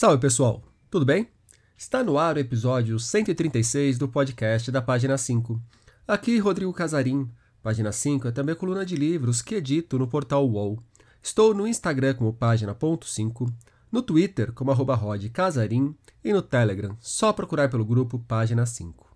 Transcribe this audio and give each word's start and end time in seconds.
Salve 0.00 0.18
pessoal, 0.18 0.62
tudo 0.90 1.04
bem? 1.04 1.28
Está 1.76 2.02
no 2.02 2.16
ar 2.16 2.36
o 2.36 2.38
episódio 2.38 2.98
136 2.98 3.98
do 3.98 4.08
podcast 4.08 4.72
da 4.72 4.80
Página 4.80 5.18
5. 5.18 5.60
Aqui 6.08 6.38
Rodrigo 6.38 6.72
Casarim. 6.72 7.28
Página 7.62 7.92
5 7.92 8.28
é 8.28 8.32
também 8.32 8.54
coluna 8.54 8.86
de 8.86 8.96
livros 8.96 9.42
que 9.42 9.56
edito 9.56 9.98
no 9.98 10.08
portal 10.08 10.48
UOL. 10.48 10.82
Estou 11.22 11.52
no 11.52 11.66
Instagram 11.68 12.14
como 12.14 12.32
página.5, 12.32 13.52
no 13.92 14.00
Twitter 14.00 14.52
como 14.54 14.70
arroba 14.70 14.98
Casarim 15.30 15.94
e 16.24 16.32
no 16.32 16.40
Telegram, 16.40 16.96
só 16.98 17.30
procurar 17.30 17.68
pelo 17.68 17.84
grupo 17.84 18.18
Página 18.20 18.64
5. 18.64 19.06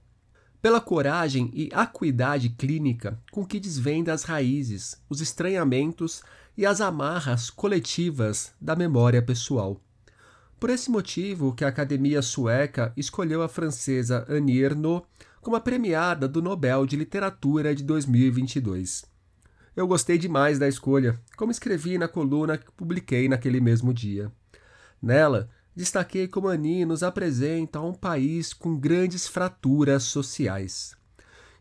Pela 0.60 0.82
coragem 0.82 1.50
e 1.54 1.70
acuidade 1.72 2.50
clínica 2.50 3.18
com 3.32 3.42
que 3.46 3.58
desvenda 3.58 4.12
as 4.12 4.24
raízes, 4.24 5.02
os 5.08 5.22
estranhamentos 5.22 6.22
e 6.54 6.66
as 6.66 6.82
amarras 6.82 7.48
coletivas 7.48 8.52
da 8.60 8.76
memória 8.76 9.22
pessoal. 9.22 9.80
Por 10.64 10.70
esse 10.70 10.90
motivo 10.90 11.52
que 11.52 11.62
a 11.62 11.68
Academia 11.68 12.22
Sueca 12.22 12.90
escolheu 12.96 13.42
a 13.42 13.50
francesa 13.50 14.24
Annie 14.26 14.62
Ernaux 14.62 15.06
como 15.42 15.56
a 15.56 15.60
premiada 15.60 16.26
do 16.26 16.40
Nobel 16.40 16.86
de 16.86 16.96
Literatura 16.96 17.74
de 17.74 17.84
2022. 17.84 19.04
Eu 19.76 19.86
gostei 19.86 20.16
demais 20.16 20.58
da 20.58 20.66
escolha, 20.66 21.20
como 21.36 21.52
escrevi 21.52 21.98
na 21.98 22.08
coluna 22.08 22.56
que 22.56 22.72
publiquei 22.72 23.28
naquele 23.28 23.60
mesmo 23.60 23.92
dia. 23.92 24.32
Nela, 25.02 25.50
destaquei 25.76 26.26
como 26.26 26.48
Annie 26.48 26.86
nos 26.86 27.02
apresenta 27.02 27.78
um 27.82 27.92
país 27.92 28.54
com 28.54 28.74
grandes 28.74 29.28
fraturas 29.28 30.04
sociais. 30.04 30.96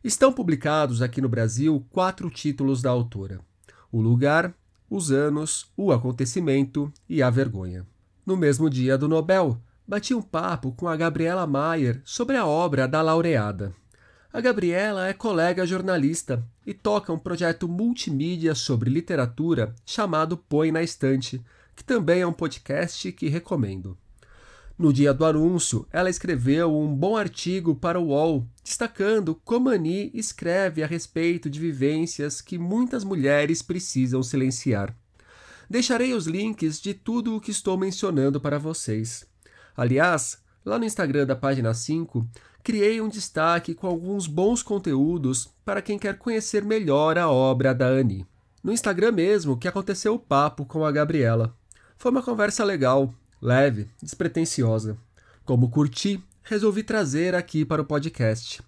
Estão 0.02 0.32
publicados 0.32 1.02
aqui 1.02 1.20
no 1.20 1.28
Brasil 1.28 1.86
quatro 1.90 2.30
títulos 2.30 2.82
da 2.82 2.92
autora: 2.92 3.42
O 3.92 4.00
Lugar, 4.00 4.56
Os 4.90 5.12
Anos, 5.12 5.70
O 5.76 5.92
Acontecimento 5.92 6.90
e 7.10 7.22
A 7.22 7.30
Vergonha. 7.30 7.86
No 8.26 8.38
mesmo 8.38 8.70
dia 8.70 8.98
do 8.98 9.08
Nobel, 9.08 9.62
bati 9.86 10.14
um 10.14 10.22
papo 10.22 10.72
com 10.72 10.88
a 10.88 10.96
Gabriela 10.96 11.46
Maier 11.46 12.02
sobre 12.06 12.38
a 12.38 12.46
obra 12.46 12.88
da 12.88 13.02
laureada. 13.02 13.76
A 14.32 14.40
Gabriela 14.40 15.08
é 15.08 15.14
colega 15.14 15.66
jornalista 15.66 16.44
e 16.66 16.74
toca 16.74 17.12
um 17.12 17.20
projeto 17.20 17.68
multimídia 17.68 18.56
sobre 18.56 18.90
literatura 18.90 19.76
chamado 19.86 20.38
Põe 20.38 20.72
na 20.72 20.82
Estante, 20.82 21.44
que 21.76 21.84
também 21.84 22.22
é 22.22 22.28
um 22.28 22.34
podcast 22.34 23.12
que 23.12 23.28
recomendo. 23.28 23.98
No 24.78 24.92
dia 24.92 25.14
do 25.14 25.26
anúncio, 25.26 25.86
ela 25.92 26.10
escreveu 26.10 26.76
um 26.76 26.96
bom 26.96 27.16
artigo 27.16 27.76
para 27.76 28.00
o 28.00 28.08
UOL, 28.08 28.48
destacando 28.64 29.36
como 29.44 29.70
Ani 29.70 30.10
escreve 30.14 30.82
a 30.82 30.88
respeito 30.88 31.50
de 31.50 31.60
vivências 31.60 32.42
que 32.42 32.58
muitas 32.58 33.04
mulheres 33.04 33.62
precisam 33.62 34.24
silenciar. 34.24 34.96
Deixarei 35.70 36.14
os 36.14 36.28
links 36.28 36.80
de 36.80 36.94
tudo 36.94 37.36
o 37.36 37.42
que 37.42 37.52
estou 37.52 37.78
mencionando 37.78 38.40
para 38.40 38.60
vocês. 38.60 39.26
Aliás, 39.76 40.42
lá 40.66 40.78
no 40.78 40.86
Instagram 40.86 41.26
da 41.26 41.36
página 41.36 41.74
5, 41.74 42.28
criei 42.64 43.02
um 43.02 43.10
destaque 43.10 43.74
com 43.74 43.88
alguns 43.88 44.28
bons 44.28 44.62
conteúdos 44.62 45.50
para 45.66 45.82
quem 45.82 45.98
quer 45.98 46.18
conhecer 46.18 46.64
melhor 46.64 47.18
a 47.18 47.30
obra 47.30 47.74
da 47.74 47.88
Annie. 47.88 48.26
No 48.64 48.72
Instagram 48.72 49.12
mesmo 49.12 49.58
que 49.58 49.68
aconteceu 49.68 50.14
o 50.16 50.20
papo 50.20 50.66
com 50.66 50.86
a 50.86 50.92
Gabriela. 50.92 51.56
Foi 51.98 52.12
uma 52.12 52.24
conversa 52.24 52.64
legal, 52.64 53.14
leve, 53.42 53.90
despretensiosa. 54.02 54.98
Como 55.44 55.70
curti, 55.70 56.24
resolvi 56.44 56.84
trazer 56.84 57.36
aqui 57.36 57.66
para 57.66 57.82
o 57.82 57.86
podcast. 57.86 58.62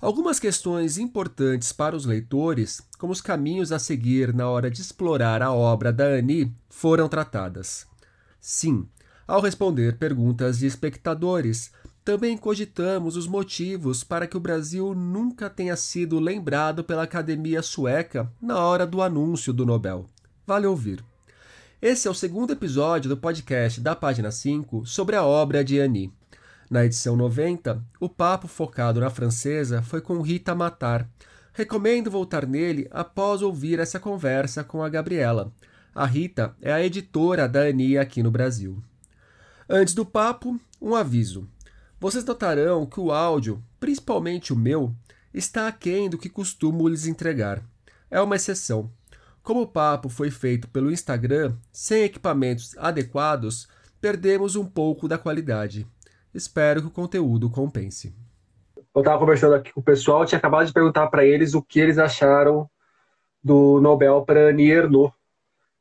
Algumas 0.00 0.38
questões 0.38 0.96
importantes 0.96 1.72
para 1.72 1.96
os 1.96 2.04
leitores, 2.04 2.80
como 2.98 3.12
os 3.12 3.20
caminhos 3.20 3.72
a 3.72 3.80
seguir 3.80 4.32
na 4.32 4.48
hora 4.48 4.70
de 4.70 4.80
explorar 4.80 5.42
a 5.42 5.52
obra 5.52 5.92
da 5.92 6.04
Annie, 6.04 6.54
foram 6.70 7.08
tratadas. 7.08 7.84
Sim, 8.40 8.88
ao 9.26 9.40
responder 9.40 9.98
perguntas 9.98 10.60
de 10.60 10.66
espectadores, 10.66 11.72
também 12.04 12.38
cogitamos 12.38 13.16
os 13.16 13.26
motivos 13.26 14.04
para 14.04 14.28
que 14.28 14.36
o 14.36 14.40
Brasil 14.40 14.94
nunca 14.94 15.50
tenha 15.50 15.76
sido 15.76 16.20
lembrado 16.20 16.84
pela 16.84 17.02
Academia 17.02 17.60
Sueca 17.60 18.32
na 18.40 18.56
hora 18.56 18.86
do 18.86 19.02
anúncio 19.02 19.52
do 19.52 19.66
Nobel. 19.66 20.06
Vale 20.46 20.68
ouvir. 20.68 21.04
Esse 21.82 22.06
é 22.06 22.10
o 22.10 22.14
segundo 22.14 22.52
episódio 22.52 23.08
do 23.08 23.16
podcast 23.16 23.80
da 23.80 23.96
página 23.96 24.30
5 24.30 24.86
sobre 24.86 25.16
a 25.16 25.24
obra 25.24 25.64
de 25.64 25.80
Annie. 25.80 26.12
Na 26.70 26.84
edição 26.84 27.16
90, 27.16 27.82
o 27.98 28.10
papo 28.10 28.46
focado 28.46 29.00
na 29.00 29.08
francesa 29.08 29.80
foi 29.80 30.02
com 30.02 30.20
Rita 30.20 30.54
Matar. 30.54 31.08
Recomendo 31.54 32.10
voltar 32.10 32.46
nele 32.46 32.86
após 32.90 33.40
ouvir 33.40 33.78
essa 33.78 33.98
conversa 33.98 34.62
com 34.62 34.82
a 34.82 34.88
Gabriela. 34.90 35.50
A 35.94 36.04
Rita 36.04 36.54
é 36.60 36.70
a 36.70 36.84
editora 36.84 37.48
da 37.48 37.60
Annie 37.60 37.96
aqui 37.96 38.22
no 38.22 38.30
Brasil. 38.30 38.82
Antes 39.66 39.94
do 39.94 40.04
papo, 40.04 40.60
um 40.80 40.94
aviso. 40.94 41.48
Vocês 41.98 42.22
notarão 42.22 42.84
que 42.84 43.00
o 43.00 43.10
áudio, 43.12 43.64
principalmente 43.80 44.52
o 44.52 44.56
meu, 44.56 44.94
está 45.32 45.68
aquém 45.68 46.10
do 46.10 46.18
que 46.18 46.28
costumo 46.28 46.86
lhes 46.86 47.06
entregar. 47.06 47.62
É 48.10 48.20
uma 48.20 48.36
exceção. 48.36 48.92
Como 49.42 49.62
o 49.62 49.66
papo 49.66 50.10
foi 50.10 50.30
feito 50.30 50.68
pelo 50.68 50.92
Instagram, 50.92 51.56
sem 51.72 52.02
equipamentos 52.02 52.76
adequados, 52.76 53.66
perdemos 54.02 54.54
um 54.54 54.66
pouco 54.66 55.08
da 55.08 55.16
qualidade. 55.16 55.86
Espero 56.34 56.80
que 56.82 56.88
o 56.88 56.90
conteúdo 56.90 57.50
compense. 57.50 58.14
Eu 58.94 59.00
estava 59.00 59.18
conversando 59.18 59.54
aqui 59.54 59.72
com 59.72 59.80
o 59.80 59.84
pessoal, 59.84 60.26
tinha 60.26 60.38
acabado 60.38 60.66
de 60.66 60.72
perguntar 60.72 61.06
para 61.08 61.24
eles 61.24 61.54
o 61.54 61.62
que 61.62 61.78
eles 61.78 61.98
acharam 61.98 62.68
do 63.42 63.80
Nobel 63.80 64.24
para 64.24 64.50
Ernaux. 64.50 65.12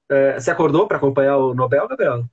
É, 0.10 0.40
você 0.40 0.52
acordou 0.52 0.88
para 0.88 0.98
acompanhar 0.98 1.38
o 1.38 1.54
Nobel, 1.54 1.88
Gabriela? 1.88 2.30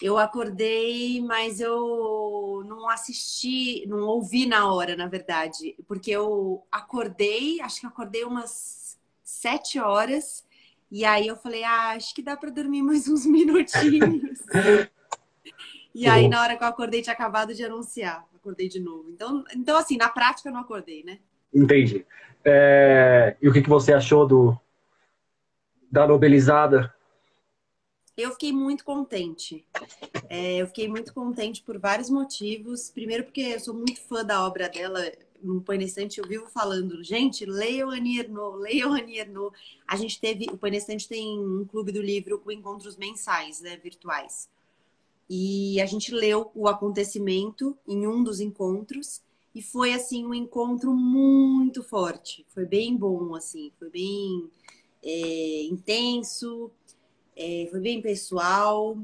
Eu 0.00 0.16
acordei, 0.16 1.20
mas 1.22 1.60
eu 1.60 2.64
não 2.66 2.88
assisti, 2.88 3.86
não 3.86 4.00
ouvi 4.00 4.46
na 4.46 4.72
hora, 4.72 4.96
na 4.96 5.06
verdade, 5.06 5.76
porque 5.86 6.10
eu 6.10 6.64
acordei, 6.72 7.60
acho 7.60 7.80
que 7.80 7.86
acordei 7.86 8.24
umas 8.24 8.98
sete 9.22 9.78
horas, 9.78 10.44
e 10.90 11.04
aí 11.04 11.26
eu 11.26 11.36
falei, 11.36 11.64
ah, 11.64 11.90
acho 11.90 12.14
que 12.14 12.22
dá 12.22 12.36
para 12.36 12.50
dormir 12.50 12.82
mais 12.82 13.06
uns 13.08 13.26
minutinhos. 13.26 14.40
e 15.94 16.06
aí, 16.06 16.28
na 16.28 16.40
hora 16.42 16.56
que 16.56 16.62
eu 16.62 16.68
acordei, 16.68 17.02
tinha 17.02 17.12
acabado 17.12 17.54
de 17.54 17.64
anunciar, 17.64 18.26
acordei 18.34 18.68
de 18.68 18.80
novo. 18.80 19.10
Então, 19.10 19.44
então 19.54 19.76
assim, 19.76 19.96
na 19.96 20.08
prática 20.08 20.48
eu 20.48 20.52
não 20.52 20.60
acordei, 20.60 21.02
né? 21.04 21.18
Entendi. 21.52 22.06
É... 22.44 23.36
E 23.40 23.48
o 23.48 23.52
que, 23.52 23.62
que 23.62 23.68
você 23.68 23.92
achou 23.92 24.26
do 24.26 24.58
da 25.90 26.06
Nobelizada? 26.06 26.94
Eu 28.16 28.32
fiquei 28.32 28.52
muito 28.52 28.84
contente. 28.84 29.64
É, 30.28 30.56
eu 30.56 30.66
fiquei 30.66 30.88
muito 30.88 31.12
contente 31.12 31.62
por 31.62 31.78
vários 31.78 32.10
motivos. 32.10 32.90
Primeiro, 32.90 33.24
porque 33.24 33.40
eu 33.40 33.60
sou 33.60 33.74
muito 33.74 34.00
fã 34.02 34.24
da 34.24 34.46
obra 34.46 34.68
dela. 34.68 35.00
No 35.42 35.60
Painestante 35.62 36.20
eu 36.20 36.28
vivo 36.28 36.46
falando, 36.48 37.02
gente, 37.02 37.46
leiam 37.46 37.88
Annie 37.88 38.20
Ernaux, 38.20 38.60
leiam 38.60 38.92
Annie 38.92 39.18
Ernaux. 39.18 39.56
A 39.88 39.96
gente 39.96 40.20
teve, 40.20 40.46
o 40.52 40.58
Painestante 40.58 41.08
tem 41.08 41.38
um 41.38 41.64
clube 41.64 41.92
do 41.92 42.02
livro 42.02 42.38
com 42.38 42.52
encontros 42.52 42.96
mensais, 42.98 43.60
né, 43.62 43.78
virtuais. 43.82 44.50
E 45.30 45.80
a 45.80 45.86
gente 45.86 46.12
leu 46.12 46.50
o 46.56 46.66
acontecimento 46.66 47.78
em 47.86 48.04
um 48.06 48.22
dos 48.24 48.40
encontros 48.40 49.22
e 49.54 49.62
foi 49.62 49.94
assim 49.94 50.26
um 50.26 50.34
encontro 50.34 50.92
muito 50.92 51.84
forte. 51.84 52.44
Foi 52.48 52.66
bem 52.66 52.96
bom, 52.96 53.34
assim, 53.36 53.72
foi 53.78 53.88
bem 53.88 54.50
é, 55.02 55.62
intenso 55.62 56.70
é, 57.40 57.66
foi 57.70 57.80
bem 57.80 58.02
pessoal 58.02 58.98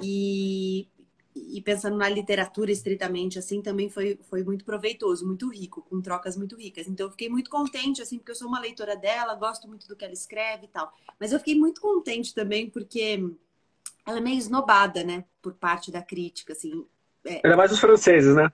e, 0.00 0.88
e 1.34 1.60
pensando 1.60 1.98
na 1.98 2.08
literatura 2.08 2.72
estritamente 2.72 3.38
assim 3.38 3.60
também 3.60 3.90
foi, 3.90 4.18
foi 4.22 4.42
muito 4.42 4.64
proveitoso, 4.64 5.26
muito 5.26 5.50
rico, 5.50 5.82
com 5.82 6.00
trocas 6.00 6.34
muito 6.34 6.56
ricas. 6.56 6.88
Então 6.88 7.06
eu 7.06 7.10
fiquei 7.10 7.28
muito 7.28 7.50
contente 7.50 8.00
assim 8.00 8.16
porque 8.16 8.30
eu 8.30 8.36
sou 8.36 8.48
uma 8.48 8.58
leitora 8.58 8.96
dela, 8.96 9.34
gosto 9.34 9.68
muito 9.68 9.86
do 9.86 9.94
que 9.94 10.04
ela 10.04 10.14
escreve 10.14 10.64
e 10.64 10.68
tal. 10.68 10.90
Mas 11.20 11.30
eu 11.30 11.38
fiquei 11.38 11.54
muito 11.54 11.80
contente 11.80 12.34
também 12.34 12.70
porque 12.70 13.22
ela 14.08 14.18
é 14.18 14.20
meio 14.20 14.38
esnobada, 14.38 15.04
né, 15.04 15.24
por 15.42 15.54
parte 15.54 15.90
da 15.90 16.02
crítica 16.02 16.52
assim. 16.52 16.86
É, 17.24 17.40
Ainda 17.44 17.56
mais 17.56 17.70
os 17.70 17.78
franceses, 17.78 18.34
né? 18.34 18.50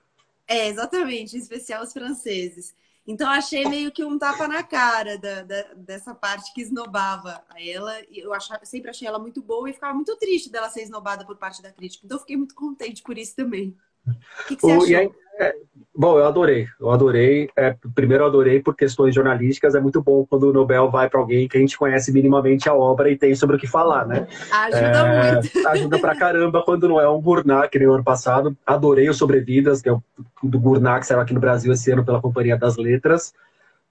É, 0.47 0.67
exatamente, 0.67 1.35
em 1.35 1.39
especial 1.39 1.83
os 1.83 1.93
franceses. 1.93 2.75
Então 3.07 3.29
achei 3.29 3.65
meio 3.67 3.91
que 3.91 4.03
um 4.03 4.17
tapa 4.17 4.47
na 4.47 4.63
cara 4.63 5.17
da, 5.17 5.43
da, 5.43 5.61
dessa 5.75 6.13
parte 6.13 6.51
que 6.53 6.61
esnobava 6.61 7.43
ela. 7.55 7.93
Eu 8.11 8.33
achava, 8.33 8.65
sempre 8.65 8.89
achei 8.89 9.07
ela 9.07 9.19
muito 9.19 9.41
boa 9.43 9.69
e 9.69 9.73
ficava 9.73 9.93
muito 9.93 10.15
triste 10.17 10.49
dela 10.49 10.69
ser 10.69 10.81
esnobada 10.81 11.23
por 11.23 11.37
parte 11.37 11.61
da 11.61 11.71
crítica. 11.71 12.05
Então 12.05 12.19
fiquei 12.19 12.35
muito 12.35 12.55
contente 12.55 13.03
por 13.03 13.17
isso 13.17 13.35
também. 13.35 13.77
O 14.07 14.47
que, 14.47 14.55
que 14.55 14.61
você 14.61 14.95
o? 14.95 14.99
Aí, 14.99 15.11
é, 15.39 15.55
bom, 15.93 16.17
eu 16.17 16.25
adorei. 16.25 16.67
Eu 16.79 16.91
adorei. 16.91 17.49
É, 17.55 17.75
primeiro, 17.93 18.23
eu 18.23 18.27
adorei 18.27 18.61
por 18.61 18.75
questões 18.75 19.13
jornalísticas. 19.13 19.75
É 19.75 19.79
muito 19.79 20.01
bom 20.01 20.25
quando 20.25 20.43
o 20.43 20.53
Nobel 20.53 20.89
vai 20.89 21.09
para 21.09 21.19
alguém 21.19 21.47
que 21.47 21.57
a 21.57 21.59
gente 21.59 21.77
conhece 21.77 22.11
minimamente 22.11 22.69
a 22.69 22.73
obra 22.73 23.09
e 23.09 23.17
tem 23.17 23.35
sobre 23.35 23.55
o 23.55 23.59
que 23.59 23.67
falar, 23.67 24.07
né? 24.07 24.27
Ajuda 24.51 24.79
é, 24.79 25.33
muito. 25.33 25.67
Ajuda 25.67 25.99
pra 25.99 26.15
caramba 26.15 26.63
quando 26.63 26.87
não 26.87 26.99
é 26.99 27.09
um 27.09 27.21
Gurnat, 27.21 27.69
que 27.69 27.79
nem 27.79 27.87
o 27.87 27.93
ano 27.93 28.03
passado. 28.03 28.55
Adorei 28.65 29.09
o 29.09 29.13
Sobrevidas, 29.13 29.81
que 29.81 29.89
é 29.89 29.93
o 29.93 30.01
do 30.43 30.59
Gurnat, 30.59 31.01
que 31.01 31.07
saiu 31.07 31.19
aqui 31.19 31.33
no 31.33 31.39
Brasil 31.39 31.73
esse 31.73 31.91
ano 31.91 32.05
pela 32.05 32.21
Companhia 32.21 32.57
das 32.57 32.77
Letras. 32.77 33.33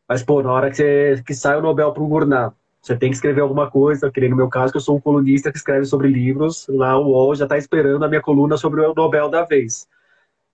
Mas, 0.09 0.23
pô, 0.23 0.43
na 0.43 0.53
hora 0.53 0.71
que, 0.71 0.77
você, 0.77 1.23
que 1.27 1.35
sai 1.35 1.57
o 1.57 1.63
Nobel 1.63 1.93
para 1.93 2.03
um 2.03 2.09
Gurnat 2.09 2.53
Você 2.81 2.95
tem 2.95 3.09
que 3.09 3.17
escrever 3.17 3.41
alguma 3.41 3.71
coisa, 3.71 4.11
que 4.11 4.21
nem 4.21 4.31
no 4.31 4.37
meu 4.37 4.49
caso, 4.49 4.73
que 4.73 4.77
eu 4.77 4.83
sou 4.83 4.97
um 4.97 5.01
colunista 5.01 5.51
que 5.51 5.57
escreve 5.57 5.87
sobre 5.87 6.09
livros, 6.09 6.67
lá 6.69 6.99
o 6.99 7.09
UOL 7.09 7.35
já 7.35 7.45
está 7.45 7.57
esperando 7.57 8.05
a 8.05 8.09
minha 8.09 8.21
coluna 8.21 8.57
sobre 8.57 8.81
o 8.83 8.95
Nobel 8.95 9.29
da 9.29 9.45
vez. 9.45 9.89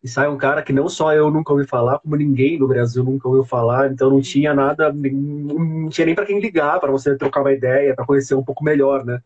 E 0.03 0.09
sai 0.09 0.29
um 0.29 0.39
cara 0.39 0.63
que 0.63 0.73
não 0.73 0.89
só 0.89 1.13
eu 1.13 1.31
nunca 1.31 1.53
ouvi 1.53 1.67
falar, 1.67 1.99
como 1.99 2.17
ninguém 2.17 2.59
no 2.59 2.67
Brasil 2.67 3.05
nunca 3.05 3.29
ouviu 3.29 3.45
falar, 3.45 3.91
então 3.93 4.09
não 4.09 4.21
tinha 4.21 4.55
nada, 4.55 4.91
não 4.93 5.89
tinha 5.91 6.07
nem 6.07 6.15
para 6.15 6.25
quem 6.25 6.41
ligar, 6.41 6.81
para 6.81 6.91
você 6.91 7.17
trocar 7.17 7.43
uma 7.43 7.53
ideia, 7.53 7.95
para 7.95 8.07
conhecer 8.07 8.35
um 8.35 8.43
pouco 8.43 8.65
melhor, 8.65 9.05
né? 9.05 9.21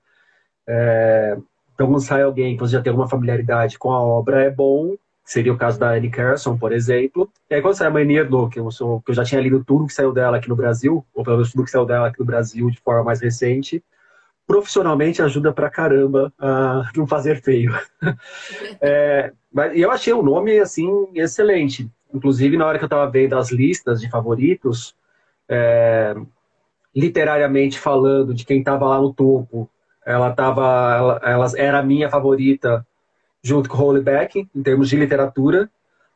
É, 0.67 1.37
então, 1.75 1.89
quando 1.89 2.01
sai 2.01 2.23
alguém 2.23 2.57
que 2.57 2.61
você 2.61 2.73
já 2.73 2.83
tem 2.83 2.91
alguma 2.91 3.09
familiaridade 3.09 3.79
com 3.79 3.93
a 3.93 4.01
obra, 4.01 4.43
é 4.43 4.51
bom, 4.51 4.97
seria 5.25 5.53
o 5.53 5.59
caso 5.59 5.79
da 5.79 5.91
Anne 5.91 6.11
Carson, 6.11 6.57
por 6.57 6.73
exemplo. 6.73 7.31
E 7.51 7.55
aí, 7.55 7.63
quando 7.63 7.75
sai 7.75 7.89
a 7.89 7.91
Mania 7.91 8.21
Erdô, 8.21 8.49
que, 8.49 8.61
eu 8.61 8.71
sou, 8.71 9.01
que 9.01 9.11
eu 9.11 9.15
já 9.15 9.25
tinha 9.25 9.41
lido 9.41 9.65
tudo 9.65 9.87
que 9.87 9.93
saiu 9.93 10.13
dela 10.13 10.37
aqui 10.37 10.49
no 10.49 10.57
Brasil, 10.57 11.05
ou 11.15 11.25
pelo 11.25 11.37
menos 11.37 11.53
tudo 11.53 11.65
que 11.65 11.71
saiu 11.71 11.87
dela 11.87 12.09
aqui 12.09 12.21
no 12.21 12.25
Brasil 12.25 12.71
de 12.71 12.81
forma 12.81 13.05
mais 13.05 13.21
recente, 13.21 13.83
profissionalmente 14.47 15.23
ajuda 15.23 15.53
pra 15.53 15.71
caramba 15.71 16.33
a 16.39 16.91
não 16.97 17.07
fazer 17.07 17.43
feio. 17.43 17.73
é, 18.81 19.33
mas 19.55 19.79
eu 19.79 19.93
achei 19.93 20.13
o 20.13 20.23
nome, 20.23 20.59
assim, 20.59 20.89
excelente. 21.15 21.89
Inclusive, 22.13 22.57
na 22.57 22.67
hora 22.67 22.77
que 22.77 22.85
eu 22.85 22.87
estava 22.87 23.09
vendo 23.09 23.39
as 23.39 23.53
listas 23.53 24.01
de 24.01 24.11
favoritos, 24.11 24.97
é, 25.49 26.17
literariamente 26.95 27.79
falando 27.79 28.35
de 28.35 28.45
quem 28.45 28.59
estava 28.59 28.89
lá 28.89 29.01
no 29.01 29.15
topo, 29.15 29.71
ela 30.05 30.33
tava, 30.33 30.63
ela, 30.97 31.21
ela 31.23 31.47
era 31.57 31.79
a 31.79 31.83
minha 31.85 32.11
favorita 32.11 32.85
junto 33.41 33.69
com 33.69 33.79
Holyback, 33.79 34.49
em 34.53 34.63
termos 34.63 34.89
de 34.89 34.97
literatura, 34.97 35.71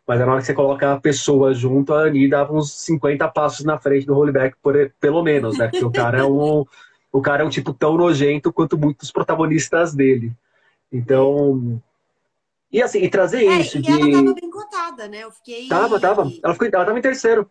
mas 0.04 0.18
na 0.18 0.26
hora 0.26 0.40
que 0.40 0.46
você 0.46 0.54
coloca 0.54 0.94
a 0.94 1.00
pessoa 1.00 1.54
junto, 1.54 1.94
a 1.94 2.00
Annie 2.00 2.28
dava 2.28 2.52
uns 2.52 2.72
50 2.72 3.28
passos 3.28 3.64
na 3.64 3.78
frente 3.78 4.04
do 4.04 4.16
Holyback, 4.16 4.56
por, 4.60 4.74
pelo 4.98 5.22
menos, 5.22 5.56
né? 5.56 5.68
Porque 5.68 5.84
o 5.84 5.92
cara 5.92 6.18
é 6.18 6.24
um, 6.24 6.64
o 7.12 7.20
cara 7.20 7.44
é 7.44 7.46
um 7.46 7.50
tipo 7.50 7.72
tão 7.72 7.96
nojento 7.96 8.52
quanto 8.52 8.76
muitos 8.76 9.12
protagonistas 9.12 9.94
dele. 9.94 10.32
Então. 10.92 11.80
E 12.70 12.82
assim, 12.82 12.98
e 12.98 13.10
trazer 13.10 13.46
é, 13.46 13.60
isso. 13.60 13.78
E 13.78 13.82
de... 13.82 13.90
ela 13.90 14.10
tava 14.10 14.34
bem 14.34 14.50
cotada, 14.50 15.08
né? 15.08 15.24
Eu 15.24 15.30
fiquei. 15.30 15.68
Tava, 15.68 15.98
tava. 15.98 16.22
Ela, 16.42 16.52
ficou, 16.52 16.68
ela 16.72 16.84
tava 16.84 16.98
em 16.98 17.02
terceiro. 17.02 17.50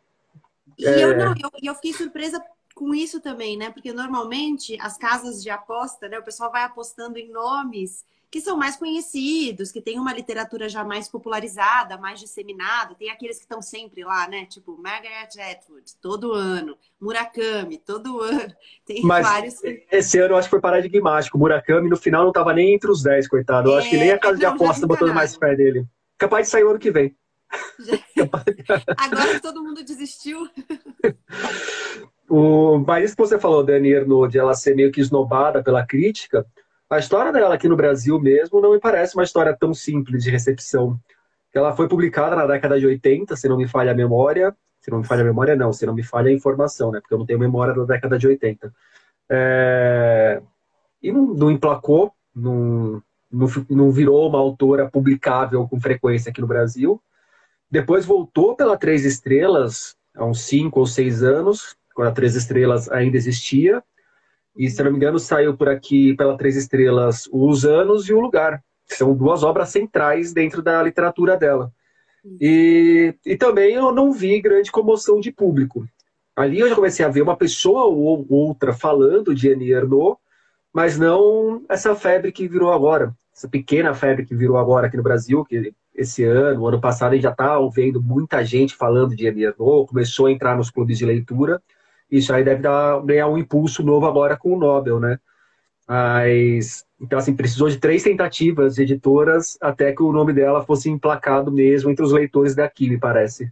E 0.77 0.85
é... 0.85 1.03
eu 1.03 1.17
não, 1.17 1.33
eu, 1.41 1.49
eu 1.63 1.75
fiquei 1.75 1.93
surpresa 1.93 2.43
com 2.75 2.93
isso 2.93 3.19
também, 3.19 3.57
né? 3.57 3.71
Porque 3.71 3.91
normalmente 3.91 4.77
as 4.79 4.97
casas 4.97 5.41
de 5.41 5.49
aposta, 5.49 6.07
né? 6.07 6.19
O 6.19 6.23
pessoal 6.23 6.51
vai 6.51 6.63
apostando 6.63 7.17
em 7.17 7.31
nomes 7.31 8.05
que 8.37 8.41
são 8.41 8.55
mais 8.55 8.75
conhecidos, 8.75 9.71
que 9.71 9.81
tem 9.81 9.99
uma 9.99 10.13
literatura 10.13 10.69
já 10.69 10.83
mais 10.83 11.09
popularizada, 11.09 11.97
mais 11.97 12.19
disseminada. 12.19 12.93
Tem 12.93 13.09
aqueles 13.09 13.37
que 13.37 13.45
estão 13.45 13.63
sempre 13.63 14.03
lá, 14.03 14.27
né? 14.29 14.45
Tipo 14.45 14.77
Margaret 14.77 15.29
Atwood, 15.39 15.95
todo 15.99 16.33
ano. 16.33 16.77
Murakami, 17.01 17.79
todo 17.79 18.21
ano. 18.21 18.53
Tem 18.85 19.01
Mas 19.01 19.25
vários. 19.25 19.55
Esse 19.91 20.19
ano 20.19 20.35
eu 20.35 20.37
acho 20.37 20.47
que 20.47 20.51
foi 20.51 20.61
paradigmático. 20.61 21.35
Murakami 21.35 21.89
no 21.89 21.97
final 21.97 22.21
não 22.21 22.29
estava 22.29 22.53
nem 22.53 22.75
entre 22.75 22.91
os 22.91 23.01
10, 23.01 23.27
coitado. 23.27 23.71
Eu 23.71 23.75
é, 23.75 23.79
acho 23.79 23.89
que 23.89 23.97
nem 23.97 24.11
a 24.11 24.19
casa 24.19 24.33
não, 24.33 24.39
de 24.39 24.45
aposta 24.45 24.85
botando 24.85 25.15
mais 25.15 25.35
fé 25.35 25.55
dele. 25.55 25.87
Capaz 26.15 26.45
de 26.45 26.51
sair 26.51 26.63
o 26.63 26.69
ano 26.69 26.79
que 26.79 26.91
vem. 26.91 27.15
Agora 28.97 29.33
que 29.33 29.41
todo 29.41 29.63
mundo 29.63 29.83
desistiu. 29.83 30.47
o, 32.29 32.77
mas 32.85 33.05
isso 33.05 33.15
que 33.15 33.23
você 33.23 33.39
falou, 33.39 33.63
Dani 33.63 33.93
Erno, 33.93 34.27
de 34.27 34.37
ela 34.37 34.53
ser 34.53 34.75
meio 34.75 34.91
que 34.91 35.01
esnobada 35.01 35.63
pela 35.63 35.83
crítica, 35.83 36.45
a 36.89 36.97
história 36.97 37.31
dela 37.31 37.55
aqui 37.55 37.67
no 37.67 37.75
Brasil 37.75 38.19
mesmo 38.19 38.61
não 38.61 38.71
me 38.71 38.79
parece 38.79 39.15
uma 39.15 39.23
história 39.23 39.55
tão 39.57 39.73
simples 39.73 40.23
de 40.23 40.29
recepção. 40.29 40.99
Ela 41.53 41.75
foi 41.75 41.87
publicada 41.87 42.35
na 42.35 42.45
década 42.45 42.79
de 42.79 42.85
80, 42.85 43.35
se 43.35 43.49
não 43.49 43.57
me 43.57 43.67
falha 43.67 43.91
a 43.91 43.95
memória. 43.95 44.55
Se 44.79 44.91
não 44.91 44.99
me 44.99 45.03
falha 45.03 45.21
a 45.21 45.25
memória, 45.25 45.55
não. 45.55 45.73
Se 45.73 45.85
não 45.85 45.93
me 45.93 46.03
falha 46.03 46.29
a 46.29 46.33
informação, 46.33 46.91
né? 46.91 46.99
Porque 47.01 47.13
eu 47.13 47.17
não 47.17 47.25
tenho 47.25 47.39
memória 47.39 47.73
da 47.73 47.83
década 47.83 48.17
de 48.17 48.27
80. 48.27 48.73
É... 49.29 50.41
E 51.01 51.11
não, 51.11 51.33
não 51.33 51.51
emplacou, 51.51 52.13
não, 52.33 53.01
não, 53.31 53.47
não 53.69 53.91
virou 53.91 54.29
uma 54.29 54.39
autora 54.39 54.89
publicável 54.89 55.67
com 55.67 55.79
frequência 55.79 56.29
aqui 56.29 56.41
no 56.41 56.47
Brasil. 56.47 57.01
Depois 57.69 58.05
voltou 58.05 58.55
pela 58.55 58.77
Três 58.77 59.03
Estrelas, 59.03 59.95
há 60.15 60.23
uns 60.25 60.41
cinco 60.41 60.79
ou 60.79 60.85
seis 60.85 61.21
anos, 61.21 61.75
quando 61.93 62.07
a 62.07 62.13
Três 62.13 62.35
Estrelas 62.35 62.89
ainda 62.89 63.17
existia. 63.17 63.83
E, 64.57 64.69
se 64.69 64.81
não 64.83 64.91
me 64.91 64.97
engano, 64.97 65.19
saiu 65.19 65.55
por 65.55 65.69
aqui 65.69 66.15
pela 66.15 66.37
Três 66.37 66.55
Estrelas 66.55 67.29
Os 67.31 67.63
Anos 67.63 68.09
e 68.09 68.13
O 68.13 68.19
Lugar, 68.19 68.63
são 68.85 69.13
duas 69.13 69.43
obras 69.43 69.69
centrais 69.69 70.33
dentro 70.33 70.61
da 70.61 70.81
literatura 70.81 71.37
dela. 71.37 71.71
E, 72.41 73.13
e 73.25 73.37
também 73.37 73.75
eu 73.75 73.91
não 73.91 74.11
vi 74.11 74.41
grande 74.41 74.71
comoção 74.71 75.19
de 75.19 75.31
público. 75.31 75.87
Ali 76.35 76.59
eu 76.59 76.69
já 76.69 76.75
comecei 76.75 77.05
a 77.05 77.09
ver 77.09 77.21
uma 77.21 77.35
pessoa 77.35 77.85
ou 77.85 78.25
outra 78.29 78.73
falando 78.73 79.33
de 79.33 79.51
Annie 79.51 79.71
Ernaux, 79.71 80.17
mas 80.73 80.97
não 80.97 81.63
essa 81.69 81.95
febre 81.95 82.31
que 82.31 82.47
virou 82.47 82.71
agora, 82.71 83.15
essa 83.35 83.47
pequena 83.47 83.93
febre 83.93 84.25
que 84.25 84.35
virou 84.35 84.57
agora 84.57 84.87
aqui 84.87 84.97
no 84.97 85.03
Brasil, 85.03 85.43
que 85.45 85.73
esse 85.95 86.23
ano, 86.23 86.67
ano 86.67 86.79
passado, 86.79 87.13
a 87.13 87.15
gente 87.15 87.23
já 87.23 87.31
está 87.31 87.57
ouvindo 87.57 88.01
muita 88.01 88.43
gente 88.45 88.75
falando 88.75 89.15
de 89.15 89.27
Annie 89.27 89.45
Ernaux, 89.45 89.89
começou 89.89 90.27
a 90.27 90.31
entrar 90.31 90.55
nos 90.55 90.69
clubes 90.69 90.99
de 90.99 91.05
leitura, 91.05 91.61
isso 92.09 92.33
aí 92.33 92.43
deve 92.43 92.61
dar, 92.61 93.01
ganhar 93.01 93.27
um 93.27 93.37
impulso 93.37 93.83
novo 93.83 94.05
agora 94.05 94.37
com 94.37 94.53
o 94.53 94.59
Nobel, 94.59 94.99
né? 94.99 95.19
Mas, 95.87 96.85
então, 96.99 97.17
assim, 97.17 97.35
precisou 97.35 97.69
de 97.69 97.77
três 97.77 98.03
tentativas 98.03 98.75
de 98.75 98.81
editoras 98.81 99.57
até 99.61 99.93
que 99.93 100.03
o 100.03 100.11
nome 100.11 100.33
dela 100.33 100.65
fosse 100.65 100.89
emplacado 100.89 101.51
mesmo 101.51 101.89
entre 101.89 102.03
os 102.03 102.11
leitores 102.11 102.55
daqui, 102.55 102.89
me 102.89 102.99
parece. 102.99 103.51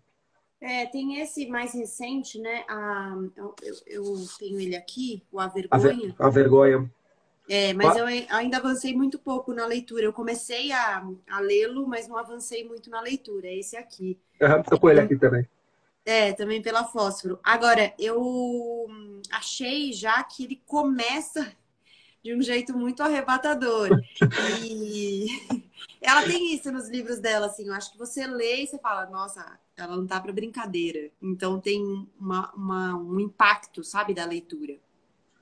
É, 0.59 0.85
tem 0.87 1.21
esse 1.21 1.47
mais 1.47 1.73
recente, 1.73 2.39
né? 2.39 2.63
A, 2.67 3.15
eu, 3.37 3.53
eu, 3.87 4.03
tenho 4.39 4.59
ele 4.59 4.75
aqui, 4.75 5.23
o 5.31 5.39
A 5.39 5.47
Vergonha. 5.47 6.15
A, 6.17 6.27
a 6.27 6.29
Vergonha. 6.29 6.91
É, 7.47 7.73
mas 7.73 7.95
eu 7.95 8.05
ainda 8.05 8.57
avancei 8.57 8.95
muito 8.95 9.19
pouco 9.19 9.53
na 9.53 9.65
leitura. 9.65 10.03
Eu 10.03 10.13
comecei 10.13 10.71
a, 10.71 11.07
a 11.29 11.39
lê-lo, 11.39 11.87
mas 11.87 12.07
não 12.07 12.17
avancei 12.17 12.67
muito 12.67 12.89
na 12.89 12.99
leitura. 12.99 13.47
É 13.47 13.55
esse 13.55 13.77
aqui. 13.77 14.19
Uhum, 14.41 14.63
tô 14.63 14.79
com 14.79 14.89
ele 14.89 15.01
aqui 15.01 15.15
também. 15.15 15.47
É, 16.05 16.33
também 16.33 16.61
pela 16.61 16.83
fósforo. 16.83 17.39
Agora, 17.43 17.93
eu 17.97 18.87
achei 19.31 19.91
já 19.91 20.23
que 20.23 20.43
ele 20.43 20.61
começa 20.67 21.51
de 22.23 22.35
um 22.35 22.41
jeito 22.41 22.77
muito 22.77 23.01
arrebatador. 23.01 23.89
E 24.63 25.27
ela 26.01 26.23
tem 26.23 26.53
isso 26.53 26.71
nos 26.71 26.89
livros 26.89 27.19
dela, 27.19 27.47
assim. 27.47 27.67
Eu 27.67 27.73
acho 27.73 27.91
que 27.91 27.97
você 27.97 28.27
lê 28.27 28.63
e 28.63 28.67
você 28.67 28.77
fala, 28.77 29.07
nossa, 29.07 29.59
ela 29.75 29.95
não 29.95 30.05
tá 30.05 30.19
para 30.19 30.31
brincadeira. 30.31 31.09
Então 31.21 31.59
tem 31.59 32.07
uma, 32.19 32.51
uma, 32.53 32.95
um 32.95 33.19
impacto, 33.19 33.83
sabe, 33.83 34.13
da 34.13 34.25
leitura. 34.25 34.75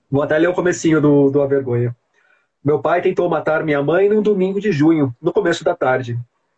Vou 0.10 0.22
até 0.22 0.38
ler 0.38 0.48
o 0.48 0.54
comecinho 0.54 1.02
do, 1.02 1.30
do 1.30 1.42
A 1.42 1.48
Vergonha. 1.48 1.96
Meu 2.64 2.80
pai 2.82 3.02
tentou 3.02 3.30
matar 3.30 3.64
minha 3.64 3.84
mãe 3.84 4.08
num 4.08 4.22
domingo 4.22 4.62
de 4.62 4.72
junho, 4.72 5.14
no 5.22 5.34
começo 5.34 5.64
da 5.64 5.76
tarde. 5.76 6.18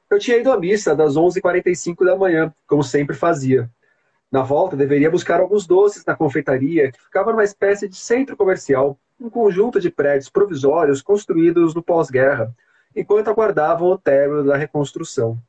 Eu 0.10 0.20
tinha 0.20 0.38
ido 0.38 0.52
à 0.52 0.60
missa 0.60 0.96
das 0.96 1.16
11h45 1.16 2.06
da 2.06 2.16
manhã, 2.16 2.54
como 2.68 2.84
sempre 2.84 3.16
fazia. 3.16 3.70
Na 4.36 4.44
volta, 4.44 4.76
deveria 4.76 5.10
buscar 5.10 5.40
alguns 5.40 5.66
doces 5.66 6.04
na 6.04 6.14
confeitaria, 6.14 6.92
que 6.92 7.02
ficava 7.02 7.32
numa 7.32 7.46
espécie 7.46 7.88
de 7.88 7.96
centro 7.96 8.36
comercial, 8.36 9.00
um 9.18 9.30
conjunto 9.30 9.80
de 9.80 9.90
prédios 9.90 10.30
provisórios 10.30 11.02
construídos 11.02 11.74
no 11.74 11.82
pós-guerra, 11.82 12.54
enquanto 12.94 13.30
aguardavam 13.30 13.88
o 13.88 13.98
término 13.98 14.44
da 14.44 14.58
reconstrução. 14.58 15.40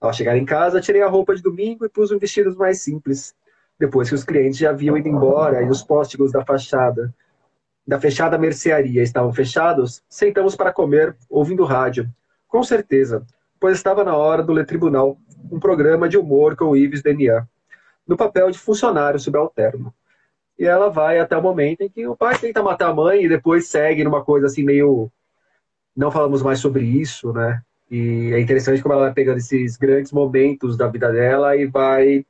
Ao 0.00 0.12
chegar 0.12 0.36
em 0.36 0.44
casa, 0.44 0.80
tirei 0.80 1.02
a 1.02 1.08
roupa 1.08 1.34
de 1.34 1.42
domingo 1.42 1.84
e 1.84 1.88
pus 1.88 2.12
um 2.12 2.18
vestido 2.20 2.56
mais 2.56 2.80
simples. 2.80 3.34
Depois 3.76 4.08
que 4.08 4.14
os 4.14 4.22
clientes 4.22 4.56
já 4.56 4.70
haviam 4.70 4.96
ido 4.96 5.08
embora 5.08 5.60
e 5.64 5.68
os 5.68 5.82
póstigos 5.82 6.30
da 6.30 6.44
fachada 6.44 7.12
da 7.84 7.98
fechada 7.98 8.38
mercearia 8.38 9.02
estavam 9.02 9.32
fechados, 9.32 10.00
sentamos 10.08 10.54
para 10.54 10.72
comer, 10.72 11.16
ouvindo 11.28 11.64
rádio. 11.64 12.08
Com 12.46 12.62
certeza, 12.62 13.26
pois 13.58 13.76
estava 13.76 14.04
na 14.04 14.16
hora 14.16 14.44
do 14.44 14.52
Le 14.52 14.64
Tribunal, 14.64 15.18
um 15.50 15.58
programa 15.58 16.08
de 16.08 16.16
humor 16.16 16.54
com 16.54 16.76
Yves 16.76 17.02
Denier 17.02 17.44
no 18.08 18.16
papel 18.16 18.50
de 18.50 18.58
funcionário 18.58 19.20
subalterno. 19.20 19.94
E 20.58 20.64
ela 20.64 20.88
vai 20.88 21.20
até 21.20 21.36
o 21.36 21.42
momento 21.42 21.82
em 21.82 21.88
que 21.88 22.06
o 22.08 22.16
pai 22.16 22.36
tenta 22.38 22.62
matar 22.62 22.88
a 22.88 22.94
mãe 22.94 23.24
e 23.24 23.28
depois 23.28 23.68
segue 23.68 24.02
numa 24.02 24.24
coisa 24.24 24.46
assim 24.46 24.64
meio. 24.64 25.10
Não 25.94 26.10
falamos 26.10 26.42
mais 26.42 26.58
sobre 26.58 26.84
isso, 26.84 27.32
né? 27.32 27.62
E 27.90 28.32
é 28.32 28.40
interessante 28.40 28.82
como 28.82 28.94
ela 28.94 29.04
vai 29.04 29.12
pegando 29.12 29.38
esses 29.38 29.76
grandes 29.76 30.10
momentos 30.10 30.76
da 30.76 30.88
vida 30.88 31.12
dela 31.12 31.56
e 31.56 31.66
vai 31.66 32.24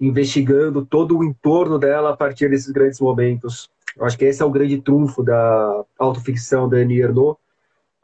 investigando 0.00 0.84
todo 0.84 1.18
o 1.18 1.24
entorno 1.24 1.78
dela 1.78 2.10
a 2.10 2.16
partir 2.16 2.50
desses 2.50 2.70
grandes 2.70 3.00
momentos. 3.00 3.70
Eu 3.96 4.04
acho 4.04 4.18
que 4.18 4.26
esse 4.26 4.42
é 4.42 4.44
o 4.44 4.50
grande 4.50 4.80
trunfo 4.80 5.22
da 5.22 5.84
autoficção 5.98 6.68
da 6.68 6.76
Annie 6.76 7.00
Ernaux, 7.00 7.38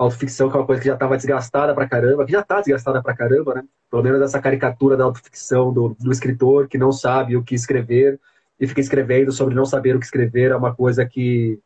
autoficção, 0.05 0.51
que 0.51 0.57
é 0.57 0.61
uma 0.61 0.67
coisa 0.67 0.81
que 0.81 0.89
já 0.89 0.95
estava 0.95 1.17
desgastada 1.17 1.75
pra 1.75 1.89
caramba, 1.89 2.25
que 2.25 2.33
já 2.33 2.41
está 2.41 2.61
desgastada 2.61 3.03
pra 3.03 3.15
caramba, 3.15 3.55
né? 3.55 3.65
Pelo 3.91 4.03
menos 4.03 4.21
essa 4.21 4.41
caricatura 4.41 4.97
da 4.97 5.05
autoficção 5.05 5.73
do, 5.73 5.97
do 5.99 6.13
escritor 6.13 6.69
que 6.69 6.79
não 6.79 6.93
sabe 6.93 7.37
o 7.37 7.43
que 7.43 7.55
escrever 7.55 8.21
e 8.59 8.67
fica 8.67 8.81
escrevendo 8.81 9.33
sobre 9.33 9.55
não 9.55 9.65
saber 9.65 9.97
o 9.97 9.99
que 9.99 10.05
escrever, 10.05 10.51
é 10.53 10.57
uma 10.57 10.75
coisa 10.75 11.05
que 11.05 11.59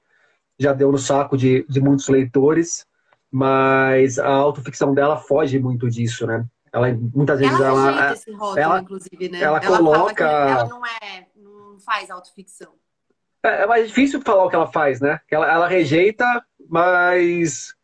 já 0.58 0.72
deu 0.72 0.90
no 0.90 0.98
saco 0.98 1.36
de, 1.36 1.64
de 1.68 1.80
muitos 1.80 2.08
leitores, 2.08 2.86
mas 3.30 4.18
a 4.18 4.28
autoficção 4.28 4.94
dela 4.94 5.16
foge 5.16 5.58
muito 5.58 5.88
disso, 5.90 6.26
né? 6.26 6.44
Ela 6.72 6.92
muitas 7.14 7.38
vezes 7.38 7.60
ela 7.60 7.90
ela, 7.90 8.14
rótulo, 8.36 8.58
ela, 8.58 8.80
inclusive, 8.80 9.28
né? 9.28 9.40
ela, 9.40 9.58
ela 9.58 9.78
coloca 9.78 10.24
ela 10.24 10.68
não 10.68 10.84
é, 10.84 11.26
não 11.36 11.78
faz 11.80 12.10
autoficção. 12.10 12.72
É, 13.42 13.62
é 13.62 13.66
mais 13.66 13.86
difícil 13.86 14.20
falar 14.22 14.44
o 14.44 14.50
que 14.50 14.56
ela 14.56 14.66
faz, 14.66 15.00
né? 15.00 15.20
Ela, 15.30 15.50
ela 15.50 15.68
rejeita, 15.68 16.44
mas. 16.68 17.75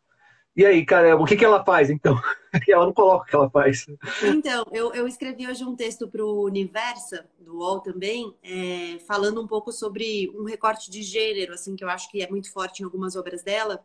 E 0.55 0.65
aí, 0.65 0.85
cara, 0.85 1.15
o 1.17 1.25
que, 1.25 1.35
que 1.35 1.43
ela 1.43 1.63
faz, 1.65 1.89
então? 1.89 2.15
ela 2.69 2.85
não 2.85 2.93
coloca 2.93 3.23
o 3.23 3.27
que 3.27 3.35
ela 3.35 3.49
faz. 3.49 3.87
Então, 4.23 4.65
eu, 4.71 4.93
eu 4.93 5.07
escrevi 5.07 5.47
hoje 5.47 5.63
um 5.63 5.75
texto 5.75 6.07
para 6.07 6.23
o 6.23 6.43
Universa, 6.43 7.25
do 7.39 7.57
UOL 7.57 7.79
também, 7.79 8.31
é, 8.43 8.99
falando 9.07 9.41
um 9.41 9.47
pouco 9.47 9.71
sobre 9.71 10.31
um 10.35 10.43
recorte 10.43 10.91
de 10.91 11.01
gênero, 11.01 11.53
assim, 11.53 11.75
que 11.75 11.83
eu 11.83 11.89
acho 11.89 12.09
que 12.11 12.21
é 12.21 12.29
muito 12.29 12.51
forte 12.51 12.81
em 12.81 12.85
algumas 12.85 13.15
obras 13.15 13.41
dela, 13.41 13.83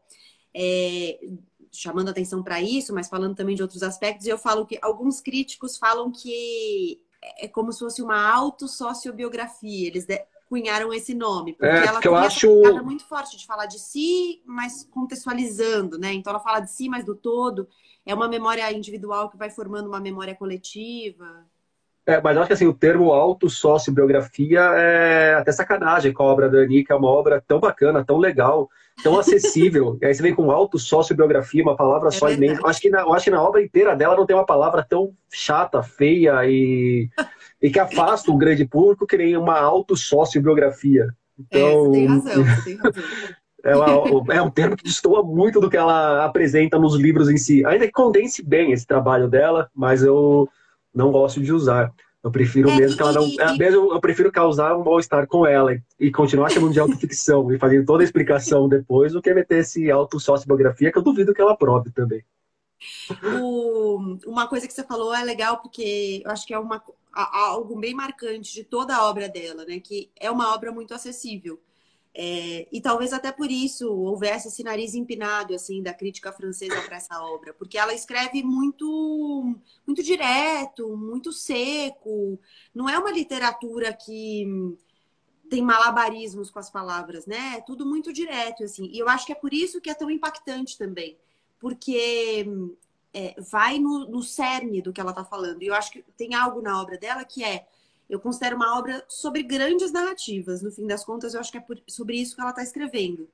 é, 0.54 1.18
chamando 1.72 2.10
atenção 2.10 2.42
para 2.42 2.60
isso, 2.60 2.94
mas 2.94 3.08
falando 3.08 3.34
também 3.34 3.56
de 3.56 3.62
outros 3.62 3.82
aspectos. 3.82 4.26
E 4.26 4.30
eu 4.30 4.38
falo 4.38 4.66
que 4.66 4.78
alguns 4.82 5.20
críticos 5.22 5.78
falam 5.78 6.12
que 6.12 7.00
é 7.38 7.48
como 7.48 7.72
se 7.72 7.80
fosse 7.80 8.02
uma 8.02 8.30
autossociobiografia. 8.30 9.86
Eles 9.86 10.06
cunharam 10.48 10.92
esse 10.92 11.14
nome. 11.14 11.52
Porque 11.52 11.66
é, 11.66 11.86
ela 11.86 12.00
que 12.00 12.08
eu 12.08 12.16
acho 12.16 12.48
muito 12.82 13.04
forte 13.04 13.36
de 13.36 13.46
falar 13.46 13.66
de 13.66 13.78
si, 13.78 14.42
mas 14.46 14.88
contextualizando, 14.90 15.98
né? 15.98 16.12
Então 16.12 16.30
ela 16.30 16.40
fala 16.40 16.60
de 16.60 16.70
si, 16.70 16.88
mas 16.88 17.04
do 17.04 17.14
todo. 17.14 17.68
É 18.04 18.14
uma 18.14 18.28
memória 18.28 18.72
individual 18.72 19.28
que 19.28 19.36
vai 19.36 19.50
formando 19.50 19.88
uma 19.88 20.00
memória 20.00 20.34
coletiva. 20.34 21.46
É, 22.06 22.22
mas 22.22 22.34
eu 22.34 22.40
acho 22.40 22.46
que 22.46 22.54
assim, 22.54 22.66
o 22.66 22.72
termo 22.72 23.12
autossociobiografia 23.12 24.60
é 24.60 25.34
até 25.34 25.52
sacanagem 25.52 26.10
com 26.10 26.22
a 26.22 26.26
obra 26.26 26.48
da 26.48 26.56
Ani, 26.60 26.82
que 26.82 26.90
é 26.90 26.96
uma 26.96 27.10
obra 27.10 27.44
tão 27.46 27.60
bacana, 27.60 28.02
tão 28.02 28.16
legal, 28.16 28.70
tão 29.02 29.18
acessível. 29.20 29.98
e 30.00 30.06
aí 30.06 30.14
você 30.14 30.22
vem 30.22 30.34
com 30.34 30.50
autossociobiografia, 30.50 31.62
uma 31.62 31.76
palavra 31.76 32.08
é 32.08 32.10
só 32.10 32.28
verdade. 32.28 32.46
imensa. 32.46 32.66
Acho 32.66 32.80
que, 32.80 32.88
na, 32.88 33.02
acho 33.02 33.24
que 33.24 33.30
na 33.30 33.42
obra 33.42 33.62
inteira 33.62 33.94
dela 33.94 34.16
não 34.16 34.24
tem 34.24 34.34
uma 34.34 34.46
palavra 34.46 34.82
tão 34.82 35.14
chata, 35.30 35.82
feia 35.82 36.46
e 36.46 37.10
e 37.60 37.70
que 37.70 37.78
afasta 37.78 38.30
o 38.30 38.36
grande 38.36 38.64
público 38.64 39.06
que 39.06 39.16
nem 39.16 39.36
uma 39.36 39.58
autossociobiografia. 39.58 41.08
Então, 41.38 41.60
é, 41.60 41.72
você 41.72 41.90
tem 41.92 42.06
razão, 42.06 42.44
tem 42.64 42.76
razão. 42.76 43.02
É, 43.64 43.74
uma, 43.74 44.34
é, 44.34 44.40
um 44.40 44.50
termo 44.50 44.76
que 44.76 44.84
destoa 44.84 45.20
muito 45.22 45.60
do 45.60 45.68
que 45.68 45.76
ela 45.76 46.24
apresenta 46.24 46.78
nos 46.78 46.94
livros 46.94 47.28
em 47.28 47.36
si. 47.36 47.66
Ainda 47.66 47.86
que 47.86 47.92
condense 47.92 48.40
bem 48.40 48.70
esse 48.70 48.86
trabalho 48.86 49.28
dela, 49.28 49.68
mas 49.74 50.02
eu 50.02 50.48
não 50.94 51.10
gosto 51.10 51.40
de 51.40 51.52
usar. 51.52 51.92
Eu 52.22 52.30
prefiro 52.30 52.70
é, 52.70 52.76
mesmo 52.76 52.96
que 52.96 53.02
ela 53.02 53.12
não. 53.12 53.26
E, 53.26 53.40
é, 53.40 53.56
mesmo 53.56 53.92
eu 53.92 54.00
prefiro 54.00 54.30
causar 54.30 54.76
um 54.76 54.84
mal-estar 54.84 55.26
com 55.26 55.46
ela 55.46 55.74
e, 55.74 55.82
e 55.98 56.10
continuar 56.10 56.50
chamando 56.50 56.72
de 56.72 56.80
autoficção 56.80 57.52
e 57.52 57.58
fazendo 57.58 57.84
toda 57.84 58.02
a 58.02 58.04
explicação 58.04 58.68
depois 58.70 59.12
do 59.12 59.20
que 59.20 59.34
meter 59.34 59.58
esse 59.58 59.90
autossociobiografia, 59.90 60.92
que 60.92 60.98
eu 60.98 61.02
duvido 61.02 61.34
que 61.34 61.40
ela 61.40 61.56
prove 61.56 61.90
também. 61.90 62.24
O, 63.40 64.18
uma 64.26 64.46
coisa 64.46 64.66
que 64.66 64.72
você 64.72 64.84
falou 64.84 65.12
é 65.12 65.24
legal, 65.24 65.58
porque 65.58 66.22
eu 66.24 66.30
acho 66.30 66.46
que 66.46 66.54
é 66.54 66.58
uma, 66.58 66.82
algo 67.22 67.76
bem 67.76 67.94
marcante 67.94 68.52
de 68.52 68.64
toda 68.64 68.96
a 68.96 69.08
obra 69.08 69.28
dela, 69.28 69.64
né? 69.64 69.80
Que 69.80 70.10
é 70.16 70.30
uma 70.30 70.54
obra 70.54 70.72
muito 70.72 70.94
acessível. 70.94 71.60
É, 72.14 72.66
e 72.72 72.80
talvez 72.80 73.12
até 73.12 73.30
por 73.30 73.50
isso 73.50 73.88
houvesse 73.92 74.48
esse 74.48 74.64
nariz 74.64 74.94
empinado 74.94 75.54
assim 75.54 75.82
da 75.82 75.94
crítica 75.94 76.32
francesa 76.32 76.80
para 76.82 76.96
essa 76.96 77.22
obra, 77.22 77.54
porque 77.54 77.78
ela 77.78 77.94
escreve 77.94 78.42
muito 78.42 79.54
muito 79.86 80.02
direto, 80.02 80.96
muito 80.96 81.32
seco. 81.32 82.40
Não 82.74 82.88
é 82.88 82.98
uma 82.98 83.12
literatura 83.12 83.92
que 83.92 84.44
tem 85.48 85.62
malabarismos 85.62 86.50
com 86.50 86.58
as 86.58 86.70
palavras, 86.70 87.26
né? 87.26 87.56
É 87.58 87.60
tudo 87.60 87.86
muito 87.86 88.12
direto 88.12 88.64
assim. 88.64 88.90
E 88.92 88.98
eu 88.98 89.08
acho 89.08 89.24
que 89.26 89.32
é 89.32 89.36
por 89.36 89.52
isso 89.54 89.80
que 89.80 89.90
é 89.90 89.94
tão 89.94 90.10
impactante 90.10 90.76
também, 90.76 91.16
porque 91.60 92.46
é, 93.12 93.34
vai 93.38 93.78
no, 93.78 94.06
no 94.06 94.22
cerne 94.22 94.82
do 94.82 94.92
que 94.92 95.00
ela 95.00 95.10
está 95.10 95.24
falando. 95.24 95.62
E 95.62 95.66
eu 95.66 95.74
acho 95.74 95.90
que 95.90 96.02
tem 96.16 96.34
algo 96.34 96.60
na 96.60 96.80
obra 96.80 96.98
dela 96.98 97.24
que 97.24 97.42
é 97.42 97.66
eu 98.08 98.18
considero 98.18 98.56
uma 98.56 98.78
obra 98.78 99.04
sobre 99.06 99.42
grandes 99.42 99.92
narrativas. 99.92 100.62
No 100.62 100.70
fim 100.70 100.86
das 100.86 101.04
contas, 101.04 101.34
eu 101.34 101.40
acho 101.40 101.52
que 101.52 101.58
é 101.58 101.60
por, 101.60 101.78
sobre 101.86 102.16
isso 102.16 102.34
que 102.34 102.40
ela 102.40 102.50
está 102.50 102.62
escrevendo. 102.62 103.28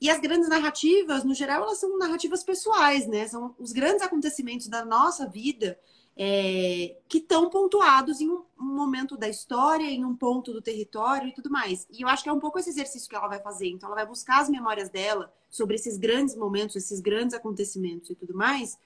E 0.00 0.10
as 0.10 0.20
grandes 0.20 0.48
narrativas, 0.48 1.24
no 1.24 1.34
geral, 1.34 1.62
elas 1.62 1.78
são 1.78 1.98
narrativas 1.98 2.42
pessoais, 2.42 3.06
né? 3.06 3.26
São 3.28 3.54
os 3.58 3.72
grandes 3.72 4.02
acontecimentos 4.02 4.66
da 4.66 4.84
nossa 4.84 5.26
vida 5.26 5.78
é, 6.16 6.96
que 7.08 7.18
estão 7.18 7.48
pontuados 7.48 8.20
em 8.20 8.28
um, 8.28 8.42
um, 8.58 8.74
momento 8.74 9.16
da 9.16 9.28
história, 9.28 9.84
em 9.84 10.04
um 10.04 10.14
ponto 10.14 10.52
do 10.52 10.60
território 10.60 11.28
e 11.28 11.32
tudo 11.32 11.50
mais. 11.50 11.86
E 11.90 12.02
eu 12.02 12.08
acho 12.08 12.22
que 12.22 12.28
é 12.28 12.32
um 12.32 12.40
pouco 12.40 12.58
esse 12.58 12.70
exercício 12.70 13.08
que 13.08 13.16
ela 13.16 13.28
vai 13.28 13.40
fazer. 13.40 13.68
Então, 13.68 13.88
ela 13.88 13.96
vai 13.96 14.06
buscar 14.06 14.40
as 14.40 14.48
memórias 14.48 14.88
dela 14.90 15.32
sobre 15.48 15.76
esses 15.76 15.96
grandes 15.96 16.36
momentos, 16.36 16.76
esses 16.76 17.00
grandes 17.00 17.34
acontecimentos 17.34 18.10
e 18.10 18.14
tudo 18.14 18.34
mais, 18.34 18.78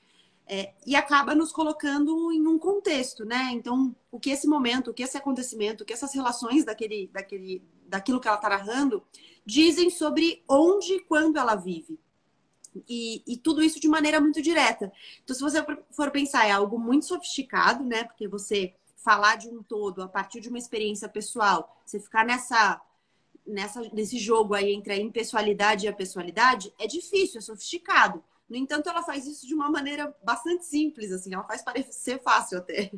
é, 0.47 0.75
e 0.87 0.95
acaba 0.95 1.35
nos 1.35 1.51
colocando 1.51 2.31
em 2.33 2.47
um 2.47 2.59
contexto, 2.59 3.25
né? 3.25 3.51
Então, 3.53 3.95
o 4.11 4.21
que 4.21 4.31
esse 4.31 4.47
momento, 4.47 4.91
o 4.91 4.95
que 4.95 5.03
esse 5.03 5.17
acontecimento, 5.17 5.83
o 5.83 5.87
que 5.87 5.93
essas 5.93 6.15
relações 6.15 6.65
daquele, 6.65 7.09
daquele, 7.13 7.63
daquilo 7.87 8.21
que 8.21 8.29
ela 8.29 8.37
está 8.37 8.49
narrando 8.49 9.03
dizem 9.45 9.89
sobre 9.91 10.43
onde 10.49 10.95
e 10.95 11.01
quando 11.01 11.39
ela 11.39 11.55
vive. 11.55 11.99
E, 12.89 13.23
e, 13.27 13.37
tudo 13.37 13.63
isso 13.63 13.79
de 13.79 13.89
maneira 13.89 14.21
muito 14.21 14.43
direta. 14.43 14.93
Então, 15.23 15.35
se 15.35 15.43
você 15.43 15.65
for 15.93 16.11
pensar, 16.11 16.47
é 16.47 16.51
algo 16.51 16.79
muito 16.79 17.07
sofisticado, 17.07 17.85
né? 17.85 18.05
Porque 18.05 18.27
você 18.27 18.75
falar 18.97 19.37
de 19.37 19.49
um 19.49 19.63
todo 19.63 20.03
a 20.03 20.09
partir 20.09 20.41
de 20.41 20.49
uma 20.49 20.59
experiência 20.59 21.09
pessoal, 21.09 21.81
você 21.87 22.01
ficar 22.01 22.25
nessa, 22.25 22.81
nessa 23.47 23.81
nesse 23.93 24.19
jogo 24.19 24.55
aí 24.55 24.73
entre 24.73 24.93
a 24.93 24.97
impessoalidade 24.97 25.87
e 25.87 25.89
a 25.89 25.93
pessoalidade, 25.93 26.73
é 26.79 26.87
difícil, 26.87 27.39
é 27.39 27.43
sofisticado. 27.43 28.25
No 28.55 28.61
entanto, 28.61 28.89
ela 28.89 29.03
faz 29.03 29.27
isso 29.27 29.49
de 29.49 29.53
uma 29.53 29.69
maneira 29.69 30.15
bastante 30.25 30.65
simples, 30.65 31.11
assim, 31.11 31.35
ela 31.35 31.43
faz 31.43 31.61
parecer 31.61 32.21
fácil 32.23 32.59
até. 32.59 32.93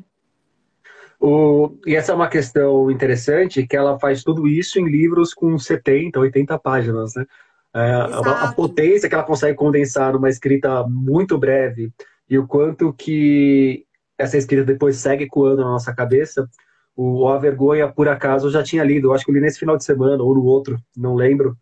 O, 1.19 1.79
e 1.83 1.95
essa 1.95 2.11
é 2.11 2.15
uma 2.15 2.29
questão 2.29 2.91
interessante, 2.91 3.65
que 3.65 3.75
ela 3.75 3.97
faz 3.97 4.23
tudo 4.23 4.47
isso 4.47 4.79
em 4.79 4.87
livros 4.87 5.33
com 5.33 5.57
70, 5.57 6.19
80 6.19 6.59
páginas, 6.59 7.15
né? 7.15 7.25
É, 7.73 7.79
a, 7.79 8.43
a, 8.43 8.53
potência 8.53 9.09
que 9.09 9.15
ela 9.15 9.23
consegue 9.23 9.57
condensar 9.57 10.13
numa 10.13 10.29
escrita 10.29 10.85
muito 10.87 11.39
breve 11.39 11.91
e 12.29 12.37
o 12.37 12.45
quanto 12.45 12.93
que 12.93 13.83
essa 14.15 14.37
escrita 14.37 14.63
depois 14.63 14.97
segue 14.97 15.23
ecoando 15.23 15.63
na 15.63 15.71
nossa 15.71 15.91
cabeça. 15.91 16.47
O 16.95 17.27
A 17.27 17.39
Vergonha, 17.39 17.91
por 17.91 18.07
acaso, 18.07 18.45
eu 18.45 18.51
já 18.51 18.61
tinha 18.61 18.83
lido, 18.83 19.07
eu 19.07 19.13
acho 19.13 19.25
que 19.25 19.31
eu 19.31 19.35
li 19.35 19.41
nesse 19.41 19.57
final 19.57 19.75
de 19.75 19.83
semana 19.83 20.21
ou 20.21 20.35
no 20.35 20.43
outro, 20.43 20.77
não 20.95 21.15
lembro. 21.15 21.57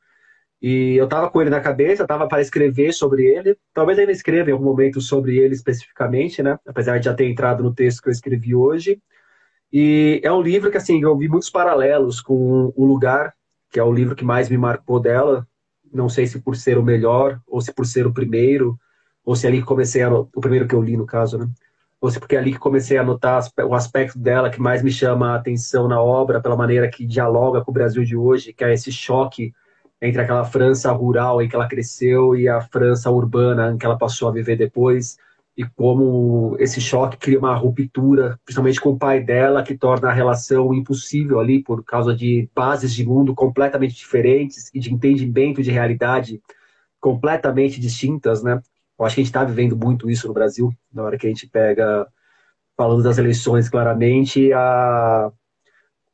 E 0.61 0.95
eu 0.95 1.07
tava 1.07 1.29
com 1.29 1.41
ele 1.41 1.49
na 1.49 1.59
cabeça, 1.59 2.07
tava 2.07 2.27
para 2.27 2.41
escrever 2.41 2.93
sobre 2.93 3.25
ele. 3.25 3.57
Talvez 3.73 3.99
ainda 3.99 4.11
escreva 4.11 4.49
em 4.49 4.53
algum 4.53 4.65
momento 4.65 5.01
sobre 5.01 5.37
ele 5.37 5.53
especificamente, 5.53 6.41
né? 6.41 6.57
Apesar 6.65 6.97
de 6.97 7.05
já 7.05 7.13
ter 7.13 7.29
entrado 7.29 7.63
no 7.63 7.73
texto 7.73 8.01
que 8.01 8.09
eu 8.09 8.13
escrevi 8.13 8.55
hoje. 8.55 8.99
E 9.71 10.21
é 10.23 10.31
um 10.31 10.41
livro 10.41 10.71
que, 10.71 10.77
assim, 10.77 11.01
eu 11.01 11.17
vi 11.17 11.27
muitos 11.27 11.49
paralelos 11.49 12.21
com 12.21 12.71
O 12.75 12.85
Lugar, 12.85 13.33
que 13.71 13.79
é 13.79 13.83
o 13.83 13.91
livro 13.91 14.15
que 14.15 14.23
mais 14.23 14.49
me 14.49 14.57
marcou 14.57 14.99
dela. 14.99 15.47
Não 15.93 16.07
sei 16.09 16.25
se 16.25 16.39
por 16.39 16.55
ser 16.55 16.77
o 16.77 16.83
melhor, 16.83 17.39
ou 17.45 17.61
se 17.61 17.73
por 17.73 17.85
ser 17.85 18.07
o 18.07 18.13
primeiro, 18.13 18.77
ou 19.23 19.35
se 19.35 19.45
é 19.45 19.49
ali 19.49 19.59
que 19.59 19.65
comecei 19.65 20.01
a... 20.01 20.13
O 20.13 20.41
primeiro 20.41 20.67
que 20.67 20.75
eu 20.75 20.81
li, 20.81 20.95
no 20.95 21.05
caso, 21.05 21.37
né? 21.37 21.47
Ou 21.99 22.09
se 22.09 22.19
porque 22.19 22.35
é 22.35 22.39
ali 22.39 22.53
que 22.53 22.59
comecei 22.59 22.97
a 22.97 23.03
notar 23.03 23.43
o 23.67 23.73
aspecto 23.73 24.17
dela 24.17 24.49
que 24.49 24.61
mais 24.61 24.81
me 24.81 24.91
chama 24.91 25.31
a 25.31 25.35
atenção 25.35 25.87
na 25.87 26.01
obra, 26.01 26.41
pela 26.41 26.55
maneira 26.55 26.89
que 26.89 27.05
dialoga 27.05 27.61
com 27.63 27.71
o 27.71 27.73
Brasil 27.73 28.03
de 28.03 28.15
hoje, 28.15 28.53
que 28.53 28.63
é 28.63 28.73
esse 28.73 28.91
choque 28.91 29.53
entre 30.05 30.21
aquela 30.21 30.45
França 30.45 30.91
rural 30.91 31.41
em 31.41 31.49
que 31.49 31.55
ela 31.55 31.67
cresceu 31.67 32.35
e 32.35 32.47
a 32.47 32.61
França 32.61 33.09
urbana 33.09 33.71
em 33.71 33.77
que 33.77 33.85
ela 33.85 33.97
passou 33.97 34.27
a 34.27 34.31
viver 34.31 34.55
depois, 34.57 35.17
e 35.57 35.63
como 35.63 36.55
esse 36.59 36.81
choque 36.81 37.17
cria 37.17 37.39
uma 37.39 37.55
ruptura, 37.55 38.37
principalmente 38.43 38.81
com 38.81 38.89
o 38.89 38.97
pai 38.97 39.23
dela, 39.23 39.63
que 39.63 39.77
torna 39.77 40.09
a 40.09 40.13
relação 40.13 40.73
impossível 40.73 41.39
ali 41.39 41.63
por 41.63 41.83
causa 41.83 42.13
de 42.13 42.49
bases 42.53 42.93
de 42.93 43.05
mundo 43.05 43.33
completamente 43.33 43.95
diferentes 43.95 44.69
e 44.73 44.79
de 44.79 44.93
entendimento 44.93 45.63
de 45.63 45.71
realidade 45.71 46.41
completamente 46.99 47.79
distintas, 47.79 48.43
né? 48.43 48.61
Eu 48.99 49.05
acho 49.05 49.15
que 49.15 49.21
a 49.21 49.23
gente 49.23 49.31
está 49.31 49.43
vivendo 49.43 49.77
muito 49.77 50.09
isso 50.09 50.27
no 50.27 50.33
Brasil, 50.33 50.73
na 50.93 51.03
hora 51.03 51.17
que 51.17 51.25
a 51.27 51.29
gente 51.29 51.47
pega, 51.47 52.07
falando 52.75 53.03
das 53.03 53.17
eleições 53.17 53.69
claramente, 53.69 54.51
a 54.53 55.31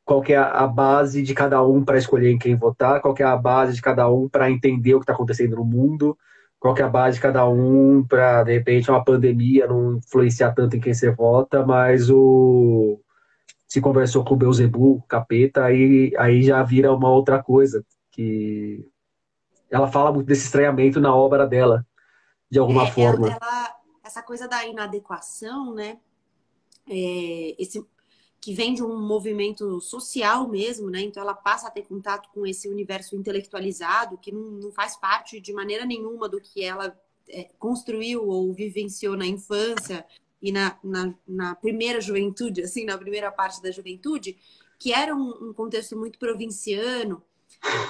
qual 0.04 0.22
é 0.28 0.36
a 0.36 0.66
base 0.66 1.22
de 1.22 1.34
cada 1.34 1.62
um 1.64 1.84
para 1.84 1.98
escolher 1.98 2.30
em 2.30 2.38
quem 2.38 2.56
votar, 2.56 3.00
qual 3.00 3.14
é 3.18 3.22
a 3.22 3.36
base 3.36 3.74
de 3.74 3.82
cada 3.82 4.10
um 4.10 4.28
para 4.28 4.50
entender 4.50 4.94
o 4.94 4.98
que 4.98 5.04
está 5.04 5.12
acontecendo 5.12 5.56
no 5.56 5.64
mundo, 5.64 6.18
qual 6.58 6.76
é 6.76 6.82
a 6.82 6.88
base 6.88 7.16
de 7.16 7.22
cada 7.22 7.48
um 7.48 8.04
para, 8.04 8.42
de 8.44 8.52
repente, 8.52 8.90
uma 8.90 9.04
pandemia 9.04 9.66
não 9.66 9.96
influenciar 9.96 10.52
tanto 10.52 10.76
em 10.76 10.80
quem 10.80 10.94
você 10.94 11.10
vota, 11.10 11.64
mas 11.64 12.10
o 12.10 13.00
se 13.66 13.80
conversou 13.80 14.22
com 14.22 14.34
o 14.34 14.36
Beuzebu, 14.36 15.02
capeta, 15.08 15.64
aí, 15.64 16.12
aí 16.18 16.42
já 16.42 16.62
vira 16.62 16.92
uma 16.92 17.08
outra 17.08 17.42
coisa, 17.42 17.82
que 18.10 18.86
ela 19.70 19.88
fala 19.88 20.12
muito 20.12 20.26
desse 20.26 20.44
estranhamento 20.44 21.00
na 21.00 21.14
obra 21.14 21.46
dela, 21.46 21.86
de 22.50 22.58
alguma 22.58 22.82
é, 22.82 22.90
forma. 22.90 23.28
Ela, 23.28 23.38
ela, 23.40 23.76
essa 24.04 24.22
coisa 24.22 24.46
da 24.46 24.66
inadequação, 24.66 25.74
né? 25.74 25.96
É, 26.86 27.54
esse, 27.58 27.82
que 28.42 28.52
vem 28.52 28.74
de 28.74 28.82
um 28.82 29.00
movimento 29.00 29.80
social 29.80 30.48
mesmo, 30.48 30.90
né? 30.90 31.00
Então 31.00 31.22
ela 31.22 31.32
passa 31.32 31.68
a 31.68 31.70
ter 31.70 31.82
contato 31.82 32.28
com 32.34 32.44
esse 32.44 32.68
universo 32.68 33.14
intelectualizado 33.14 34.18
que 34.18 34.32
não, 34.32 34.42
não 34.42 34.72
faz 34.72 34.96
parte 34.96 35.40
de 35.40 35.52
maneira 35.52 35.86
nenhuma 35.86 36.28
do 36.28 36.40
que 36.40 36.64
ela 36.64 37.00
é, 37.28 37.44
construiu 37.56 38.26
ou 38.26 38.52
vivenciou 38.52 39.16
na 39.16 39.24
infância 39.24 40.04
e 40.42 40.50
na, 40.50 40.76
na, 40.82 41.14
na, 41.26 41.54
primeira 41.54 42.00
juventude, 42.00 42.62
assim, 42.62 42.84
na 42.84 42.98
primeira 42.98 43.30
parte 43.30 43.62
da 43.62 43.70
juventude, 43.70 44.36
que 44.76 44.92
era 44.92 45.14
um, 45.14 45.50
um 45.50 45.52
contexto 45.54 45.96
muito 45.96 46.18
provinciano. 46.18 47.22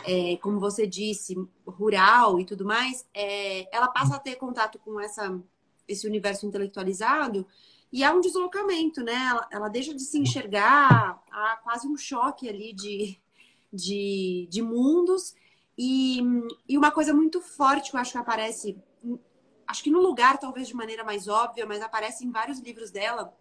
é, 0.05 0.37
como 0.37 0.61
você 0.61 0.87
disse, 0.87 1.35
rural 1.67 2.39
e 2.39 2.45
tudo 2.45 2.63
mais, 2.63 3.07
é, 3.15 3.75
ela 3.75 3.89
passa 3.89 4.17
a 4.17 4.19
ter 4.19 4.37
contato 4.37 4.79
com 4.79 5.01
essa, 5.01 5.41
esse 5.89 6.07
universo 6.07 6.45
intelectualizado 6.45 7.47
e 7.93 8.03
há 8.03 8.13
um 8.13 8.21
deslocamento, 8.21 9.03
né? 9.03 9.13
Ela, 9.13 9.49
ela 9.51 9.69
deixa 9.69 9.93
de 9.93 10.03
se 10.03 10.19
enxergar, 10.19 11.23
há 11.31 11.57
quase 11.63 11.87
um 11.87 11.97
choque 11.97 12.49
ali 12.49 12.73
de, 12.73 13.21
de, 13.71 14.49
de 14.51 14.63
mundos. 14.63 15.35
E, 15.77 16.21
e 16.67 16.79
uma 16.79 16.91
coisa 16.91 17.13
muito 17.13 17.41
forte 17.43 17.91
que 17.91 17.97
eu 17.97 18.01
acho 18.01 18.13
que 18.13 18.19
aparece, 18.19 18.79
acho 19.67 19.83
que 19.83 19.91
no 19.91 20.01
lugar 20.01 20.39
talvez 20.39 20.69
de 20.69 20.75
maneira 20.75 21.05
mais 21.05 21.29
óbvia, 21.29 21.67
mas 21.67 21.83
aparece 21.83 22.25
em 22.25 22.31
vários 22.31 22.61
livros 22.61 22.91
dela, 22.91 23.37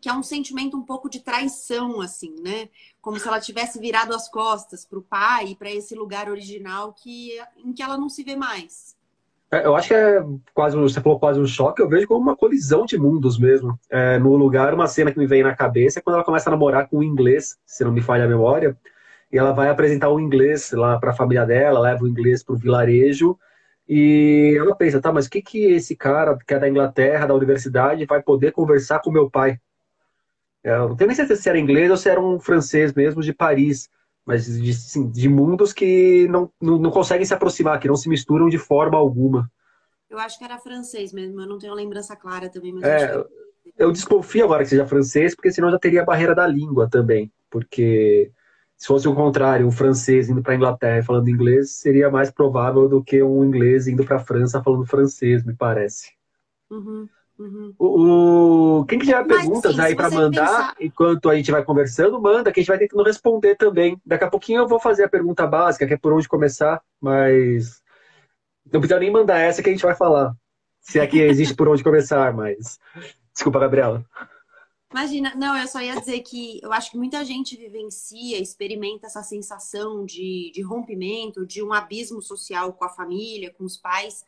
que 0.00 0.08
é 0.08 0.14
um 0.14 0.22
sentimento 0.22 0.78
um 0.78 0.82
pouco 0.82 1.10
de 1.10 1.20
traição, 1.20 2.00
assim, 2.00 2.34
né? 2.40 2.70
Como 3.02 3.18
se 3.20 3.28
ela 3.28 3.40
tivesse 3.40 3.78
virado 3.78 4.14
as 4.14 4.30
costas 4.30 4.86
para 4.86 4.98
o 4.98 5.02
pai 5.02 5.54
para 5.56 5.70
esse 5.70 5.94
lugar 5.94 6.30
original 6.30 6.94
que, 6.94 7.38
em 7.58 7.72
que 7.72 7.82
ela 7.82 7.98
não 7.98 8.08
se 8.08 8.22
vê 8.22 8.34
mais. 8.34 8.96
É, 9.54 9.64
eu 9.64 9.76
acho 9.76 9.86
que 9.88 9.94
é 9.94 10.20
quase, 10.52 10.76
você 10.76 11.00
falou 11.00 11.20
quase 11.20 11.38
um 11.38 11.46
choque, 11.46 11.80
eu 11.80 11.88
vejo 11.88 12.08
como 12.08 12.20
uma 12.20 12.36
colisão 12.36 12.84
de 12.84 12.98
mundos 12.98 13.38
mesmo. 13.38 13.78
É, 13.88 14.18
no 14.18 14.34
lugar, 14.36 14.74
uma 14.74 14.88
cena 14.88 15.12
que 15.12 15.18
me 15.18 15.28
vem 15.28 15.44
na 15.44 15.54
cabeça 15.54 16.00
é 16.00 16.02
quando 16.02 16.16
ela 16.16 16.24
começa 16.24 16.50
a 16.50 16.52
namorar 16.52 16.88
com 16.88 16.98
o 16.98 17.04
inglês, 17.04 17.56
se 17.64 17.84
não 17.84 17.92
me 17.92 18.00
falha 18.00 18.24
a 18.24 18.28
memória, 18.28 18.76
e 19.30 19.38
ela 19.38 19.52
vai 19.52 19.68
apresentar 19.68 20.08
o 20.08 20.18
inglês 20.18 20.72
lá 20.72 20.98
para 20.98 21.10
a 21.10 21.14
família 21.14 21.46
dela, 21.46 21.78
leva 21.78 22.02
o 22.02 22.08
inglês 22.08 22.42
para 22.42 22.54
o 22.54 22.58
vilarejo, 22.58 23.38
e 23.88 24.56
ela 24.58 24.74
pensa, 24.74 25.00
tá, 25.00 25.12
mas 25.12 25.26
o 25.26 25.30
que, 25.30 25.40
que 25.40 25.66
esse 25.66 25.94
cara 25.94 26.36
que 26.36 26.54
é 26.54 26.58
da 26.58 26.68
Inglaterra, 26.68 27.26
da 27.26 27.34
universidade, 27.34 28.06
vai 28.06 28.20
poder 28.20 28.50
conversar 28.50 29.00
com 29.00 29.12
meu 29.12 29.30
pai? 29.30 29.60
É, 30.64 30.74
eu 30.74 30.88
não 30.88 30.96
tenho 30.96 31.08
nem 31.08 31.16
certeza 31.16 31.40
se 31.40 31.48
era 31.48 31.58
inglês 31.58 31.90
ou 31.92 31.96
se 31.96 32.08
era 32.08 32.20
um 32.20 32.40
francês 32.40 32.92
mesmo 32.92 33.22
de 33.22 33.32
Paris, 33.32 33.88
mas 34.24 34.46
de, 34.46 34.70
assim, 34.70 35.10
de 35.10 35.28
mundos 35.28 35.72
que 35.72 36.26
não, 36.28 36.50
não, 36.60 36.78
não, 36.78 36.90
conseguem 36.90 37.24
se 37.24 37.34
aproximar, 37.34 37.78
que 37.78 37.88
não 37.88 37.96
se 37.96 38.08
misturam 38.08 38.48
de 38.48 38.58
forma 38.58 38.96
alguma. 38.96 39.50
Eu 40.08 40.18
acho 40.18 40.38
que 40.38 40.44
era 40.44 40.58
francês 40.58 41.12
mesmo, 41.12 41.40
eu 41.40 41.46
não 41.46 41.58
tenho 41.58 41.74
lembrança 41.74 42.16
clara 42.16 42.48
também. 42.48 42.72
Mas 42.72 42.84
é, 42.84 43.14
eu, 43.14 43.28
eu 43.76 43.92
desconfio 43.92 44.44
agora 44.44 44.62
que 44.62 44.70
seja 44.70 44.86
francês, 44.86 45.34
porque 45.34 45.52
senão 45.52 45.70
já 45.70 45.78
teria 45.78 46.02
a 46.02 46.04
barreira 46.04 46.34
da 46.34 46.46
língua 46.46 46.88
também. 46.88 47.32
Porque 47.50 48.30
se 48.76 48.86
fosse 48.86 49.08
o 49.08 49.14
contrário, 49.14 49.66
um 49.66 49.70
francês 49.70 50.28
indo 50.28 50.42
para 50.42 50.52
a 50.52 50.56
Inglaterra 50.56 51.02
falando 51.02 51.28
inglês, 51.28 51.72
seria 51.72 52.10
mais 52.10 52.30
provável 52.30 52.88
do 52.88 53.02
que 53.02 53.22
um 53.22 53.44
inglês 53.44 53.86
indo 53.86 54.04
para 54.04 54.16
a 54.16 54.24
França 54.24 54.62
falando 54.62 54.86
francês, 54.86 55.44
me 55.44 55.54
parece. 55.54 56.12
Uhum. 56.70 57.08
Uhum. 57.38 57.74
O, 57.78 58.80
o, 58.80 58.84
quem 58.84 58.98
quiser 58.98 59.26
perguntas 59.26 59.78
aí 59.78 59.96
para 59.96 60.10
mandar, 60.10 60.46
pensar... 60.46 60.76
enquanto 60.80 61.28
a 61.28 61.34
gente 61.34 61.50
vai 61.50 61.64
conversando, 61.64 62.20
manda, 62.20 62.52
que 62.52 62.60
a 62.60 62.62
gente 62.62 62.68
vai 62.68 62.78
tentando 62.78 63.02
responder 63.02 63.56
também. 63.56 64.00
Daqui 64.06 64.24
a 64.24 64.30
pouquinho 64.30 64.60
eu 64.60 64.68
vou 64.68 64.78
fazer 64.78 65.04
a 65.04 65.08
pergunta 65.08 65.46
básica, 65.46 65.86
que 65.86 65.94
é 65.94 65.98
por 65.98 66.12
onde 66.12 66.28
começar, 66.28 66.80
mas 67.00 67.82
não 68.72 68.80
precisa 68.80 69.00
nem 69.00 69.10
mandar 69.10 69.38
essa 69.38 69.62
que 69.62 69.68
a 69.68 69.72
gente 69.72 69.84
vai 69.84 69.94
falar. 69.94 70.34
Se 70.80 71.00
é 71.00 71.06
que 71.06 71.18
existe 71.18 71.54
por 71.54 71.68
onde 71.68 71.82
começar, 71.82 72.32
mas. 72.32 72.78
Desculpa, 73.32 73.58
Gabriela. 73.58 74.04
Imagina, 74.92 75.34
não, 75.34 75.56
eu 75.56 75.66
só 75.66 75.80
ia 75.80 75.98
dizer 75.98 76.20
que 76.20 76.60
eu 76.62 76.72
acho 76.72 76.92
que 76.92 76.96
muita 76.96 77.24
gente 77.24 77.56
vivencia, 77.56 78.40
experimenta 78.40 79.08
essa 79.08 79.24
sensação 79.24 80.04
de, 80.04 80.52
de 80.54 80.62
rompimento, 80.62 81.44
de 81.44 81.60
um 81.64 81.72
abismo 81.72 82.22
social 82.22 82.72
com 82.72 82.84
a 82.84 82.88
família, 82.88 83.52
com 83.52 83.64
os 83.64 83.76
pais 83.76 84.24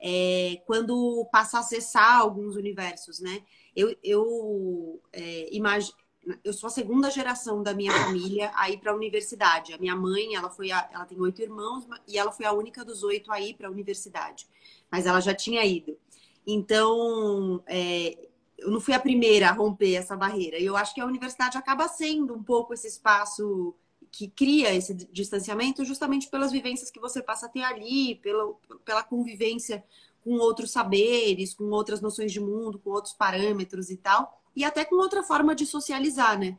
é, 0.00 0.60
quando 0.66 1.26
passa 1.32 1.58
a 1.58 1.60
acessar 1.60 2.18
alguns 2.18 2.56
universos, 2.56 3.20
né? 3.20 3.42
Eu, 3.74 3.96
eu 4.02 5.00
é, 5.12 5.48
imagino. 5.54 5.96
Eu 6.42 6.52
sou 6.52 6.66
a 6.66 6.70
segunda 6.70 7.08
geração 7.08 7.62
da 7.62 7.72
minha 7.72 7.92
família 7.92 8.50
a 8.56 8.68
ir 8.68 8.78
para 8.78 8.90
a 8.90 8.94
universidade. 8.96 9.72
A 9.72 9.78
minha 9.78 9.94
mãe, 9.94 10.34
ela 10.34 10.50
foi, 10.50 10.72
a, 10.72 10.88
ela 10.92 11.04
tem 11.04 11.20
oito 11.20 11.40
irmãos 11.40 11.86
e 12.08 12.18
ela 12.18 12.32
foi 12.32 12.44
a 12.44 12.52
única 12.52 12.84
dos 12.84 13.04
oito 13.04 13.30
a 13.30 13.40
ir 13.40 13.54
para 13.54 13.68
a 13.68 13.70
universidade. 13.70 14.48
Mas 14.90 15.06
ela 15.06 15.20
já 15.20 15.32
tinha 15.32 15.64
ido. 15.64 15.96
Então, 16.44 17.62
é, 17.64 18.28
eu 18.58 18.70
não 18.70 18.80
fui 18.80 18.92
a 18.92 18.98
primeira 18.98 19.48
a 19.48 19.52
romper 19.52 19.94
essa 19.94 20.16
barreira. 20.16 20.58
E 20.58 20.64
eu 20.64 20.76
acho 20.76 20.94
que 20.94 21.00
a 21.00 21.06
universidade 21.06 21.56
acaba 21.56 21.86
sendo 21.86 22.34
um 22.34 22.42
pouco 22.42 22.74
esse 22.74 22.88
espaço 22.88 23.74
que 24.16 24.28
cria 24.28 24.74
esse 24.74 24.94
distanciamento 24.94 25.84
justamente 25.84 26.30
pelas 26.30 26.50
vivências 26.50 26.90
que 26.90 26.98
você 26.98 27.22
passa 27.22 27.44
a 27.44 27.48
ter 27.50 27.62
ali, 27.62 28.14
pela, 28.14 28.54
pela 28.82 29.02
convivência 29.02 29.84
com 30.24 30.38
outros 30.38 30.70
saberes, 30.70 31.52
com 31.52 31.64
outras 31.64 32.00
noções 32.00 32.32
de 32.32 32.40
mundo, 32.40 32.78
com 32.78 32.90
outros 32.90 33.12
parâmetros 33.12 33.90
e 33.90 33.96
tal, 33.98 34.40
e 34.56 34.64
até 34.64 34.86
com 34.86 34.96
outra 34.96 35.22
forma 35.22 35.54
de 35.54 35.66
socializar, 35.66 36.38
né? 36.38 36.56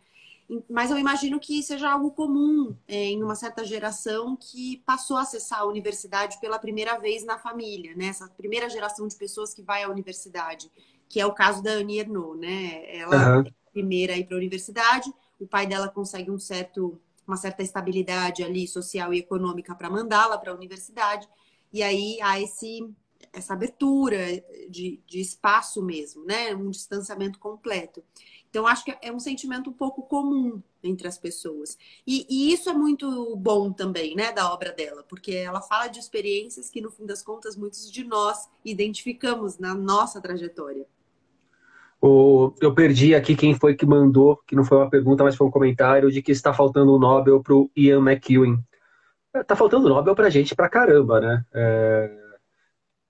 Mas 0.69 0.91
eu 0.91 0.99
imagino 0.99 1.39
que 1.39 1.63
seja 1.63 1.91
algo 1.91 2.11
comum 2.11 2.75
é, 2.87 3.05
em 3.05 3.23
uma 3.23 3.35
certa 3.35 3.65
geração 3.65 4.37
que 4.37 4.77
passou 4.85 5.17
a 5.17 5.21
acessar 5.21 5.61
a 5.61 5.65
universidade 5.65 6.39
pela 6.39 6.59
primeira 6.59 6.97
vez 6.99 7.25
na 7.25 7.39
família, 7.39 7.95
né? 7.95 8.05
Essa 8.05 8.29
primeira 8.29 8.69
geração 8.69 9.07
de 9.07 9.15
pessoas 9.15 9.51
que 9.51 9.63
vai 9.63 9.81
à 9.81 9.89
universidade, 9.89 10.71
que 11.09 11.19
é 11.19 11.25
o 11.25 11.33
caso 11.33 11.63
da 11.63 11.71
Annie 11.71 11.99
Ernaux, 11.99 12.39
né? 12.39 12.95
Ela 12.95 13.15
uhum. 13.15 13.45
é 13.45 13.49
a 13.49 13.71
primeira 13.73 14.13
a 14.13 14.17
ir 14.17 14.25
para 14.25 14.37
a 14.37 14.39
universidade, 14.39 15.11
o 15.39 15.47
pai 15.47 15.65
dela 15.65 15.89
consegue 15.89 16.29
um 16.29 16.39
certo 16.39 17.01
uma 17.27 17.37
certa 17.37 17.61
estabilidade 17.61 18.43
ali 18.43 18.67
social 18.67 19.13
e 19.13 19.19
econômica 19.19 19.75
para 19.75 19.89
mandá-la 19.89 20.37
para 20.37 20.51
a 20.51 20.55
universidade. 20.55 21.27
E 21.71 21.83
aí 21.83 22.17
há 22.21 22.39
esse, 22.39 22.89
essa 23.33 23.53
abertura 23.53 24.17
de, 24.69 25.01
de 25.05 25.19
espaço 25.19 25.83
mesmo, 25.83 26.23
né? 26.25 26.55
Um 26.55 26.69
distanciamento 26.69 27.37
completo. 27.37 28.01
Então, 28.49 28.65
acho 28.65 28.85
que 28.85 28.97
é 29.01 29.11
um 29.11 29.19
sentimento 29.19 29.69
um 29.69 29.73
pouco 29.73 30.03
comum 30.03 30.61
entre 30.81 31.07
as 31.07 31.17
pessoas. 31.17 31.77
E, 32.05 32.25
e, 32.29 32.53
isso 32.53 32.69
é 32.69 32.73
muito 32.73 33.35
bom 33.35 33.71
também, 33.71 34.15
né, 34.15 34.31
da 34.31 34.51
obra 34.51 34.71
dela, 34.71 35.03
porque 35.03 35.33
ela 35.33 35.61
fala 35.61 35.87
de 35.87 35.99
experiências 35.99 36.69
que, 36.69 36.81
no 36.81 36.89
fim 36.89 37.05
das 37.05 37.21
contas, 37.21 37.55
muitos 37.55 37.91
de 37.91 38.03
nós 38.03 38.49
identificamos 38.63 39.57
na 39.57 39.75
nossa 39.75 40.21
trajetória. 40.21 40.87
O, 41.99 42.53
eu 42.61 42.73
perdi 42.73 43.15
aqui 43.15 43.35
quem 43.35 43.55
foi 43.55 43.75
que 43.75 43.85
mandou, 43.85 44.39
que 44.45 44.55
não 44.55 44.63
foi 44.63 44.77
uma 44.77 44.89
pergunta, 44.89 45.23
mas 45.23 45.35
foi 45.35 45.47
um 45.47 45.51
comentário, 45.51 46.11
de 46.11 46.21
que 46.21 46.31
está 46.31 46.53
faltando 46.53 46.95
um 46.95 46.99
Nobel 46.99 47.41
para 47.41 47.55
o 47.55 47.71
Ian 47.75 47.99
McEwen. 47.99 48.59
Está 49.35 49.55
é, 49.55 49.57
faltando 49.57 49.89
Nobel 49.89 50.15
para 50.15 50.29
gente 50.29 50.55
pra 50.55 50.69
caramba, 50.69 51.19
né? 51.19 51.45
É, 51.53 52.11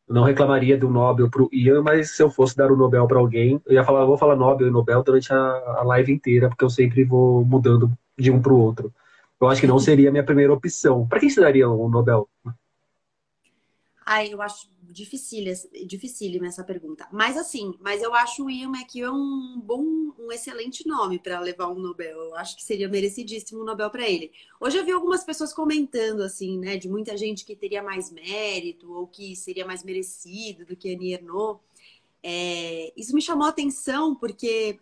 não 0.08 0.24
reclamaria 0.24 0.78
do 0.78 0.90
Nobel 0.90 1.30
para 1.30 1.44
o 1.44 1.50
Ian, 1.52 1.82
mas 1.82 2.16
se 2.16 2.24
eu 2.24 2.30
fosse 2.30 2.56
dar 2.56 2.72
o 2.72 2.78
Nobel 2.78 3.06
para 3.08 3.20
alguém, 3.20 3.62
eu 3.66 3.74
ia 3.74 3.84
falar, 3.84 4.06
vou 4.06 4.18
falar 4.18 4.38
Nobel 4.38 4.68
e 4.68 4.72
Nobel 4.72 5.04
durante 5.04 5.34
a, 5.34 5.38
a 5.38 5.84
live 5.84 6.14
inteira, 6.14 6.48
porque 6.48 6.64
eu 6.64 6.70
sempre 6.70 7.04
vou 7.04 7.44
mudando 7.44 7.92
de 8.18 8.32
um 8.32 8.42
para 8.42 8.54
o 8.54 8.60
outro. 8.60 8.94
Eu 9.40 9.50
acho 9.50 9.62
que 9.62 9.68
não 9.68 9.80
seria 9.80 10.10
a 10.10 10.12
minha 10.12 10.24
primeira 10.24 10.54
opção. 10.54 11.06
Para 11.08 11.20
quem 11.20 11.30
se 11.30 11.42
daria 11.42 11.70
um 11.70 11.90
Nobel? 11.90 12.28
Ai, 14.10 14.34
eu 14.34 14.42
acho 14.42 14.70
dificílima 14.90 16.48
essa 16.48 16.64
pergunta. 16.64 17.06
Mas 17.12 17.36
assim, 17.36 17.74
mas 17.82 18.02
eu 18.02 18.14
acho 18.14 18.46
o 18.46 18.50
Ian 18.50 18.70
McEwan 18.70 19.12
um 19.12 19.60
bom, 19.62 19.84
um 20.18 20.32
excelente 20.32 20.88
nome 20.88 21.20
para 21.20 21.42
levar 21.42 21.68
um 21.68 21.78
Nobel. 21.78 22.18
Eu 22.18 22.36
acho 22.38 22.56
que 22.56 22.64
seria 22.64 22.88
merecidíssimo 22.88 23.62
um 23.62 23.66
Nobel 23.66 23.90
para 23.90 24.10
ele. 24.10 24.32
Hoje 24.62 24.78
eu 24.78 24.86
vi 24.86 24.94
algumas 24.94 25.26
pessoas 25.26 25.54
comentando 25.54 26.22
assim, 26.22 26.58
né, 26.58 26.78
de 26.78 26.88
muita 26.88 27.18
gente 27.18 27.44
que 27.44 27.54
teria 27.54 27.84
mais 27.84 28.10
mérito 28.10 28.94
ou 28.94 29.08
que 29.08 29.36
seria 29.36 29.66
mais 29.66 29.84
merecido 29.84 30.66
do 30.66 30.78
que 30.78 30.96
Annie 30.96 31.12
Ernaux. 31.12 31.60
É, 32.24 32.94
isso 32.96 33.14
me 33.14 33.22
chamou 33.22 33.46
a 33.46 33.50
atenção 33.50 34.16
porque 34.16 34.80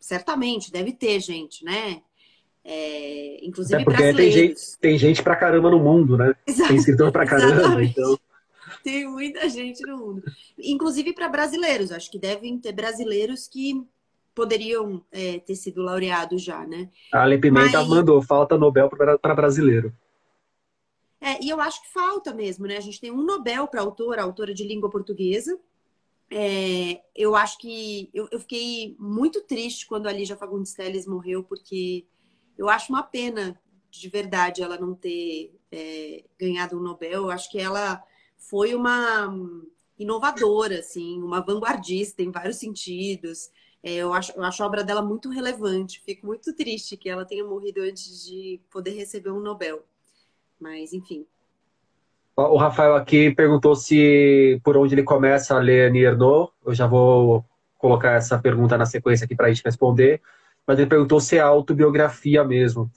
certamente 0.00 0.72
deve 0.72 0.90
ter 0.90 1.20
gente, 1.20 1.64
né? 1.64 2.02
É, 2.64 3.38
inclusive 3.46 3.82
é 3.82 3.84
porque 3.84 4.12
tem 4.12 4.32
gente, 4.32 4.78
tem 4.80 4.98
gente 4.98 5.22
pra 5.22 5.36
caramba 5.36 5.70
no 5.70 5.78
mundo, 5.78 6.16
né? 6.16 6.34
Exato, 6.44 6.70
tem 6.70 6.76
escritor 6.76 7.12
pra 7.12 7.24
caramba, 7.26 7.60
exatamente. 7.60 7.92
então. 7.92 8.18
Tem 8.82 9.08
muita 9.08 9.48
gente 9.48 9.82
no 9.86 9.96
mundo. 9.96 10.22
Inclusive 10.58 11.12
para 11.12 11.28
brasileiros. 11.28 11.92
Acho 11.92 12.10
que 12.10 12.18
devem 12.18 12.58
ter 12.58 12.72
brasileiros 12.72 13.46
que 13.46 13.86
poderiam 14.34 15.04
é, 15.10 15.38
ter 15.38 15.54
sido 15.54 15.82
laureados 15.82 16.42
já, 16.42 16.66
né? 16.66 16.90
A 17.12 17.22
Ale 17.22 17.38
Pimenta 17.38 17.78
Mas... 17.78 17.88
mandou, 17.88 18.22
falta 18.22 18.56
Nobel 18.56 18.88
para 18.88 19.34
brasileiro. 19.34 19.92
É, 21.20 21.42
e 21.42 21.48
eu 21.48 21.60
acho 21.60 21.80
que 21.82 21.92
falta 21.92 22.34
mesmo, 22.34 22.66
né? 22.66 22.76
A 22.76 22.80
gente 22.80 23.00
tem 23.00 23.12
um 23.12 23.22
Nobel 23.22 23.68
para 23.68 23.80
autora, 23.80 24.22
autora 24.22 24.52
de 24.52 24.64
língua 24.64 24.90
portuguesa. 24.90 25.56
É, 26.28 27.00
eu 27.14 27.36
acho 27.36 27.58
que 27.58 28.10
eu, 28.12 28.26
eu, 28.32 28.40
fiquei 28.40 28.96
muito 28.98 29.42
triste 29.42 29.86
quando 29.86 30.08
a 30.08 30.12
Lígia 30.12 30.36
Fagundes 30.36 30.72
Telles 30.72 31.06
morreu, 31.06 31.44
porque 31.44 32.06
eu 32.58 32.68
acho 32.68 32.92
uma 32.92 33.02
pena 33.02 33.60
de 33.90 34.08
verdade 34.08 34.62
ela 34.62 34.78
não 34.78 34.94
ter 34.94 35.54
é, 35.70 36.24
ganhado 36.40 36.76
um 36.76 36.82
Nobel. 36.82 37.24
Eu 37.24 37.30
acho 37.30 37.50
que 37.50 37.58
ela 37.58 38.02
foi 38.48 38.74
uma 38.74 39.34
inovadora, 39.98 40.80
assim, 40.80 41.22
uma 41.22 41.40
vanguardista 41.40 42.22
em 42.22 42.30
vários 42.30 42.56
sentidos. 42.56 43.50
É, 43.82 43.94
eu, 43.94 44.12
acho, 44.12 44.32
eu 44.32 44.42
acho 44.42 44.62
a 44.62 44.66
obra 44.66 44.84
dela 44.84 45.02
muito 45.02 45.28
relevante. 45.28 46.02
Fico 46.04 46.26
muito 46.26 46.54
triste 46.54 46.96
que 46.96 47.08
ela 47.08 47.24
tenha 47.24 47.44
morrido 47.44 47.80
antes 47.82 48.24
de 48.24 48.60
poder 48.70 48.92
receber 48.92 49.30
um 49.30 49.40
Nobel. 49.40 49.82
Mas, 50.60 50.92
enfim. 50.92 51.26
O 52.36 52.56
Rafael 52.56 52.94
aqui 52.94 53.30
perguntou 53.34 53.74
se 53.76 54.60
por 54.64 54.76
onde 54.76 54.94
ele 54.94 55.02
começa 55.02 55.54
a 55.54 55.60
ler 55.60 55.90
Annie. 55.90 56.04
Eu 56.04 56.74
já 56.74 56.86
vou 56.86 57.44
colocar 57.78 58.12
essa 58.12 58.38
pergunta 58.38 58.78
na 58.78 58.86
sequência 58.86 59.24
aqui 59.24 59.34
para 59.34 59.46
a 59.46 59.52
gente 59.52 59.64
responder. 59.64 60.20
Mas 60.66 60.78
ele 60.78 60.88
perguntou 60.88 61.20
se 61.20 61.36
é 61.36 61.40
autobiografia 61.40 62.44
mesmo. 62.44 62.90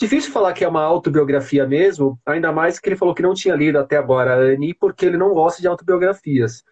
Difícil 0.00 0.32
falar 0.32 0.54
que 0.54 0.64
é 0.64 0.68
uma 0.68 0.82
autobiografia 0.82 1.66
mesmo, 1.66 2.18
ainda 2.24 2.50
mais 2.50 2.78
que 2.78 2.88
ele 2.88 2.96
falou 2.96 3.14
que 3.14 3.20
não 3.20 3.34
tinha 3.34 3.54
lido 3.54 3.78
até 3.78 3.98
agora 3.98 4.32
a 4.32 4.38
Annie, 4.38 4.72
porque 4.72 5.04
ele 5.04 5.18
não 5.18 5.34
gosta 5.34 5.60
de 5.60 5.68
autobiografias. 5.68 6.64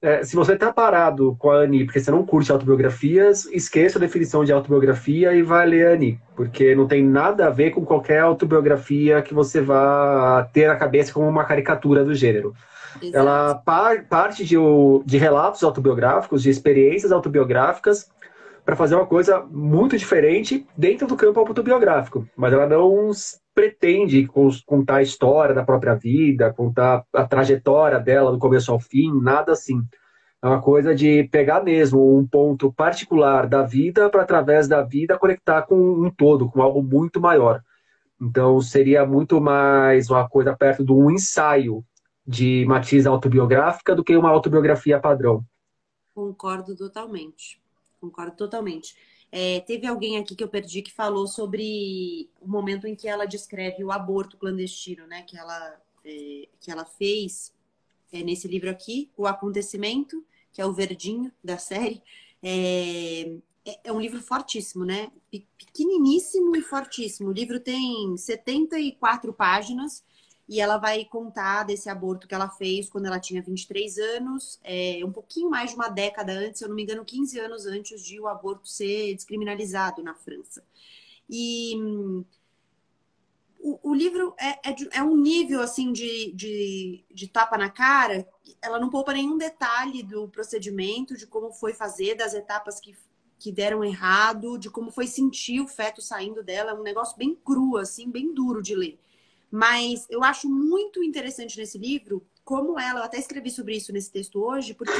É, 0.00 0.22
se 0.22 0.36
você 0.36 0.52
está 0.52 0.72
parado 0.72 1.34
com 1.36 1.50
a 1.50 1.56
Annie 1.56 1.84
porque 1.84 1.98
você 1.98 2.12
não 2.12 2.24
curte 2.24 2.52
autobiografias, 2.52 3.44
esqueça 3.46 3.98
a 3.98 4.00
definição 4.00 4.44
de 4.44 4.52
autobiografia 4.52 5.34
e 5.34 5.42
vai 5.42 5.66
ler 5.66 5.88
a 5.88 5.90
Annie, 5.94 6.20
porque 6.36 6.76
não 6.76 6.86
tem 6.86 7.02
nada 7.02 7.48
a 7.48 7.50
ver 7.50 7.72
com 7.72 7.84
qualquer 7.84 8.20
autobiografia 8.20 9.20
que 9.20 9.34
você 9.34 9.60
vá 9.60 10.48
ter 10.52 10.68
na 10.68 10.76
cabeça 10.76 11.12
como 11.12 11.28
uma 11.28 11.44
caricatura 11.44 12.04
do 12.04 12.14
gênero. 12.14 12.54
Exato. 13.02 13.16
Ela 13.16 13.54
par, 13.56 14.04
parte 14.04 14.44
de, 14.44 14.54
de 15.04 15.18
relatos 15.18 15.64
autobiográficos, 15.64 16.40
de 16.40 16.50
experiências 16.50 17.10
autobiográficas, 17.10 18.08
para 18.66 18.74
fazer 18.74 18.96
uma 18.96 19.06
coisa 19.06 19.46
muito 19.48 19.96
diferente 19.96 20.66
dentro 20.76 21.06
do 21.06 21.16
campo 21.16 21.38
autobiográfico. 21.38 22.28
Mas 22.36 22.52
ela 22.52 22.66
não 22.66 23.12
pretende 23.54 24.28
contar 24.66 24.96
a 24.96 25.02
história 25.02 25.54
da 25.54 25.64
própria 25.64 25.94
vida, 25.94 26.52
contar 26.52 27.04
a 27.12 27.24
trajetória 27.24 28.00
dela 28.00 28.32
do 28.32 28.40
começo 28.40 28.72
ao 28.72 28.80
fim, 28.80 29.12
nada 29.22 29.52
assim. 29.52 29.80
É 30.42 30.48
uma 30.48 30.60
coisa 30.60 30.96
de 30.96 31.28
pegar 31.30 31.62
mesmo 31.62 32.18
um 32.18 32.26
ponto 32.26 32.72
particular 32.72 33.46
da 33.46 33.62
vida 33.62 34.10
para, 34.10 34.22
através 34.22 34.66
da 34.66 34.82
vida, 34.82 35.16
conectar 35.16 35.62
com 35.62 35.76
um 35.76 36.10
todo, 36.10 36.50
com 36.50 36.60
algo 36.60 36.82
muito 36.82 37.20
maior. 37.20 37.62
Então, 38.20 38.60
seria 38.60 39.06
muito 39.06 39.40
mais 39.40 40.10
uma 40.10 40.28
coisa 40.28 40.56
perto 40.56 40.84
de 40.84 40.92
um 40.92 41.08
ensaio 41.08 41.84
de 42.26 42.64
matiz 42.66 43.06
autobiográfica 43.06 43.94
do 43.94 44.02
que 44.02 44.16
uma 44.16 44.30
autobiografia 44.30 44.98
padrão. 44.98 45.44
Concordo 46.12 46.74
totalmente. 46.74 47.64
Concordo 48.06 48.36
totalmente. 48.36 48.94
É, 49.32 49.60
teve 49.60 49.86
alguém 49.86 50.16
aqui 50.18 50.34
que 50.36 50.44
eu 50.44 50.48
perdi 50.48 50.82
que 50.82 50.92
falou 50.92 51.26
sobre 51.26 52.30
o 52.40 52.48
momento 52.48 52.86
em 52.86 52.94
que 52.94 53.08
ela 53.08 53.26
descreve 53.26 53.82
o 53.82 53.90
aborto 53.90 54.36
clandestino, 54.36 55.06
né? 55.06 55.22
Que 55.22 55.36
ela, 55.36 55.80
é, 56.04 56.48
que 56.60 56.70
ela 56.70 56.84
fez 56.84 57.52
é, 58.12 58.22
nesse 58.22 58.46
livro 58.46 58.70
aqui, 58.70 59.10
O 59.16 59.26
Acontecimento, 59.26 60.24
que 60.52 60.60
é 60.60 60.66
o 60.66 60.72
verdinho 60.72 61.32
da 61.42 61.58
série. 61.58 62.02
É, 62.42 63.36
é, 63.64 63.80
é 63.84 63.92
um 63.92 64.00
livro 64.00 64.22
fortíssimo, 64.22 64.84
né? 64.84 65.10
Pequeniníssimo 65.58 66.54
e 66.56 66.62
fortíssimo. 66.62 67.30
O 67.30 67.32
livro 67.32 67.58
tem 67.58 68.16
74 68.16 69.32
páginas 69.32 70.04
e 70.48 70.60
ela 70.60 70.78
vai 70.78 71.04
contar 71.04 71.64
desse 71.64 71.88
aborto 71.88 72.28
que 72.28 72.34
ela 72.34 72.48
fez 72.48 72.88
quando 72.88 73.06
ela 73.06 73.18
tinha 73.18 73.42
23 73.42 73.98
anos, 73.98 74.60
é, 74.62 75.00
um 75.04 75.10
pouquinho 75.10 75.50
mais 75.50 75.70
de 75.70 75.76
uma 75.76 75.88
década 75.88 76.32
antes, 76.32 76.58
se 76.58 76.64
eu 76.64 76.68
não 76.68 76.76
me 76.76 76.82
engano, 76.82 77.04
15 77.04 77.38
anos 77.40 77.66
antes 77.66 78.04
de 78.04 78.20
o 78.20 78.28
aborto 78.28 78.68
ser 78.68 79.14
descriminalizado 79.14 80.02
na 80.02 80.14
França. 80.14 80.64
E 81.28 81.74
o, 83.66 83.90
o 83.90 83.94
livro 83.94 84.34
é, 84.38 84.70
é, 84.70 84.72
de, 84.72 84.88
é, 84.92 85.02
um 85.02 85.16
nível 85.16 85.60
assim 85.60 85.92
de, 85.92 86.32
de, 86.32 87.04
de 87.12 87.26
tapa 87.26 87.58
na 87.58 87.68
cara, 87.68 88.24
ela 88.62 88.78
não 88.78 88.88
poupa 88.88 89.12
nenhum 89.12 89.36
detalhe 89.36 90.04
do 90.04 90.28
procedimento, 90.28 91.16
de 91.16 91.26
como 91.26 91.52
foi 91.52 91.74
fazer, 91.74 92.14
das 92.14 92.32
etapas 92.32 92.78
que, 92.78 92.96
que 93.36 93.50
deram 93.50 93.82
errado, 93.82 94.56
de 94.56 94.70
como 94.70 94.92
foi 94.92 95.08
sentir 95.08 95.60
o 95.60 95.66
feto 95.66 96.00
saindo 96.00 96.44
dela, 96.44 96.70
é 96.70 96.74
um 96.74 96.84
negócio 96.84 97.18
bem 97.18 97.34
cru, 97.34 97.76
assim, 97.76 98.08
bem 98.08 98.32
duro 98.32 98.62
de 98.62 98.76
ler. 98.76 99.00
Mas 99.50 100.06
eu 100.10 100.22
acho 100.24 100.48
muito 100.48 101.02
interessante 101.02 101.58
nesse 101.58 101.78
livro 101.78 102.26
como 102.44 102.78
ela, 102.78 103.00
eu 103.00 103.04
até 103.04 103.18
escrevi 103.18 103.50
sobre 103.50 103.76
isso 103.76 103.92
nesse 103.92 104.10
texto 104.10 104.40
hoje, 104.40 104.72
porque 104.72 104.92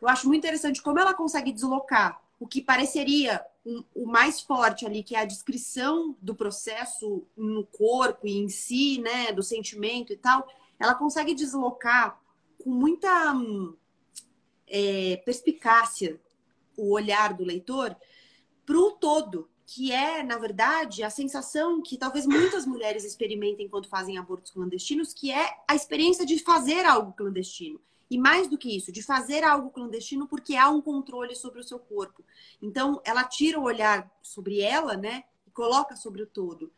eu 0.00 0.08
acho 0.08 0.26
muito 0.26 0.38
interessante 0.38 0.80
como 0.80 0.98
ela 0.98 1.12
consegue 1.12 1.52
deslocar 1.52 2.18
o 2.40 2.46
que 2.46 2.62
pareceria 2.62 3.44
um, 3.64 3.84
o 3.94 4.06
mais 4.06 4.40
forte 4.40 4.86
ali, 4.86 5.02
que 5.02 5.14
é 5.14 5.20
a 5.20 5.26
descrição 5.26 6.16
do 6.20 6.34
processo 6.34 7.26
no 7.36 7.66
corpo 7.66 8.26
e 8.26 8.38
em 8.38 8.48
si, 8.48 9.00
né, 9.00 9.32
do 9.32 9.42
sentimento 9.42 10.12
e 10.12 10.16
tal, 10.16 10.48
ela 10.78 10.94
consegue 10.94 11.34
deslocar 11.34 12.18
com 12.62 12.70
muita 12.70 13.34
é, 14.66 15.16
perspicácia 15.24 16.20
o 16.76 16.90
olhar 16.92 17.34
do 17.34 17.44
leitor 17.44 17.94
para 18.64 18.78
o 18.78 18.92
todo, 18.92 19.48
que 19.66 19.92
é, 19.92 20.22
na 20.22 20.36
verdade, 20.36 21.02
a 21.02 21.10
sensação 21.10 21.80
que 21.80 21.96
talvez 21.96 22.26
muitas 22.26 22.66
mulheres 22.66 23.04
experimentem 23.04 23.68
quando 23.68 23.88
fazem 23.88 24.18
abortos 24.18 24.52
clandestinos, 24.52 25.14
que 25.14 25.32
é 25.32 25.56
a 25.66 25.74
experiência 25.74 26.26
de 26.26 26.38
fazer 26.38 26.84
algo 26.84 27.12
clandestino. 27.12 27.80
E 28.10 28.18
mais 28.18 28.46
do 28.46 28.58
que 28.58 28.76
isso, 28.76 28.92
de 28.92 29.02
fazer 29.02 29.42
algo 29.42 29.70
clandestino 29.70 30.28
porque 30.28 30.54
há 30.54 30.68
um 30.68 30.82
controle 30.82 31.34
sobre 31.34 31.60
o 31.60 31.64
seu 31.64 31.78
corpo. 31.78 32.22
Então, 32.60 33.00
ela 33.04 33.24
tira 33.24 33.58
o 33.58 33.64
olhar 33.64 34.10
sobre 34.22 34.60
ela, 34.60 34.96
né, 34.96 35.24
e 35.46 35.50
coloca 35.50 35.96
sobre 35.96 36.22
o 36.22 36.26
todo. 36.26 36.70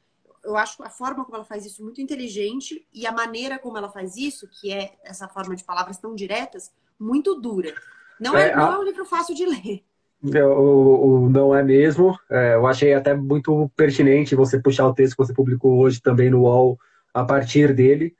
Eu 0.45 0.57
acho 0.57 0.81
a 0.85 0.89
forma 0.89 1.25
como 1.25 1.37
ela 1.37 1.45
faz 1.45 1.67
isso 1.67 1.83
muito 1.83 2.01
inteligente 2.01 2.87
e 2.95 3.05
a 3.05 3.11
maneira 3.11 3.59
como 3.59 3.77
ela 3.77 3.91
faz 3.91 4.17
isso, 4.17 4.47
que 4.47 4.73
é 4.73 4.97
essa 5.03 5.27
forma 5.27 5.57
de 5.57 5.65
palavras 5.65 5.99
tão 5.99 6.15
diretas, 6.15 6.73
muito 6.99 7.35
dura. 7.35 7.75
Não 8.21 8.39
é, 8.39 8.51
é 8.51 8.57
não 8.57 8.73
é 8.73 8.79
um 8.79 8.85
livro 8.85 9.05
fácil 9.05 9.35
de 9.35 9.45
ler. 9.45 9.85
O, 10.23 11.25
o, 11.25 11.29
não 11.29 11.55
é 11.55 11.63
mesmo. 11.63 12.17
É, 12.31 12.55
eu 12.55 12.67
achei 12.67 12.95
até 12.95 13.15
muito 13.15 13.71
pertinente 13.77 14.35
você 14.35 14.61
puxar 14.61 14.87
o 14.87 14.95
texto 14.95 15.17
que 15.17 15.25
você 15.25 15.35
publicou 15.35 15.79
hoje 15.79 16.01
também 16.01 16.31
no 16.31 16.43
UOL 16.43 16.79
a 17.13 17.25
partir 17.25 17.75
dele. 17.75 18.15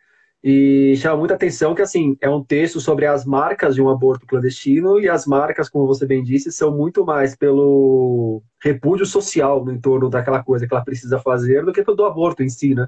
E 0.45 0.95
chama 0.99 1.17
muita 1.17 1.35
atenção 1.35 1.75
que, 1.75 1.83
assim, 1.83 2.17
é 2.21 2.31
um 2.31 2.45
texto 2.45 2.81
sobre 2.81 3.05
as 3.05 3.25
marcas 3.25 3.75
de 3.75 3.83
um 3.83 3.89
aborto 3.89 4.27
clandestino 4.27 5.01
e 5.01 5.09
as 5.09 5.27
marcas, 5.27 5.69
como 5.69 5.89
você 5.89 6.07
bem 6.07 6.23
disse, 6.23 6.53
são 6.53 6.71
muito 6.71 7.05
mais 7.05 7.35
pelo 7.35 8.43
repúdio 8.63 9.05
social 9.05 9.65
no 9.65 9.73
entorno 9.73 10.09
daquela 10.09 10.45
coisa 10.45 10.67
que 10.67 10.73
ela 10.73 10.85
precisa 10.85 11.19
fazer 11.19 11.65
do 11.65 11.73
que 11.73 11.83
pelo 11.83 12.05
aborto 12.05 12.45
em 12.45 12.49
si, 12.49 12.77
né? 12.77 12.87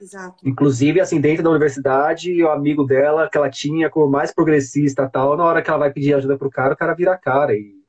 Exato. 0.00 0.36
Inclusive, 0.48 0.98
assim, 1.00 1.20
dentro 1.20 1.42
da 1.42 1.50
universidade, 1.50 2.42
o 2.42 2.50
amigo 2.50 2.84
dela, 2.84 3.28
que 3.28 3.36
ela 3.36 3.50
tinha 3.50 3.90
como 3.90 4.10
mais 4.10 4.32
progressista 4.32 5.08
tal, 5.08 5.36
na 5.36 5.44
hora 5.44 5.60
que 5.60 5.68
ela 5.68 5.78
vai 5.78 5.92
pedir 5.92 6.14
ajuda 6.14 6.38
pro 6.38 6.50
cara, 6.50 6.72
o 6.72 6.76
cara 6.76 6.94
vira 6.94 7.12
a 7.12 7.18
cara 7.18 7.54
e 7.54 7.83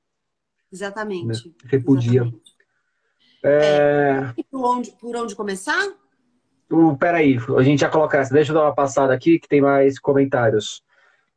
Exatamente. 0.76 1.48
Né? 1.48 1.54
Repudia. 1.66 2.22
Exatamente. 2.22 2.56
É... 3.44 4.34
É... 4.38 4.44
Por, 4.52 4.66
onde, 4.66 4.92
por 4.92 5.16
onde 5.16 5.36
começar? 5.36 5.88
Uh, 6.70 6.98
peraí, 6.98 7.38
a 7.58 7.62
gente 7.62 7.80
já 7.80 7.90
colocar 7.90 8.20
essa. 8.20 8.34
Deixa 8.34 8.52
eu 8.52 8.56
dar 8.56 8.64
uma 8.64 8.76
passada 8.76 9.14
aqui 9.14 9.40
que 9.40 9.48
tem 9.48 9.62
mais 9.62 9.98
comentários. 10.00 10.84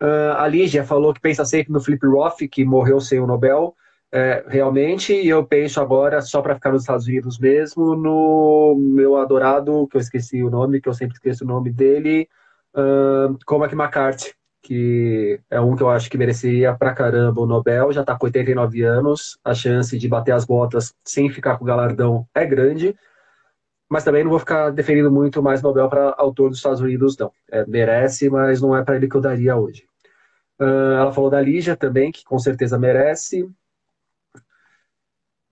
Uh, 0.03 0.33
a 0.37 0.49
Lígia 0.49 0.85
falou 0.85 1.15
que 1.15 1.21
pensa 1.21 1.45
sempre 1.45 1.73
no 1.73 1.81
Flip 1.81 2.05
Roth, 2.07 2.39
que 2.51 2.65
morreu 2.65 3.01
sem 3.01 3.21
o 3.21 3.27
Nobel. 3.27 3.75
É, 4.11 4.43
realmente, 4.49 5.13
e 5.13 5.29
eu 5.29 5.45
penso 5.45 5.83
agora, 5.83 6.23
só 6.23 6.41
para 6.41 6.55
ficar 6.55 6.73
nos 6.73 6.81
Estados 6.81 7.07
Unidos 7.07 7.39
mesmo, 7.39 7.95
no 7.95 8.75
meu 8.75 9.19
adorado, 9.19 9.87
que 9.87 9.99
eu 9.99 10.01
esqueci 10.01 10.43
o 10.43 10.49
nome, 10.49 10.81
que 10.81 10.89
eu 10.89 10.95
sempre 10.95 11.17
esqueço 11.17 11.45
o 11.45 11.47
nome 11.47 11.71
dele, 11.71 12.27
uh, 12.75 13.37
Cormac 13.45 13.75
McCarthy, 13.75 14.33
que 14.63 15.41
é 15.51 15.61
um 15.61 15.77
que 15.77 15.83
eu 15.83 15.91
acho 15.91 16.11
que 16.11 16.19
mereceria 16.19 16.75
pra 16.75 16.95
caramba 16.95 17.41
o 17.41 17.47
Nobel, 17.47 17.93
já 17.93 18.01
está 18.03 18.17
com 18.17 18.27
89 18.27 18.83
anos, 18.83 19.39
a 19.45 19.55
chance 19.55 19.97
de 19.99 20.09
bater 20.09 20.33
as 20.33 20.45
botas 20.45 20.95
sem 21.05 21.31
ficar 21.31 21.57
com 21.57 21.65
o 21.65 21.67
galardão 21.67 22.27
é 22.35 22.45
grande, 22.45 22.95
mas 23.89 24.05
também 24.05 24.23
não 24.23 24.31
vou 24.31 24.39
ficar 24.39 24.71
defendendo 24.71 25.11
muito 25.11 25.43
mais 25.43 25.63
Nobel 25.63 25.89
para 25.89 26.15
autor 26.19 26.51
dos 26.51 26.59
Estados 26.59 26.81
Unidos, 26.81 27.17
não. 27.17 27.33
É, 27.51 27.65
merece, 27.67 28.29
mas 28.29 28.61
não 28.61 28.77
é 28.77 28.85
para 28.85 28.97
ele 28.97 29.09
que 29.09 29.17
eu 29.17 29.21
daria 29.21 29.57
hoje. 29.57 29.85
Uh, 30.61 30.93
ela 30.99 31.13
falou 31.13 31.31
da 31.31 31.41
Lígia 31.41 31.77
também, 31.77 32.13
que 32.13 32.25
com 32.25 32.39
certeza 32.39 32.79
merece. 32.79 33.49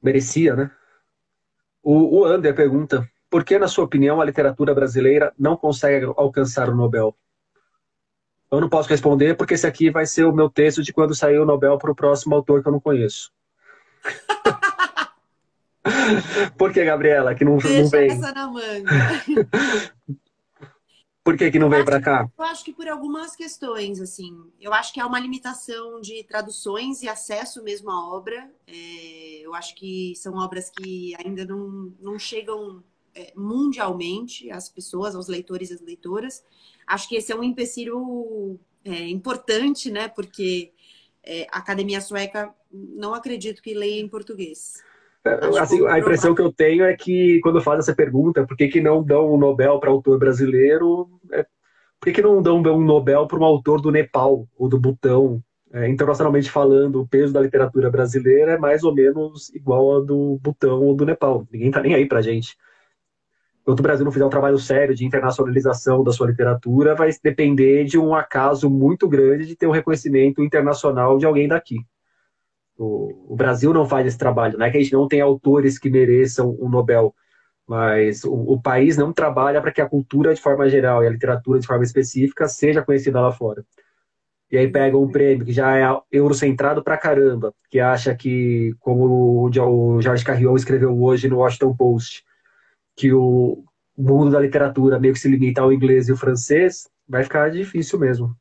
Merecia, 0.03 0.55
né? 0.55 0.71
O, 1.83 2.21
o 2.21 2.25
Ander 2.25 2.55
pergunta: 2.55 3.09
por 3.31 3.45
que, 3.45 3.59
na 3.59 3.69
sua 3.69 3.85
opinião, 3.85 4.21
a 4.21 4.25
literatura 4.25 4.75
brasileira 4.75 5.33
não 5.39 5.57
consegue 5.57 6.07
alcançar 6.17 6.69
o 6.69 6.75
Nobel? 6.75 7.17
Eu 8.51 8.61
não 8.61 8.69
posso 8.69 8.89
responder 8.89 9.37
porque 9.37 9.55
esse 9.55 9.67
aqui 9.67 9.91
vai 9.91 10.07
ser 10.07 10.25
o 10.25 10.33
meu 10.33 10.49
texto 10.49 10.83
de 10.83 10.93
quando 10.93 11.15
sair 11.15 11.39
o 11.39 11.45
Nobel 11.45 11.79
para 11.79 11.91
o 11.91 11.97
próximo 11.97 12.35
autor 12.35 12.63
que 12.63 12.69
eu 12.69 12.73
não 12.73 12.81
conheço. 12.81 13.33
Por 16.57 16.73
que, 16.73 16.85
Gabriela, 16.85 17.35
que 17.35 17.45
não, 17.45 17.59
Deixa 17.59 17.83
não 17.83 17.89
vem? 17.89 18.11
essa 18.11 18.33
na 18.33 18.49
manga. 18.49 18.91
por 21.23 21.37
que, 21.37 21.51
que 21.51 21.59
não 21.59 21.67
eu 21.67 21.71
vem 21.71 21.85
para 21.85 22.01
cá? 22.01 22.29
Eu 22.39 22.45
acho 22.45 22.65
que 22.65 22.73
por 22.73 22.89
algumas 22.89 23.35
questões, 23.35 24.01
assim. 24.01 24.37
Eu 24.61 24.73
acho 24.73 24.93
que 24.93 25.01
há 25.01 25.07
uma 25.07 25.19
limitação 25.19 26.01
de 26.01 26.25
traduções 26.25 27.03
e 27.03 27.09
acesso 27.09 27.63
mesmo 27.63 27.91
à 27.91 28.09
obra. 28.15 28.51
É, 28.67 29.41
eu 29.43 29.55
acho 29.55 29.75
que 29.75 30.15
são 30.17 30.35
obras 30.37 30.71
que 30.71 31.15
ainda 31.25 31.45
não, 31.45 31.93
não 32.01 32.19
chegam 32.19 32.83
é, 33.15 33.33
mundialmente 33.37 34.51
às 34.51 34.69
pessoas, 34.69 35.15
aos 35.15 35.29
leitores 35.29 35.71
e 35.71 35.75
às 35.75 35.81
leitoras. 35.81 36.45
Acho 36.87 37.09
que 37.09 37.17
esse 37.17 37.33
é 37.33 37.37
um 37.37 37.43
empecilho 37.43 38.59
é, 38.85 39.09
importante, 39.09 39.91
né? 39.91 40.09
Porque 40.09 40.73
é, 41.23 41.47
a 41.51 41.59
academia 41.59 42.01
sueca 42.01 42.55
não 42.71 43.15
acredito 43.15 43.63
que 43.63 43.75
leia 43.75 44.01
em 44.01 44.09
português. 44.09 44.83
É, 45.25 45.59
assim, 45.59 45.85
a 45.87 45.99
impressão 45.99 46.35
que 46.35 46.41
eu 46.41 46.53
tenho 46.53 46.85
é 46.85 46.97
que 46.97 47.41
quando 47.43 47.61
faz 47.61 47.81
essa 47.81 47.95
pergunta, 47.95 48.47
por 48.47 48.57
que, 48.57 48.69
que 48.69 48.81
não 48.81 49.03
dão 49.03 49.35
um 49.35 49.37
Nobel 49.37 49.81
para 49.81 49.91
autor 49.91 50.19
brasileiro? 50.19 51.09
É, 51.33 51.43
por 51.99 52.07
que, 52.07 52.13
que 52.13 52.23
não 52.23 52.41
dão 52.41 52.59
um 52.59 52.85
Nobel 52.85 53.27
para 53.27 53.39
um 53.39 53.45
autor 53.45 53.81
do 53.81 53.91
Nepal 53.91 54.47
ou 54.57 54.69
do 54.69 54.79
Butão? 54.79 55.43
É, 55.73 55.89
internacionalmente 55.89 56.51
falando, 56.51 57.01
o 57.01 57.09
peso 57.09 57.33
da 57.33 57.41
literatura 57.41 57.91
brasileira 57.91 58.53
é 58.53 58.59
mais 58.59 58.85
ou 58.85 58.95
menos 58.95 59.53
igual 59.53 59.91
ao 59.91 60.05
do 60.05 60.39
Butão 60.41 60.81
ou 60.83 60.95
do 60.95 61.05
Nepal. 61.05 61.47
Ninguém 61.51 61.71
tá 61.73 61.83
nem 61.83 61.95
aí 61.95 62.07
pra 62.07 62.23
gente. 62.23 62.57
Enquanto 63.67 63.81
o 63.81 63.83
Brasil 63.83 64.05
não 64.05 64.13
fizer 64.13 64.25
um 64.25 64.31
trabalho 64.31 64.59
sério 64.61 64.95
de 64.95 65.05
internacionalização 65.05 66.05
da 66.05 66.13
sua 66.13 66.29
literatura, 66.29 66.95
vai 66.95 67.11
depender 67.21 67.85
de 67.85 67.99
um 67.99 68.15
acaso 68.15 68.71
muito 68.71 69.09
grande 69.09 69.45
de 69.45 69.57
ter 69.57 69.67
um 69.67 69.73
reconhecimento 69.73 70.41
internacional 70.41 71.19
de 71.19 71.27
alguém 71.27 71.49
daqui. 71.49 71.79
O, 72.79 73.33
o 73.33 73.37
Brasil 73.37 73.75
não 73.75 73.85
faz 73.85 74.07
esse 74.07 74.17
trabalho, 74.17 74.57
não 74.57 74.67
é 74.67 74.71
que 74.71 74.77
a 74.77 74.81
gente 74.81 74.93
não 74.93 75.09
tem 75.09 75.21
autores 75.21 75.81
que 75.81 75.91
mereçam 75.91 76.57
um 76.61 76.69
Nobel, 76.69 77.13
mas 77.67 78.23
o, 78.23 78.35
o, 78.35 78.63
país 78.63 78.97
não 78.97 79.13
trabalha 79.13 79.61
para 79.61 79.73
que 79.73 79.81
a 79.81 79.89
cultura 79.89 80.33
de 80.33 80.41
forma 80.41 80.69
geral 80.69 81.03
e 81.03 81.09
a 81.09 81.11
literatura 81.11 81.59
de 81.59 81.67
forma 81.67 81.83
específica 81.83 82.47
seja 82.47 82.85
conhecida 82.85 83.21
lá 83.21 83.33
fora. 83.33 83.65
E 84.49 84.57
aí 84.57 84.71
pega 84.71 84.97
um 84.97 85.11
prêmio 85.11 85.45
que 85.45 85.53
já 85.53 85.77
é 85.77 85.85
eurocentrado 86.13 86.85
pra 86.85 86.97
caramba, 86.97 87.53
que 87.69 87.81
acha 87.81 88.15
que, 88.15 88.73
como 88.79 89.43
o 89.45 89.51
George 90.01 90.25
Carrion 90.25 90.55
escreveu 90.55 90.97
hoje 91.03 91.29
no 91.29 91.39
Washington 91.39 91.75
Post, 91.75 92.23
que 92.97 93.13
o 93.13 93.63
mundo 93.97 94.31
da 94.31 94.41
literatura 94.41 94.99
meio 94.99 95.15
que 95.15 95.21
se 95.21 95.29
limita 95.29 95.61
ao 95.61 95.73
inglês 95.73 96.09
e 96.09 96.13
o 96.13 96.17
francês, 96.17 96.89
vai 97.09 97.23
ficar 97.23 97.51
difícil 97.51 97.99
mesmo. 97.99 98.37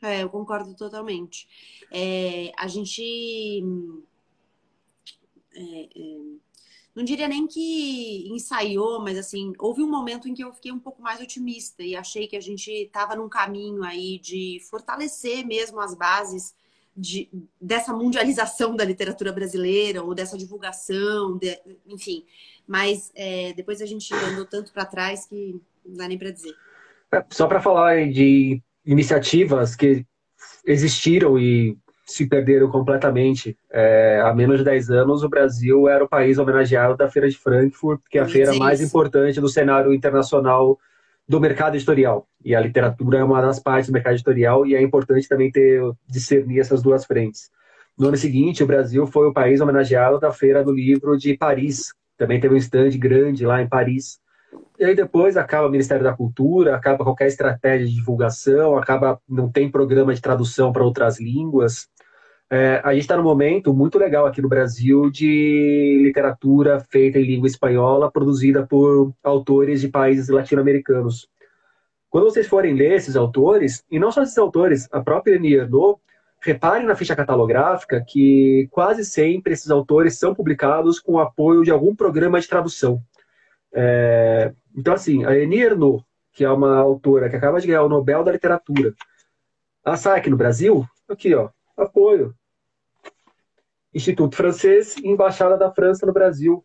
É, 0.00 0.22
eu 0.22 0.28
concordo 0.28 0.74
totalmente. 0.74 1.48
É, 1.90 2.52
a 2.56 2.68
gente. 2.68 3.62
É, 5.56 5.88
é, 5.96 6.44
não 6.94 7.02
diria 7.02 7.26
nem 7.26 7.46
que 7.46 8.28
ensaiou, 8.30 9.00
mas 9.00 9.18
assim, 9.18 9.52
houve 9.58 9.82
um 9.82 9.90
momento 9.90 10.28
em 10.28 10.34
que 10.34 10.44
eu 10.44 10.52
fiquei 10.52 10.70
um 10.70 10.78
pouco 10.78 11.02
mais 11.02 11.20
otimista 11.20 11.82
e 11.82 11.96
achei 11.96 12.28
que 12.28 12.36
a 12.36 12.40
gente 12.40 12.70
estava 12.70 13.16
num 13.16 13.28
caminho 13.28 13.82
aí 13.82 14.18
de 14.18 14.60
fortalecer 14.70 15.44
mesmo 15.44 15.80
as 15.80 15.94
bases 15.94 16.54
de, 16.96 17.28
dessa 17.60 17.92
mundialização 17.92 18.76
da 18.76 18.84
literatura 18.84 19.32
brasileira 19.32 20.04
ou 20.04 20.14
dessa 20.14 20.38
divulgação, 20.38 21.36
de, 21.36 21.58
enfim. 21.86 22.24
Mas 22.66 23.12
é, 23.14 23.52
depois 23.54 23.80
a 23.80 23.86
gente 23.86 24.12
andou 24.14 24.46
tanto 24.46 24.72
para 24.72 24.84
trás 24.84 25.26
que 25.26 25.60
não 25.84 25.96
dá 25.96 26.08
nem 26.08 26.18
para 26.18 26.30
dizer. 26.30 26.54
É, 27.12 27.24
só 27.30 27.46
para 27.46 27.60
falar 27.60 28.08
de 28.08 28.62
iniciativas 28.84 29.76
que 29.76 30.04
existiram 30.66 31.38
e 31.38 31.76
se 32.06 32.26
perderam 32.26 32.70
completamente. 32.70 33.56
É, 33.70 34.20
há 34.22 34.34
menos 34.34 34.58
de 34.58 34.64
10 34.64 34.90
anos, 34.90 35.22
o 35.22 35.28
Brasil 35.28 35.88
era 35.88 36.04
o 36.04 36.08
país 36.08 36.38
homenageado 36.38 36.96
da 36.96 37.10
Feira 37.10 37.28
de 37.28 37.38
Frankfurt, 37.38 38.00
que 38.10 38.18
é 38.18 38.22
a 38.22 38.28
feira 38.28 38.54
mais 38.54 38.80
importante 38.80 39.40
do 39.40 39.48
cenário 39.48 39.92
internacional 39.92 40.78
do 41.26 41.40
mercado 41.40 41.76
editorial. 41.76 42.28
E 42.44 42.54
a 42.54 42.60
literatura 42.60 43.18
é 43.18 43.24
uma 43.24 43.40
das 43.40 43.58
partes 43.58 43.88
do 43.88 43.92
mercado 43.94 44.14
editorial 44.14 44.66
e 44.66 44.74
é 44.74 44.82
importante 44.82 45.26
também 45.26 45.50
ter 45.50 45.80
discernir 46.06 46.60
essas 46.60 46.82
duas 46.82 47.04
frentes. 47.06 47.50
No 47.98 48.08
ano 48.08 48.16
seguinte, 48.16 48.62
o 48.62 48.66
Brasil 48.66 49.06
foi 49.06 49.26
o 49.26 49.32
país 49.32 49.60
homenageado 49.60 50.18
da 50.18 50.32
Feira 50.32 50.62
do 50.62 50.72
Livro 50.72 51.16
de 51.16 51.36
Paris. 51.36 51.94
Também 52.16 52.40
teve 52.40 52.54
um 52.54 52.58
stand 52.58 52.90
grande 52.98 53.44
lá 53.44 53.60
em 53.62 53.68
Paris. 53.68 54.18
E 54.78 54.84
aí 54.84 54.94
depois 54.94 55.36
acaba 55.36 55.66
o 55.66 55.70
Ministério 55.70 56.04
da 56.04 56.16
Cultura, 56.16 56.74
acaba 56.76 57.04
qualquer 57.04 57.28
estratégia 57.28 57.86
de 57.86 57.94
divulgação, 57.94 58.76
acaba 58.76 59.20
não 59.28 59.50
tem 59.50 59.70
programa 59.70 60.14
de 60.14 60.20
tradução 60.20 60.72
para 60.72 60.84
outras 60.84 61.20
línguas. 61.20 61.88
É, 62.50 62.80
a 62.84 62.92
gente 62.92 63.02
está 63.02 63.16
num 63.16 63.22
momento 63.22 63.72
muito 63.72 63.98
legal 63.98 64.26
aqui 64.26 64.42
no 64.42 64.48
Brasil 64.48 65.10
de 65.10 66.00
literatura 66.04 66.80
feita 66.90 67.18
em 67.18 67.24
língua 67.24 67.48
espanhola, 67.48 68.10
produzida 68.10 68.66
por 68.66 69.12
autores 69.22 69.80
de 69.80 69.88
países 69.88 70.28
latino-americanos. 70.28 71.28
Quando 72.10 72.24
vocês 72.24 72.46
forem 72.46 72.74
ler 72.74 72.92
esses 72.92 73.16
autores, 73.16 73.84
e 73.90 73.98
não 73.98 74.12
só 74.12 74.22
esses 74.22 74.38
autores, 74.38 74.88
a 74.92 75.00
própria 75.00 75.36
Annie 75.36 75.58
Reparem 76.44 76.86
na 76.86 76.94
ficha 76.94 77.16
catalográfica 77.16 78.04
que 78.06 78.68
quase 78.70 79.02
sempre 79.02 79.54
esses 79.54 79.70
autores 79.70 80.18
são 80.18 80.34
publicados 80.34 81.00
com 81.00 81.12
o 81.12 81.18
apoio 81.18 81.64
de 81.64 81.70
algum 81.70 81.96
programa 81.96 82.38
de 82.38 82.46
tradução. 82.46 83.02
É, 83.72 84.52
então, 84.76 84.92
assim, 84.92 85.24
a 85.24 85.34
Ernaux, 85.34 86.04
que 86.32 86.44
é 86.44 86.50
uma 86.50 86.76
autora 86.76 87.30
que 87.30 87.36
acaba 87.36 87.58
de 87.60 87.66
ganhar 87.66 87.82
o 87.82 87.88
Nobel 87.88 88.22
da 88.22 88.32
Literatura, 88.32 88.92
sai 89.96 90.18
aqui 90.18 90.28
no 90.28 90.36
Brasil, 90.36 90.86
aqui, 91.08 91.34
ó, 91.34 91.48
apoio. 91.76 92.34
Instituto 93.94 94.36
Francês 94.36 94.96
Embaixada 94.98 95.56
da 95.56 95.70
França 95.70 96.04
no 96.04 96.12
Brasil. 96.12 96.62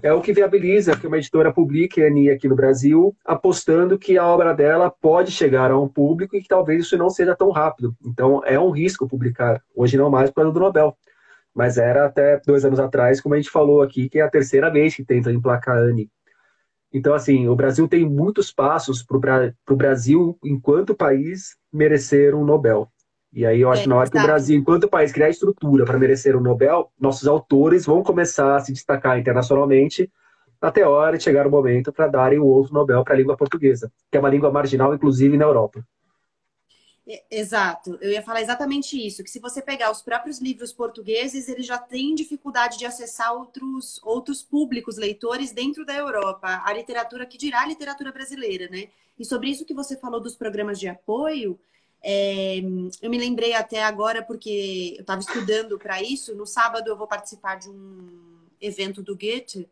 É 0.00 0.12
o 0.12 0.22
que 0.22 0.32
viabiliza 0.32 0.96
que 0.96 1.06
uma 1.06 1.18
editora 1.18 1.52
publique 1.52 2.02
a 2.02 2.06
Ani 2.06 2.30
aqui 2.30 2.48
no 2.48 2.56
Brasil, 2.56 3.14
apostando 3.24 3.98
que 3.98 4.16
a 4.16 4.26
obra 4.26 4.54
dela 4.54 4.90
pode 4.90 5.30
chegar 5.30 5.70
a 5.70 5.78
um 5.78 5.86
público 5.86 6.34
e 6.34 6.40
que 6.40 6.48
talvez 6.48 6.86
isso 6.86 6.96
não 6.96 7.10
seja 7.10 7.36
tão 7.36 7.50
rápido. 7.50 7.94
Então, 8.04 8.40
é 8.44 8.58
um 8.58 8.70
risco 8.70 9.06
publicar. 9.06 9.62
Hoje 9.74 9.98
não 9.98 10.08
mais 10.08 10.30
por 10.30 10.36
causa 10.36 10.52
do 10.52 10.60
Nobel. 10.60 10.96
Mas 11.54 11.76
era 11.76 12.06
até 12.06 12.40
dois 12.46 12.64
anos 12.64 12.80
atrás, 12.80 13.20
como 13.20 13.34
a 13.34 13.38
gente 13.38 13.50
falou 13.50 13.82
aqui, 13.82 14.08
que 14.08 14.18
é 14.18 14.22
a 14.22 14.30
terceira 14.30 14.70
vez 14.70 14.96
que 14.96 15.04
tenta 15.04 15.30
emplacar 15.30 15.76
a 15.76 15.80
Ani. 15.80 16.10
Então, 16.90 17.12
assim, 17.12 17.46
o 17.46 17.54
Brasil 17.54 17.86
tem 17.86 18.08
muitos 18.08 18.50
passos 18.50 19.02
para 19.02 19.52
o 19.70 19.76
Brasil, 19.76 20.38
enquanto 20.42 20.94
país, 20.94 21.56
merecer 21.70 22.34
um 22.34 22.44
Nobel. 22.44 22.90
E 23.32 23.46
aí 23.46 23.60
eu 23.60 23.70
acho 23.70 23.80
é, 23.80 23.84
que 23.84 23.88
na 23.88 23.96
hora 23.96 24.10
que 24.10 24.18
o 24.18 24.22
Brasil, 24.22 24.58
enquanto 24.58 24.88
país, 24.88 25.10
criar 25.10 25.30
estrutura 25.30 25.84
para 25.84 25.98
merecer 25.98 26.36
o 26.36 26.40
Nobel, 26.40 26.92
nossos 27.00 27.26
autores 27.26 27.86
vão 27.86 28.02
começar 28.02 28.56
a 28.56 28.60
se 28.60 28.72
destacar 28.72 29.18
internacionalmente 29.18 30.10
até 30.60 30.82
a 30.82 30.88
hora 30.88 31.16
de 31.16 31.24
chegar 31.24 31.46
o 31.46 31.50
momento 31.50 31.92
para 31.92 32.06
darem 32.06 32.38
o 32.38 32.46
outro 32.46 32.74
Nobel 32.74 33.02
para 33.02 33.14
a 33.14 33.16
língua 33.16 33.36
portuguesa, 33.36 33.90
que 34.10 34.16
é 34.16 34.20
uma 34.20 34.28
língua 34.28 34.52
marginal, 34.52 34.94
inclusive, 34.94 35.36
na 35.36 35.44
Europa. 35.44 35.84
Exato, 37.28 37.98
eu 38.00 38.12
ia 38.12 38.22
falar 38.22 38.42
exatamente 38.42 38.96
isso, 38.96 39.24
que 39.24 39.30
se 39.30 39.40
você 39.40 39.60
pegar 39.60 39.90
os 39.90 40.00
próprios 40.00 40.40
livros 40.40 40.72
portugueses, 40.72 41.48
eles 41.48 41.66
já 41.66 41.76
têm 41.76 42.14
dificuldade 42.14 42.78
de 42.78 42.86
acessar 42.86 43.34
outros, 43.34 44.00
outros 44.04 44.40
públicos, 44.40 44.96
leitores 44.96 45.50
dentro 45.50 45.84
da 45.84 45.96
Europa, 45.96 46.62
a 46.64 46.72
literatura 46.72 47.26
que 47.26 47.36
dirá 47.36 47.62
a 47.62 47.66
literatura 47.66 48.12
brasileira, 48.12 48.68
né? 48.70 48.86
E 49.18 49.24
sobre 49.24 49.50
isso 49.50 49.64
que 49.64 49.74
você 49.74 49.96
falou 49.96 50.20
dos 50.20 50.36
programas 50.36 50.78
de 50.78 50.86
apoio, 50.86 51.58
é, 52.02 52.58
eu 53.00 53.08
me 53.08 53.18
lembrei 53.18 53.54
até 53.54 53.82
agora, 53.82 54.22
porque 54.22 54.94
eu 54.96 55.02
estava 55.02 55.20
estudando 55.20 55.78
para 55.78 56.02
isso. 56.02 56.34
No 56.34 56.46
sábado 56.46 56.88
eu 56.88 56.96
vou 56.96 57.06
participar 57.06 57.56
de 57.56 57.68
um 57.68 58.40
evento 58.60 59.02
do 59.02 59.16
Goethe 59.16 59.68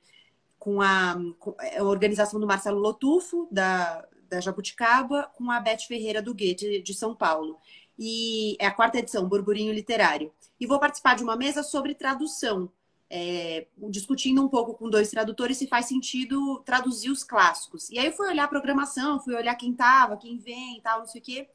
com 0.59 0.81
a, 0.81 1.17
com 1.39 1.57
a 1.59 1.83
organização 1.83 2.39
do 2.39 2.47
Marcelo 2.47 2.79
Lotufo, 2.79 3.49
da, 3.51 4.07
da 4.29 4.41
Jabuticaba, 4.41 5.25
com 5.37 5.51
a 5.51 5.59
Beth 5.59 5.81
Ferreira 5.89 6.23
do 6.23 6.35
Goethe, 6.35 6.81
de 6.83 6.95
São 6.95 7.15
Paulo. 7.15 7.59
E 7.99 8.57
é 8.61 8.67
a 8.67 8.73
quarta 8.73 8.99
edição, 8.99 9.29
Burburinho 9.29 9.75
Literário. 9.75 10.33
E 10.59 10.67
vou 10.67 10.79
participar 10.79 11.17
de 11.17 11.25
uma 11.25 11.37
mesa 11.37 11.63
sobre 11.63 11.95
tradução, 11.95 12.71
é, 13.11 13.67
discutindo 13.89 14.43
um 14.43 14.49
pouco 14.49 14.75
com 14.75 14.89
dois 14.89 15.11
tradutores 15.11 15.57
se 15.57 15.67
faz 15.67 15.87
sentido 15.87 16.61
traduzir 16.65 17.11
os 17.11 17.25
clássicos. 17.25 17.91
E 17.91 17.99
aí 17.99 18.07
eu 18.07 18.13
fui 18.13 18.29
olhar 18.29 18.45
a 18.45 18.49
programação, 18.49 19.19
fui 19.19 19.35
olhar 19.35 19.57
quem 19.57 19.73
estava, 19.73 20.17
quem 20.17 20.39
vem 20.39 20.79
e 20.79 20.81
tal, 20.81 21.01
não 21.01 21.07
sei 21.07 21.21
o 21.21 21.25
quê. 21.25 21.49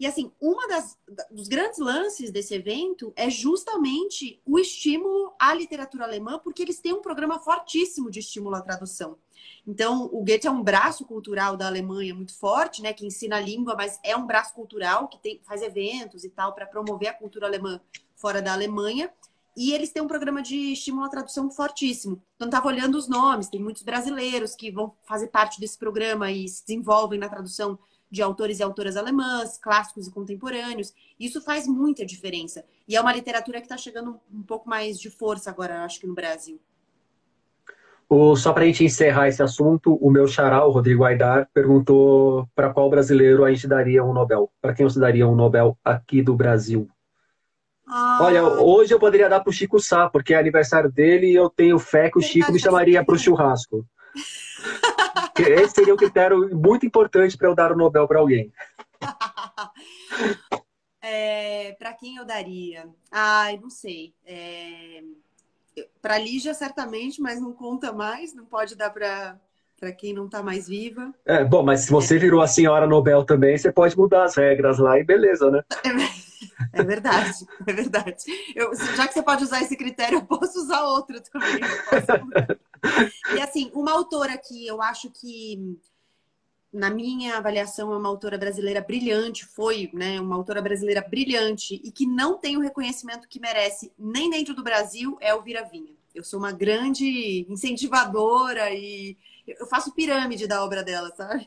E 0.00 0.06
assim, 0.06 0.32
uma 0.40 0.66
das 0.66 0.98
dos 1.30 1.46
grandes 1.46 1.78
lances 1.78 2.30
desse 2.30 2.54
evento 2.54 3.12
é 3.14 3.28
justamente 3.28 4.40
o 4.46 4.58
estímulo 4.58 5.34
à 5.38 5.52
literatura 5.52 6.04
alemã, 6.04 6.40
porque 6.42 6.62
eles 6.62 6.80
têm 6.80 6.94
um 6.94 7.02
programa 7.02 7.38
fortíssimo 7.38 8.10
de 8.10 8.20
estímulo 8.20 8.56
à 8.56 8.62
tradução. 8.62 9.18
Então, 9.66 10.06
o 10.06 10.24
Goethe 10.24 10.46
é 10.46 10.50
um 10.50 10.62
braço 10.62 11.04
cultural 11.04 11.54
da 11.54 11.66
Alemanha 11.66 12.14
muito 12.14 12.34
forte, 12.34 12.80
né, 12.80 12.94
que 12.94 13.04
ensina 13.04 13.36
a 13.36 13.40
língua, 13.40 13.74
mas 13.76 14.00
é 14.02 14.16
um 14.16 14.26
braço 14.26 14.54
cultural 14.54 15.06
que 15.06 15.18
tem, 15.18 15.38
faz 15.44 15.60
eventos 15.60 16.24
e 16.24 16.30
tal 16.30 16.54
para 16.54 16.66
promover 16.66 17.08
a 17.08 17.14
cultura 17.14 17.46
alemã 17.46 17.78
fora 18.16 18.40
da 18.40 18.54
Alemanha. 18.54 19.12
E 19.54 19.74
eles 19.74 19.90
têm 19.90 20.02
um 20.02 20.08
programa 20.08 20.40
de 20.40 20.72
estímulo 20.72 21.04
à 21.04 21.10
tradução 21.10 21.50
fortíssimo. 21.50 22.22
Então, 22.36 22.48
estava 22.48 22.68
olhando 22.68 22.96
os 22.96 23.06
nomes, 23.06 23.50
tem 23.50 23.60
muitos 23.60 23.82
brasileiros 23.82 24.54
que 24.54 24.70
vão 24.70 24.94
fazer 25.02 25.26
parte 25.26 25.60
desse 25.60 25.76
programa 25.76 26.32
e 26.32 26.48
se 26.48 26.64
desenvolvem 26.64 27.18
na 27.18 27.28
tradução 27.28 27.78
de 28.10 28.22
autores 28.22 28.58
e 28.58 28.62
autoras 28.62 28.96
alemãs, 28.96 29.56
clássicos 29.58 30.06
e 30.06 30.10
contemporâneos. 30.10 30.92
Isso 31.18 31.40
faz 31.40 31.66
muita 31.66 32.04
diferença. 32.04 32.64
E 32.88 32.96
é 32.96 33.00
uma 33.00 33.12
literatura 33.12 33.58
que 33.58 33.66
está 33.66 33.76
chegando 33.76 34.18
um 34.32 34.42
pouco 34.42 34.68
mais 34.68 34.98
de 34.98 35.10
força 35.10 35.50
agora, 35.50 35.84
acho 35.84 36.00
que 36.00 36.06
no 36.06 36.14
Brasil. 36.14 36.60
O, 38.08 38.34
só 38.34 38.52
para 38.52 38.64
a 38.64 38.66
gente 38.66 38.84
encerrar 38.84 39.28
esse 39.28 39.40
assunto, 39.40 39.94
o 39.94 40.10
meu 40.10 40.26
xará, 40.26 40.66
o 40.66 40.72
Rodrigo 40.72 41.04
Aidar, 41.04 41.48
perguntou 41.54 42.48
para 42.56 42.70
qual 42.70 42.90
brasileiro 42.90 43.44
a 43.44 43.52
gente 43.52 43.68
daria 43.68 44.02
um 44.02 44.12
Nobel. 44.12 44.50
Para 44.60 44.74
quem 44.74 44.84
você 44.84 44.98
daria 44.98 45.28
um 45.28 45.36
Nobel 45.36 45.78
aqui 45.84 46.20
do 46.20 46.34
Brasil? 46.34 46.88
Ah. 47.86 48.18
Olha, 48.22 48.42
hoje 48.42 48.92
eu 48.92 48.98
poderia 48.98 49.28
dar 49.28 49.38
para 49.38 49.50
o 49.50 49.52
Chico 49.52 49.78
Sá, 49.78 50.08
porque 50.08 50.34
é 50.34 50.38
aniversário 50.38 50.90
dele 50.90 51.28
e 51.28 51.36
eu 51.36 51.48
tenho 51.48 51.78
fé 51.78 52.10
que 52.10 52.18
o 52.18 52.22
Chico 52.22 52.50
me 52.50 52.58
chamaria 52.58 53.04
para 53.04 53.14
o 53.14 53.18
churrasco. 53.18 53.86
Esse 55.42 55.74
seria 55.74 55.94
um 55.94 55.96
critério 55.96 56.56
muito 56.56 56.86
importante 56.86 57.36
para 57.36 57.48
eu 57.48 57.54
dar 57.54 57.72
o 57.72 57.76
Nobel 57.76 58.06
para 58.06 58.18
alguém. 58.18 58.52
É, 61.02 61.72
para 61.78 61.94
quem 61.94 62.16
eu 62.16 62.26
daria? 62.26 62.86
Ai, 63.10 63.56
não 63.56 63.70
sei. 63.70 64.12
É, 64.22 65.02
para 66.02 66.18
Lígia, 66.18 66.52
certamente, 66.52 67.22
mas 67.22 67.40
não 67.40 67.54
conta 67.54 67.90
mais, 67.90 68.34
não 68.34 68.44
pode 68.44 68.76
dar 68.76 68.90
para 68.90 69.40
para 69.80 69.92
quem 69.92 70.12
não 70.12 70.26
está 70.26 70.42
mais 70.42 70.68
viva. 70.68 71.10
É, 71.24 71.42
bom, 71.42 71.62
mas 71.62 71.80
se 71.80 71.90
você 71.90 72.16
é. 72.16 72.18
virou 72.18 72.42
a 72.42 72.46
senhora 72.46 72.86
Nobel 72.86 73.24
também, 73.24 73.56
você 73.56 73.72
pode 73.72 73.96
mudar 73.96 74.24
as 74.24 74.36
regras 74.36 74.78
lá 74.78 74.98
e 74.98 75.04
beleza, 75.04 75.50
né? 75.50 75.62
É, 76.74 76.80
é 76.80 76.82
verdade, 76.82 77.46
é 77.66 77.72
verdade. 77.72 78.24
Eu, 78.54 78.74
já 78.96 79.06
que 79.06 79.14
você 79.14 79.22
pode 79.22 79.44
usar 79.44 79.60
esse 79.62 79.76
critério, 79.76 80.18
eu 80.18 80.24
posso 80.24 80.58
usar 80.58 80.82
outro 80.82 81.20
também. 81.22 81.60
e 83.34 83.40
assim, 83.40 83.70
uma 83.74 83.92
autora 83.92 84.36
que 84.38 84.66
eu 84.66 84.80
acho 84.80 85.10
que, 85.10 85.78
na 86.72 86.90
minha 86.90 87.36
avaliação, 87.36 87.92
é 87.92 87.96
uma 87.96 88.08
autora 88.08 88.38
brasileira 88.38 88.80
brilhante, 88.80 89.44
foi 89.44 89.90
né, 89.92 90.20
uma 90.20 90.36
autora 90.36 90.62
brasileira 90.62 91.00
brilhante 91.00 91.80
e 91.84 91.90
que 91.90 92.06
não 92.06 92.38
tem 92.38 92.56
o 92.56 92.60
reconhecimento 92.60 93.28
que 93.28 93.40
merece 93.40 93.92
nem 93.98 94.30
dentro 94.30 94.54
do 94.54 94.62
Brasil, 94.62 95.16
é 95.20 95.30
Elvira 95.30 95.64
Vinha. 95.64 95.94
Eu 96.14 96.24
sou 96.24 96.38
uma 96.38 96.52
grande 96.52 97.46
incentivadora 97.48 98.70
e 98.72 99.16
eu 99.46 99.66
faço 99.66 99.94
pirâmide 99.94 100.46
da 100.46 100.64
obra 100.64 100.82
dela, 100.82 101.10
sabe? 101.16 101.46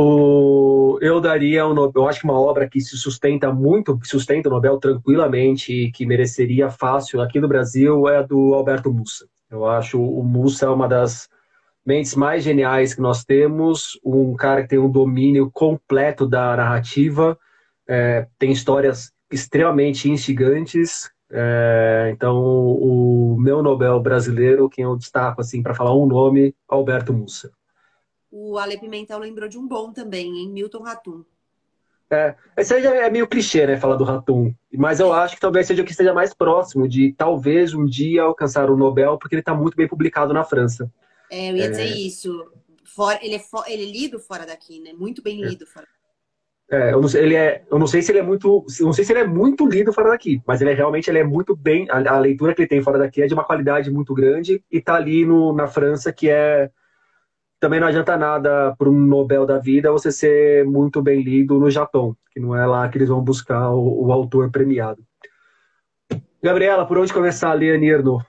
O, 0.00 0.96
eu 1.00 1.20
daria 1.20 1.66
um 1.66 1.74
Nobel, 1.74 2.04
eu 2.04 2.08
acho 2.08 2.20
que 2.20 2.24
uma 2.24 2.38
obra 2.38 2.68
que 2.68 2.80
se 2.80 2.96
sustenta 2.96 3.52
muito, 3.52 3.98
sustenta 4.04 4.48
o 4.48 4.52
Nobel 4.52 4.78
tranquilamente 4.78 5.72
e 5.72 5.90
que 5.90 6.06
mereceria 6.06 6.70
fácil 6.70 7.20
aqui 7.20 7.40
no 7.40 7.48
Brasil 7.48 8.08
é 8.08 8.18
a 8.18 8.22
do 8.22 8.54
Alberto 8.54 8.92
Mussa. 8.92 9.28
Eu 9.50 9.66
acho 9.66 10.02
o 10.02 10.22
Mussa 10.22 10.70
uma 10.70 10.88
das 10.88 11.28
mentes 11.84 12.14
mais 12.14 12.44
geniais 12.44 12.94
que 12.94 13.00
nós 13.00 13.24
temos, 13.24 13.98
um 14.04 14.36
cara 14.36 14.62
que 14.62 14.68
tem 14.68 14.78
um 14.78 14.90
domínio 14.90 15.50
completo 15.50 16.26
da 16.26 16.54
narrativa, 16.56 17.38
é, 17.88 18.26
tem 18.38 18.52
histórias 18.52 19.10
extremamente 19.30 20.10
instigantes. 20.10 21.10
É, 21.30 22.10
então, 22.12 22.36
o 22.36 23.36
meu 23.38 23.62
Nobel 23.62 24.00
brasileiro, 24.00 24.68
quem 24.68 24.84
eu 24.84 24.96
destaco 24.96 25.40
assim 25.40 25.62
para 25.62 25.74
falar 25.74 25.94
um 25.96 26.06
nome, 26.06 26.54
Alberto 26.68 27.12
Mussa. 27.12 27.50
O 28.30 28.58
Ale 28.58 28.78
Pimentel 28.78 29.18
lembrou 29.18 29.48
de 29.48 29.58
um 29.58 29.66
bom 29.66 29.90
também, 29.92 30.44
em 30.44 30.50
Milton 30.50 30.82
Ratum. 30.82 31.24
É, 32.10 32.34
esse 32.56 32.72
aí 32.72 32.86
é 32.86 33.10
meio 33.10 33.26
clichê, 33.26 33.66
né, 33.66 33.76
falar 33.76 33.96
do 33.96 34.04
Ratum. 34.04 34.54
Mas 34.72 34.98
eu 34.98 35.12
acho 35.12 35.34
que 35.34 35.40
talvez 35.40 35.66
seja 35.66 35.82
o 35.82 35.84
que 35.84 35.90
esteja 35.90 36.14
mais 36.14 36.32
próximo 36.32 36.88
de 36.88 37.12
talvez 37.12 37.74
um 37.74 37.84
dia 37.84 38.22
alcançar 38.22 38.70
o 38.70 38.76
Nobel, 38.76 39.18
porque 39.18 39.34
ele 39.34 39.40
está 39.40 39.54
muito 39.54 39.76
bem 39.76 39.86
publicado 39.86 40.32
na 40.32 40.44
França. 40.44 40.90
É, 41.30 41.50
eu 41.50 41.56
ia 41.56 41.66
é... 41.66 41.70
dizer 41.70 41.96
isso. 41.96 42.50
Fora, 42.84 43.18
ele, 43.22 43.34
é 43.34 43.38
for, 43.38 43.64
ele 43.68 43.82
é 43.82 43.92
lido 43.92 44.18
fora 44.18 44.46
daqui, 44.46 44.80
né? 44.80 44.92
Muito 44.92 45.22
bem 45.22 45.42
é. 45.44 45.48
lido 45.48 45.66
fora 45.66 45.86
é, 46.70 46.92
eu, 46.92 47.00
não, 47.00 47.08
ele 47.14 47.34
é, 47.34 47.64
eu 47.70 47.78
não 47.78 47.86
sei 47.86 48.02
se 48.02 48.12
ele 48.12 48.18
é 48.18 48.22
muito, 48.22 48.66
não 48.80 48.92
sei 48.92 49.02
se 49.02 49.12
ele 49.12 49.20
é 49.20 49.26
muito 49.26 49.66
lido 49.66 49.90
fora 49.90 50.10
daqui, 50.10 50.42
mas 50.46 50.60
ele 50.60 50.70
é, 50.70 50.74
realmente 50.74 51.08
ele 51.08 51.18
é 51.18 51.24
muito 51.24 51.56
bem. 51.56 51.86
A, 51.90 51.96
a, 51.96 52.18
leitura 52.18 52.54
que 52.54 52.60
ele 52.60 52.68
tem 52.68 52.82
fora 52.82 52.98
daqui 52.98 53.22
é 53.22 53.26
de 53.26 53.32
uma 53.32 53.44
qualidade 53.44 53.90
muito 53.90 54.12
grande 54.12 54.62
e 54.70 54.76
está 54.76 54.94
ali 54.94 55.24
no, 55.24 55.54
na 55.54 55.66
França 55.66 56.12
que 56.12 56.28
é 56.28 56.70
também 57.60 57.80
não 57.80 57.88
adianta 57.88 58.16
nada 58.16 58.74
para 58.76 58.88
um 58.88 58.98
Nobel 58.98 59.44
da 59.44 59.58
vida 59.58 59.90
você 59.90 60.12
ser 60.12 60.64
muito 60.64 61.02
bem 61.02 61.22
lido 61.22 61.58
no 61.58 61.70
Japão, 61.70 62.16
que 62.32 62.38
não 62.38 62.54
é 62.54 62.64
lá 62.66 62.88
que 62.88 62.98
eles 62.98 63.08
vão 63.08 63.20
buscar 63.20 63.70
o, 63.70 64.06
o 64.06 64.12
autor 64.12 64.50
premiado. 64.50 65.04
Gabriela, 66.42 66.86
por 66.86 66.98
onde 66.98 67.12
começar 67.12 67.50
a 67.50 67.54
ler 67.54 67.78
Nirno? 67.80 68.24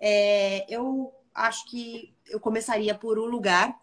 É, 0.00 0.72
eu 0.72 1.12
acho 1.34 1.68
que 1.68 2.14
eu 2.28 2.38
começaria 2.38 2.94
por 2.94 3.18
O 3.18 3.26
Lugar, 3.26 3.76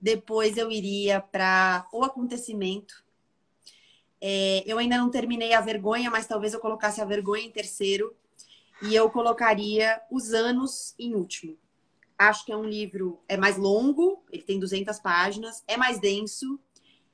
depois 0.00 0.56
eu 0.56 0.70
iria 0.70 1.20
para 1.20 1.86
O 1.92 2.02
Acontecimento. 2.02 3.04
É, 4.20 4.62
eu 4.66 4.78
ainda 4.78 4.96
não 4.96 5.10
terminei 5.10 5.52
A 5.52 5.60
Vergonha, 5.60 6.10
mas 6.10 6.26
talvez 6.26 6.54
eu 6.54 6.60
colocasse 6.60 7.00
A 7.00 7.04
Vergonha 7.04 7.44
em 7.44 7.50
terceiro. 7.50 8.14
E 8.82 8.94
eu 8.94 9.08
colocaria 9.10 10.00
Os 10.10 10.32
Anos 10.32 10.94
em 10.98 11.14
último. 11.14 11.58
Acho 12.18 12.44
que 12.44 12.52
é 12.52 12.56
um 12.56 12.64
livro 12.64 13.20
é 13.28 13.36
mais 13.36 13.56
longo, 13.56 14.22
ele 14.30 14.42
tem 14.42 14.58
200 14.58 14.98
páginas, 15.00 15.62
é 15.66 15.76
mais 15.76 15.98
denso. 15.98 16.58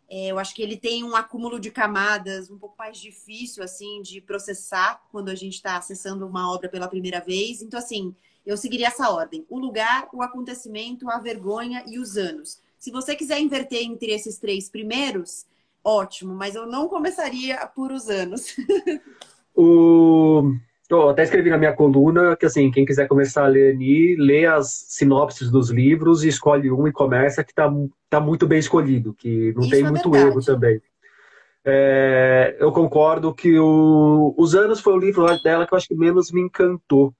É, 0.08 0.26
eu 0.26 0.38
acho 0.38 0.54
que 0.54 0.62
ele 0.62 0.76
tem 0.76 1.04
um 1.04 1.14
acúmulo 1.14 1.60
de 1.60 1.70
camadas 1.70 2.50
um 2.50 2.58
pouco 2.58 2.76
mais 2.76 2.98
difícil 2.98 3.62
assim 3.62 4.02
de 4.02 4.20
processar 4.20 5.00
quando 5.12 5.28
a 5.28 5.34
gente 5.34 5.54
está 5.54 5.76
acessando 5.76 6.26
uma 6.26 6.52
obra 6.52 6.68
pela 6.68 6.88
primeira 6.88 7.20
vez. 7.20 7.62
Então 7.62 7.78
assim, 7.78 8.14
eu 8.44 8.56
seguiria 8.56 8.88
essa 8.88 9.10
ordem: 9.10 9.46
o 9.48 9.58
lugar, 9.58 10.08
o 10.12 10.22
acontecimento, 10.22 11.08
a 11.08 11.18
vergonha 11.18 11.84
e 11.86 11.98
os 11.98 12.16
anos. 12.16 12.60
Se 12.78 12.90
você 12.90 13.14
quiser 13.14 13.38
inverter 13.40 13.82
entre 13.82 14.10
esses 14.10 14.38
três 14.38 14.68
primeiros, 14.68 15.46
ótimo, 15.84 16.34
mas 16.34 16.54
eu 16.54 16.66
não 16.66 16.88
começaria 16.88 17.66
por 17.68 17.92
os 17.92 18.08
anos. 18.08 18.56
o 19.54 20.54
eu 20.98 21.08
até 21.10 21.22
escrevi 21.22 21.50
na 21.50 21.58
minha 21.58 21.72
coluna 21.72 22.36
que, 22.36 22.46
assim, 22.46 22.70
quem 22.70 22.84
quiser 22.84 23.06
começar 23.06 23.44
a 23.44 23.48
ler 23.48 23.74
ali, 23.74 24.16
lê 24.16 24.46
as 24.46 24.86
sinopses 24.88 25.50
dos 25.50 25.70
livros 25.70 26.24
e 26.24 26.28
escolhe 26.28 26.70
um 26.70 26.86
e 26.88 26.92
começa, 26.92 27.44
que 27.44 27.54
tá, 27.54 27.72
tá 28.08 28.20
muito 28.20 28.46
bem 28.46 28.58
escolhido, 28.58 29.14
que 29.14 29.52
não 29.54 29.62
Isso 29.62 29.70
tem 29.70 29.84
é 29.84 29.88
muito 29.88 30.10
verdade. 30.10 30.32
erro 30.32 30.44
também. 30.44 30.80
É, 31.64 32.56
eu 32.58 32.72
concordo 32.72 33.34
que 33.34 33.58
o, 33.58 34.34
Os 34.36 34.54
Anos 34.54 34.80
foi 34.80 34.94
o 34.94 34.98
livro 34.98 35.26
dela 35.42 35.66
que 35.66 35.74
eu 35.74 35.76
acho 35.76 35.88
que 35.88 35.94
menos 35.94 36.32
me 36.32 36.40
encantou. 36.40 37.14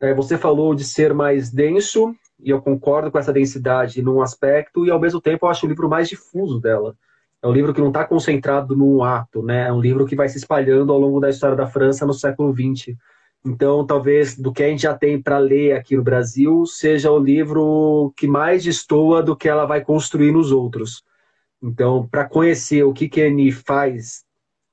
É, 0.00 0.12
você 0.12 0.36
falou 0.36 0.74
de 0.74 0.84
ser 0.84 1.14
mais 1.14 1.50
denso, 1.50 2.14
e 2.40 2.50
eu 2.50 2.60
concordo 2.60 3.10
com 3.10 3.18
essa 3.18 3.32
densidade 3.32 4.02
num 4.02 4.20
aspecto, 4.20 4.84
e 4.84 4.90
ao 4.90 4.98
mesmo 4.98 5.20
tempo 5.20 5.46
eu 5.46 5.50
acho 5.50 5.64
o 5.64 5.68
livro 5.68 5.88
mais 5.88 6.08
difuso 6.08 6.58
dela. 6.58 6.96
É 7.42 7.46
um 7.48 7.52
livro 7.52 7.74
que 7.74 7.80
não 7.80 7.88
está 7.88 8.04
concentrado 8.04 8.76
num 8.76 9.02
ato, 9.02 9.42
né? 9.42 9.66
É 9.68 9.72
um 9.72 9.80
livro 9.80 10.06
que 10.06 10.14
vai 10.14 10.28
se 10.28 10.38
espalhando 10.38 10.92
ao 10.92 10.98
longo 10.98 11.18
da 11.18 11.28
história 11.28 11.56
da 11.56 11.66
França 11.66 12.06
no 12.06 12.14
século 12.14 12.54
XX. 12.54 12.96
Então, 13.44 13.84
talvez 13.84 14.36
do 14.38 14.52
que 14.52 14.62
a 14.62 14.68
gente 14.68 14.82
já 14.82 14.96
tem 14.96 15.20
para 15.20 15.38
ler 15.38 15.72
aqui 15.72 15.96
no 15.96 16.04
Brasil, 16.04 16.64
seja 16.64 17.10
o 17.10 17.18
livro 17.18 18.12
que 18.16 18.28
mais 18.28 18.62
destoa 18.62 19.22
do 19.22 19.36
que 19.36 19.48
ela 19.48 19.66
vai 19.66 19.84
construir 19.84 20.30
nos 20.30 20.52
outros. 20.52 21.02
Então, 21.60 22.06
para 22.08 22.28
conhecer 22.28 22.84
o 22.84 22.92
que 22.92 23.08
Kenny 23.08 23.50
faz 23.50 24.24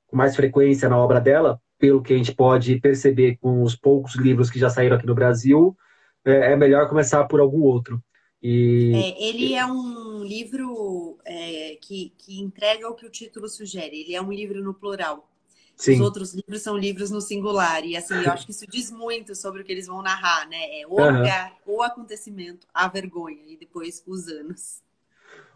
com 0.06 0.16
mais 0.16 0.36
frequência 0.36 0.88
na 0.88 0.96
obra 0.96 1.20
dela, 1.20 1.60
pelo 1.78 2.02
que 2.02 2.12
a 2.12 2.16
gente 2.16 2.34
pode 2.34 2.78
perceber 2.80 3.36
com 3.40 3.62
os 3.62 3.74
poucos 3.74 4.14
livros 4.14 4.50
que 4.50 4.58
já 4.58 4.70
saíram 4.70 4.96
aqui 4.96 5.06
no 5.06 5.14
Brasil, 5.14 5.76
é, 6.24 6.52
é 6.52 6.56
melhor 6.56 6.88
começar 6.88 7.24
por 7.24 7.40
algum 7.40 7.62
outro. 7.62 8.00
E... 8.42 8.92
É, 8.94 9.28
ele 9.28 9.54
é 9.54 9.66
um 9.66 10.24
livro 10.24 11.18
é, 11.24 11.76
que, 11.80 12.12
que 12.16 12.40
entrega 12.40 12.88
o 12.88 12.94
que 12.94 13.06
o 13.06 13.10
título 13.10 13.48
sugere. 13.48 14.00
Ele 14.00 14.14
é 14.14 14.22
um 14.22 14.32
livro 14.32 14.62
no 14.62 14.72
plural. 14.72 15.28
Sim. 15.76 15.94
Os 15.94 16.00
outros 16.00 16.34
livros 16.34 16.62
são 16.62 16.76
livros 16.76 17.10
no 17.10 17.20
singular. 17.20 17.84
E 17.84 17.96
assim, 17.96 18.14
eu 18.14 18.30
acho 18.30 18.44
que 18.44 18.52
isso 18.52 18.66
diz 18.66 18.90
muito 18.90 19.34
sobre 19.34 19.62
o 19.62 19.64
que 19.64 19.72
eles 19.72 19.86
vão 19.86 20.02
narrar, 20.02 20.48
né? 20.48 20.80
É 20.80 20.86
o 20.86 20.90
uhum. 20.90 21.18
lugar, 21.18 21.54
o 21.66 21.82
acontecimento, 21.82 22.66
a 22.72 22.88
vergonha 22.88 23.42
e 23.46 23.56
depois 23.56 24.02
os 24.06 24.28
anos. 24.28 24.82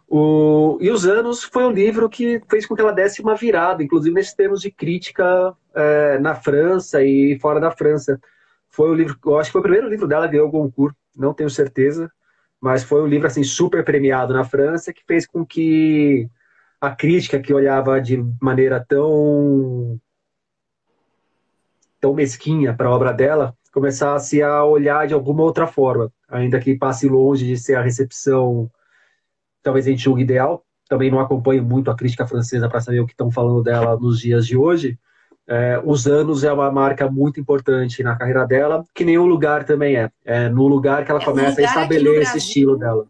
O... 0.07 0.77
E 0.81 0.89
os 0.91 1.05
anos 1.05 1.43
foi 1.43 1.63
um 1.65 1.71
livro 1.71 2.09
que 2.09 2.41
fez 2.49 2.65
com 2.65 2.75
que 2.75 2.81
ela 2.81 2.91
desse 2.91 3.21
uma 3.21 3.35
virada, 3.35 3.83
inclusive 3.83 4.13
nesses 4.13 4.33
termos 4.33 4.61
de 4.61 4.69
crítica 4.69 5.55
é, 5.73 6.19
na 6.19 6.35
França 6.35 7.03
e 7.03 7.37
fora 7.39 7.59
da 7.59 7.71
França. 7.71 8.19
Foi 8.69 8.89
o 8.89 8.93
livro, 8.93 9.17
eu 9.25 9.39
acho 9.39 9.49
que 9.49 9.53
foi 9.53 9.61
o 9.61 9.63
primeiro 9.63 9.89
livro 9.89 10.07
dela 10.07 10.27
que 10.27 10.33
ganhou 10.33 10.49
o 10.49 10.51
concurso, 10.51 10.97
não 11.15 11.33
tenho 11.33 11.49
certeza 11.49 12.11
mas 12.65 12.83
foi 12.83 13.03
um 13.03 13.05
livro 13.05 13.27
assim 13.27 13.43
super 13.43 13.85
premiado 13.85 14.33
na 14.33 14.43
França 14.43 14.91
que 14.91 15.03
fez 15.05 15.27
com 15.27 15.45
que 15.45 16.27
a 16.81 16.95
crítica 16.95 17.39
que 17.39 17.53
olhava 17.53 18.01
de 18.01 18.17
maneira 18.41 18.83
tão 18.83 20.01
tão 22.01 22.15
mesquinha 22.15 22.73
para 22.73 22.87
a 22.87 22.91
obra 22.91 23.13
dela 23.13 23.55
começasse 23.71 24.41
a 24.41 24.63
olhar 24.65 25.05
de 25.05 25.13
alguma 25.13 25.43
outra 25.43 25.67
forma, 25.67 26.11
ainda 26.27 26.59
que 26.59 26.75
passe 26.75 27.07
longe 27.07 27.45
de 27.45 27.55
ser 27.55 27.75
a 27.75 27.83
recepção 27.83 28.67
talvez 29.61 29.85
a 29.85 29.91
gente 29.91 30.03
julgue 30.03 30.23
ideal. 30.23 30.65
Também 30.89 31.11
não 31.11 31.19
acompanho 31.19 31.63
muito 31.63 31.91
a 31.91 31.95
crítica 31.95 32.25
francesa 32.25 32.67
para 32.67 32.81
saber 32.81 32.99
o 32.99 33.05
que 33.05 33.13
estão 33.13 33.29
falando 33.29 33.61
dela 33.61 33.95
nos 33.95 34.19
dias 34.19 34.47
de 34.47 34.57
hoje, 34.57 34.97
é, 35.47 35.79
os 35.83 36.07
anos 36.07 36.43
é 36.43 36.51
uma 36.51 36.71
marca 36.71 37.09
muito 37.09 37.39
importante 37.39 38.01
na 38.01 38.15
carreira 38.15 38.45
dela, 38.45 38.83
que 38.93 39.05
nem 39.05 39.17
o 39.17 39.25
lugar 39.25 39.63
também 39.63 39.95
é. 39.95 40.11
É 40.23 40.49
no 40.49 40.67
lugar 40.67 41.05
que 41.05 41.11
ela 41.11 41.21
é, 41.21 41.25
começa 41.25 41.61
a 41.61 41.63
estabelecer 41.63 42.21
esse 42.21 42.37
estilo 42.39 42.77
dela. 42.77 43.07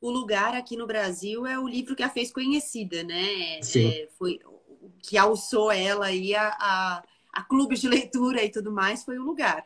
O 0.00 0.10
lugar 0.10 0.54
aqui 0.54 0.76
no 0.76 0.86
Brasil 0.86 1.44
é 1.46 1.58
o 1.58 1.66
livro 1.66 1.96
que 1.96 2.02
a 2.04 2.08
fez 2.08 2.32
conhecida, 2.32 3.02
né? 3.02 3.60
Sim. 3.60 3.88
É, 3.88 4.08
foi 4.16 4.38
que 5.02 5.16
alçou 5.16 5.72
ela 5.72 6.06
aí 6.06 6.34
a, 6.34 6.48
a, 6.48 7.02
a, 7.32 7.42
clubes 7.42 7.80
de 7.80 7.88
leitura 7.88 8.44
e 8.44 8.50
tudo 8.50 8.70
mais, 8.70 9.04
foi 9.04 9.18
o 9.18 9.24
lugar. 9.24 9.64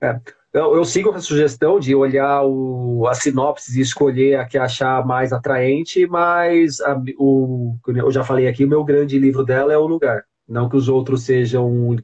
É. 0.00 0.20
Eu, 0.52 0.74
eu 0.74 0.84
sigo 0.84 1.10
a 1.10 1.20
sugestão 1.20 1.78
de 1.78 1.94
olhar 1.94 2.42
o, 2.44 3.06
a 3.06 3.14
sinopse 3.14 3.76
e 3.78 3.82
escolher 3.82 4.36
a 4.36 4.44
que 4.44 4.58
achar 4.58 5.04
mais 5.06 5.32
atraente, 5.32 6.06
mas 6.06 6.80
a, 6.80 7.00
o, 7.18 7.76
eu 7.86 8.10
já 8.10 8.24
falei 8.24 8.48
aqui, 8.48 8.64
o 8.64 8.68
meu 8.68 8.82
grande 8.82 9.18
livro 9.18 9.44
dela 9.44 9.72
é 9.72 9.78
O 9.78 9.86
Lugar. 9.86 10.24
Não 10.50 10.68
que 10.68 10.76
os 10.76 10.88
outros 10.88 11.22
sejam 11.22 11.96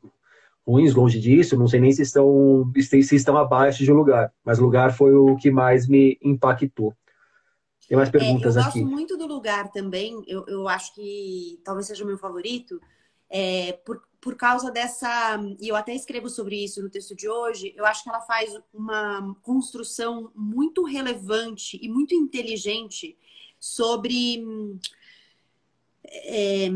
ruins, 0.65 0.95
longe 0.95 1.19
disso, 1.21 1.59
não 1.59 1.67
sei 1.67 1.81
nem 1.81 1.91
se 1.91 2.03
estão, 2.03 2.65
se 2.81 3.17
estão 3.17 3.37
abaixo 3.37 3.83
de 3.83 3.93
um 3.93 3.97
lugar, 3.97 4.33
mas 4.45 4.61
o 4.61 4.63
lugar 4.63 4.95
foi 4.97 5.15
o 5.15 5.37
que 5.37 5.51
mais 5.51 5.89
me 5.89 6.17
impactou. 6.23 6.95
Tem 7.89 7.97
mais 7.97 8.09
perguntas 8.09 8.57
é, 8.57 8.61
eu 8.61 8.65
aqui. 8.65 8.79
Eu 8.79 8.85
gosto 8.85 8.95
muito 8.95 9.17
do 9.17 9.27
lugar 9.27 9.71
também, 9.73 10.23
eu, 10.29 10.45
eu 10.47 10.69
acho 10.69 10.95
que 10.95 11.61
talvez 11.65 11.89
seja 11.89 12.05
o 12.05 12.07
meu 12.07 12.19
favorito, 12.19 12.81
é, 13.29 13.73
por, 13.85 14.01
por 14.21 14.37
causa 14.37 14.71
dessa. 14.71 15.41
E 15.61 15.69
eu 15.69 15.75
até 15.75 15.93
escrevo 15.93 16.29
sobre 16.29 16.63
isso 16.63 16.81
no 16.81 16.89
texto 16.89 17.17
de 17.17 17.29
hoje, 17.29 17.75
eu 17.77 17.85
acho 17.85 18.05
que 18.05 18.09
ela 18.09 18.21
faz 18.21 18.57
uma 18.73 19.37
construção 19.43 20.31
muito 20.35 20.85
relevante 20.85 21.79
e 21.83 21.89
muito 21.89 22.15
inteligente 22.15 23.17
sobre 23.59 24.45
é, 26.11 26.69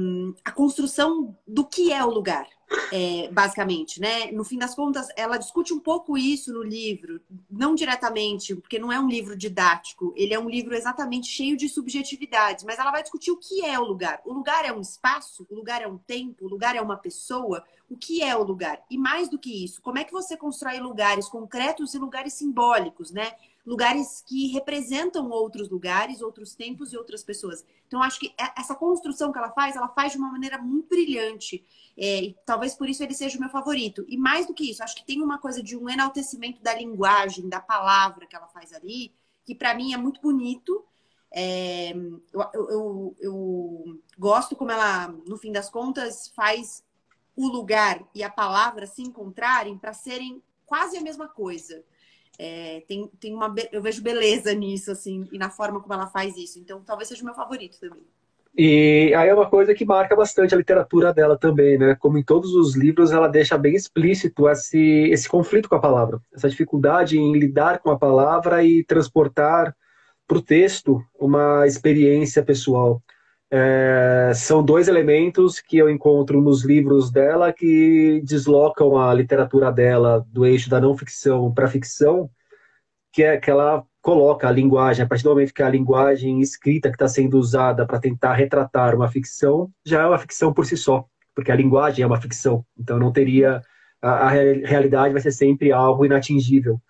a 0.44 0.52
construção 0.52 1.36
do 1.46 1.64
que 1.64 1.92
é 1.92 2.04
o 2.04 2.10
lugar, 2.10 2.48
é, 2.92 3.28
basicamente, 3.32 4.00
né? 4.00 4.30
No 4.30 4.44
fim 4.44 4.58
das 4.58 4.74
contas, 4.74 5.08
ela 5.16 5.36
discute 5.36 5.72
um 5.72 5.80
pouco 5.80 6.16
isso 6.16 6.52
no 6.52 6.62
livro, 6.62 7.20
não 7.50 7.74
diretamente, 7.74 8.54
porque 8.54 8.78
não 8.78 8.92
é 8.92 9.00
um 9.00 9.08
livro 9.08 9.36
didático, 9.36 10.12
ele 10.16 10.32
é 10.32 10.38
um 10.38 10.48
livro 10.48 10.74
exatamente 10.74 11.26
cheio 11.26 11.56
de 11.56 11.68
subjetividades, 11.68 12.64
mas 12.64 12.78
ela 12.78 12.90
vai 12.90 13.02
discutir 13.02 13.30
o 13.30 13.36
que 13.36 13.64
é 13.64 13.78
o 13.78 13.84
lugar. 13.84 14.20
O 14.24 14.32
lugar 14.32 14.64
é 14.64 14.72
um 14.72 14.80
espaço, 14.80 15.46
o 15.50 15.54
lugar 15.54 15.82
é 15.82 15.88
um 15.88 15.98
tempo, 15.98 16.44
o 16.44 16.48
lugar 16.48 16.76
é 16.76 16.80
uma 16.80 16.96
pessoa, 16.96 17.64
o 17.88 17.96
que 17.96 18.22
é 18.22 18.36
o 18.36 18.44
lugar? 18.44 18.80
E 18.88 18.96
mais 18.96 19.28
do 19.28 19.38
que 19.38 19.64
isso, 19.64 19.82
como 19.82 19.98
é 19.98 20.04
que 20.04 20.12
você 20.12 20.36
constrói 20.36 20.78
lugares 20.78 21.28
concretos 21.28 21.92
e 21.94 21.98
lugares 21.98 22.34
simbólicos, 22.34 23.10
né? 23.10 23.32
Lugares 23.70 24.20
que 24.26 24.48
representam 24.48 25.30
outros 25.30 25.70
lugares, 25.70 26.20
outros 26.20 26.56
tempos 26.56 26.92
e 26.92 26.96
outras 26.96 27.22
pessoas. 27.22 27.64
Então, 27.86 28.02
acho 28.02 28.18
que 28.18 28.34
essa 28.58 28.74
construção 28.74 29.30
que 29.30 29.38
ela 29.38 29.52
faz, 29.52 29.76
ela 29.76 29.86
faz 29.86 30.10
de 30.10 30.18
uma 30.18 30.32
maneira 30.32 30.58
muito 30.58 30.88
brilhante. 30.88 31.64
É, 31.96 32.24
e 32.24 32.36
talvez 32.44 32.74
por 32.74 32.88
isso 32.88 33.00
ele 33.04 33.14
seja 33.14 33.38
o 33.38 33.40
meu 33.40 33.48
favorito. 33.48 34.04
E 34.08 34.16
mais 34.16 34.44
do 34.44 34.54
que 34.54 34.68
isso, 34.68 34.82
acho 34.82 34.96
que 34.96 35.06
tem 35.06 35.22
uma 35.22 35.38
coisa 35.38 35.62
de 35.62 35.76
um 35.76 35.88
enaltecimento 35.88 36.60
da 36.60 36.74
linguagem, 36.74 37.48
da 37.48 37.60
palavra 37.60 38.26
que 38.26 38.34
ela 38.34 38.48
faz 38.48 38.72
ali, 38.72 39.14
que 39.44 39.54
para 39.54 39.72
mim 39.72 39.94
é 39.94 39.96
muito 39.96 40.20
bonito. 40.20 40.84
É, 41.32 41.92
eu, 41.92 42.50
eu, 42.52 43.16
eu 43.20 44.00
gosto 44.18 44.56
como 44.56 44.72
ela, 44.72 45.06
no 45.28 45.38
fim 45.38 45.52
das 45.52 45.70
contas, 45.70 46.26
faz 46.34 46.84
o 47.36 47.46
lugar 47.46 48.04
e 48.12 48.24
a 48.24 48.30
palavra 48.30 48.84
se 48.84 49.00
encontrarem 49.00 49.78
para 49.78 49.92
serem 49.92 50.42
quase 50.66 50.96
a 50.96 51.00
mesma 51.00 51.28
coisa. 51.28 51.84
É, 52.42 52.82
tem, 52.88 53.06
tem 53.20 53.34
uma, 53.34 53.54
eu 53.70 53.82
vejo 53.82 54.02
beleza 54.02 54.54
nisso, 54.54 54.90
assim, 54.90 55.28
e 55.30 55.36
na 55.36 55.50
forma 55.50 55.78
como 55.78 55.92
ela 55.92 56.06
faz 56.06 56.38
isso. 56.38 56.58
Então, 56.58 56.80
talvez 56.80 57.06
seja 57.06 57.20
o 57.20 57.26
meu 57.26 57.34
favorito 57.34 57.78
também. 57.78 58.02
E 58.56 59.12
aí 59.14 59.28
é 59.28 59.34
uma 59.34 59.48
coisa 59.48 59.74
que 59.74 59.84
marca 59.84 60.16
bastante 60.16 60.54
a 60.54 60.56
literatura 60.56 61.12
dela 61.12 61.36
também, 61.36 61.76
né? 61.76 61.94
Como 62.00 62.16
em 62.16 62.22
todos 62.22 62.54
os 62.54 62.74
livros, 62.74 63.12
ela 63.12 63.28
deixa 63.28 63.58
bem 63.58 63.74
explícito 63.74 64.48
esse, 64.48 64.78
esse 65.10 65.28
conflito 65.28 65.68
com 65.68 65.74
a 65.74 65.80
palavra, 65.80 66.18
essa 66.34 66.48
dificuldade 66.48 67.18
em 67.18 67.38
lidar 67.38 67.80
com 67.80 67.90
a 67.90 67.98
palavra 67.98 68.64
e 68.64 68.82
transportar 68.84 69.76
para 70.26 70.38
o 70.38 70.42
texto 70.42 71.04
uma 71.18 71.66
experiência 71.66 72.42
pessoal. 72.42 73.02
É, 73.52 74.32
são 74.34 74.64
dois 74.64 74.86
elementos 74.86 75.58
que 75.58 75.76
eu 75.76 75.90
encontro 75.90 76.40
nos 76.40 76.64
livros 76.64 77.10
dela 77.10 77.52
que 77.52 78.22
deslocam 78.24 78.96
a 78.96 79.12
literatura 79.12 79.72
dela 79.72 80.24
do 80.28 80.46
eixo 80.46 80.70
da 80.70 80.80
não 80.80 80.96
ficção 80.96 81.52
para 81.52 81.66
a 81.66 81.68
ficção, 81.68 82.30
que 83.12 83.24
é 83.24 83.36
que 83.38 83.50
ela 83.50 83.84
coloca 84.00 84.48
a 84.48 84.52
linguagem, 84.52 85.04
a 85.04 85.08
partir 85.08 85.24
do 85.24 85.30
momento 85.30 85.52
que 85.52 85.62
a 85.62 85.68
linguagem 85.68 86.40
escrita 86.40 86.88
que 86.88 86.94
está 86.94 87.08
sendo 87.08 87.38
usada 87.38 87.84
para 87.86 87.98
tentar 87.98 88.34
retratar 88.34 88.94
uma 88.94 89.08
ficção, 89.08 89.70
já 89.84 90.02
é 90.02 90.06
uma 90.06 90.18
ficção 90.18 90.52
por 90.52 90.64
si 90.64 90.76
só, 90.76 91.04
porque 91.34 91.50
a 91.52 91.56
linguagem 91.56 92.02
é 92.04 92.06
uma 92.06 92.20
ficção, 92.20 92.64
então 92.78 92.98
não 92.98 93.12
teria. 93.12 93.62
A, 94.00 94.28
a 94.28 94.30
realidade 94.30 95.12
vai 95.12 95.20
ser 95.20 95.32
sempre 95.32 95.72
algo 95.72 96.04
inatingível. 96.06 96.80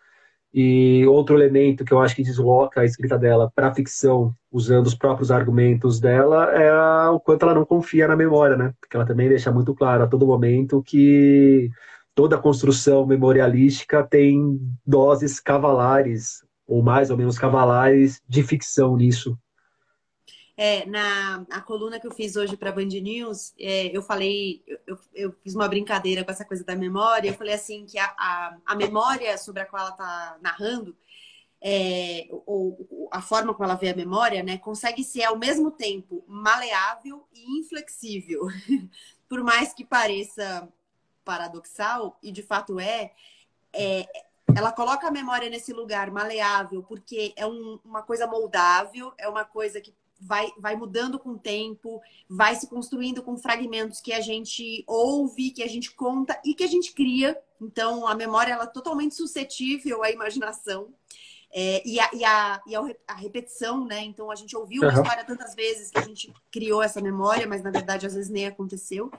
E 0.52 1.06
outro 1.06 1.36
elemento 1.36 1.84
que 1.84 1.92
eu 1.92 2.00
acho 2.00 2.16
que 2.16 2.24
desloca 2.24 2.80
a 2.80 2.84
escrita 2.84 3.16
dela 3.16 3.50
para 3.54 3.68
a 3.68 3.74
ficção, 3.74 4.34
usando 4.50 4.86
os 4.86 4.94
próprios 4.96 5.30
argumentos 5.30 6.00
dela, 6.00 6.52
é 6.52 7.08
o 7.08 7.20
quanto 7.20 7.44
ela 7.44 7.54
não 7.54 7.64
confia 7.64 8.08
na 8.08 8.16
memória, 8.16 8.56
né? 8.56 8.74
Porque 8.80 8.96
ela 8.96 9.06
também 9.06 9.28
deixa 9.28 9.52
muito 9.52 9.74
claro 9.74 10.02
a 10.02 10.08
todo 10.08 10.26
momento 10.26 10.82
que 10.82 11.70
toda 12.14 12.36
construção 12.36 13.06
memorialística 13.06 14.02
tem 14.02 14.60
doses 14.84 15.38
cavalares, 15.38 16.44
ou 16.66 16.82
mais 16.82 17.10
ou 17.10 17.16
menos 17.16 17.38
cavalares, 17.38 18.20
de 18.28 18.42
ficção 18.42 18.96
nisso. 18.96 19.38
É, 20.62 20.84
na 20.84 21.46
a 21.50 21.62
coluna 21.62 21.98
que 21.98 22.06
eu 22.06 22.10
fiz 22.10 22.36
hoje 22.36 22.54
para 22.54 22.70
Band 22.70 22.84
News, 22.84 23.54
é, 23.58 23.96
eu 23.96 24.02
falei, 24.02 24.62
eu, 24.86 24.98
eu, 25.14 25.32
fiz 25.42 25.54
uma 25.54 25.66
brincadeira 25.66 26.22
com 26.22 26.30
essa 26.30 26.44
coisa 26.44 26.62
da 26.62 26.76
memória. 26.76 27.30
Eu 27.30 27.34
falei 27.34 27.54
assim 27.54 27.86
que 27.86 27.98
a, 27.98 28.04
a, 28.04 28.58
a 28.66 28.74
memória 28.74 29.38
sobre 29.38 29.62
a 29.62 29.64
qual 29.64 29.80
ela 29.80 29.92
está 29.92 30.38
narrando, 30.42 30.94
é, 31.62 32.28
ou, 32.44 33.08
a 33.10 33.22
forma 33.22 33.54
como 33.54 33.64
ela 33.64 33.74
vê 33.74 33.88
a 33.88 33.96
memória, 33.96 34.42
né, 34.42 34.58
consegue 34.58 35.02
ser 35.02 35.22
ao 35.22 35.38
mesmo 35.38 35.70
tempo 35.70 36.22
maleável 36.28 37.26
e 37.32 37.58
inflexível. 37.58 38.42
Por 39.30 39.42
mais 39.42 39.72
que 39.72 39.82
pareça 39.82 40.68
paradoxal, 41.24 42.18
e 42.22 42.30
de 42.30 42.42
fato 42.42 42.78
é, 42.78 43.12
é 43.72 44.06
ela 44.54 44.72
coloca 44.72 45.08
a 45.08 45.10
memória 45.10 45.48
nesse 45.48 45.72
lugar 45.72 46.10
maleável, 46.10 46.82
porque 46.82 47.32
é 47.36 47.46
um, 47.46 47.78
uma 47.84 48.02
coisa 48.02 48.26
moldável, 48.26 49.14
é 49.16 49.28
uma 49.28 49.44
coisa 49.44 49.80
que 49.80 49.94
vai, 50.20 50.50
vai 50.58 50.76
mudando 50.76 51.18
com 51.18 51.30
o 51.30 51.38
tempo, 51.38 52.00
vai 52.28 52.54
se 52.54 52.68
construindo 52.68 53.22
com 53.22 53.36
fragmentos 53.36 54.00
que 54.00 54.12
a 54.12 54.20
gente 54.20 54.84
ouve, 54.86 55.50
que 55.50 55.62
a 55.62 55.68
gente 55.68 55.92
conta 55.92 56.40
e 56.44 56.54
que 56.54 56.64
a 56.64 56.68
gente 56.68 56.92
cria. 56.92 57.38
Então, 57.60 58.06
a 58.06 58.14
memória 58.14 58.52
ela 58.52 58.64
é 58.64 58.68
totalmente 58.68 59.14
suscetível 59.14 60.02
à 60.02 60.10
imaginação. 60.10 60.88
É, 61.52 61.82
e, 61.84 61.98
a, 61.98 62.10
e, 62.12 62.24
a, 62.24 62.62
e 62.64 62.76
a, 63.08 63.14
repetição, 63.14 63.84
né? 63.84 64.02
Então 64.02 64.30
a 64.30 64.36
gente 64.36 64.56
ouviu 64.56 64.82
uma 64.82 64.92
uhum. 64.92 65.02
história 65.02 65.24
tantas 65.24 65.52
vezes 65.52 65.90
que 65.90 65.98
a 65.98 66.02
gente 66.02 66.32
criou 66.50 66.80
essa 66.80 67.00
memória, 67.00 67.44
mas 67.44 67.60
na 67.60 67.72
verdade 67.72 68.06
às 68.06 68.14
vezes 68.14 68.30
nem 68.30 68.46
aconteceu. 68.46 69.10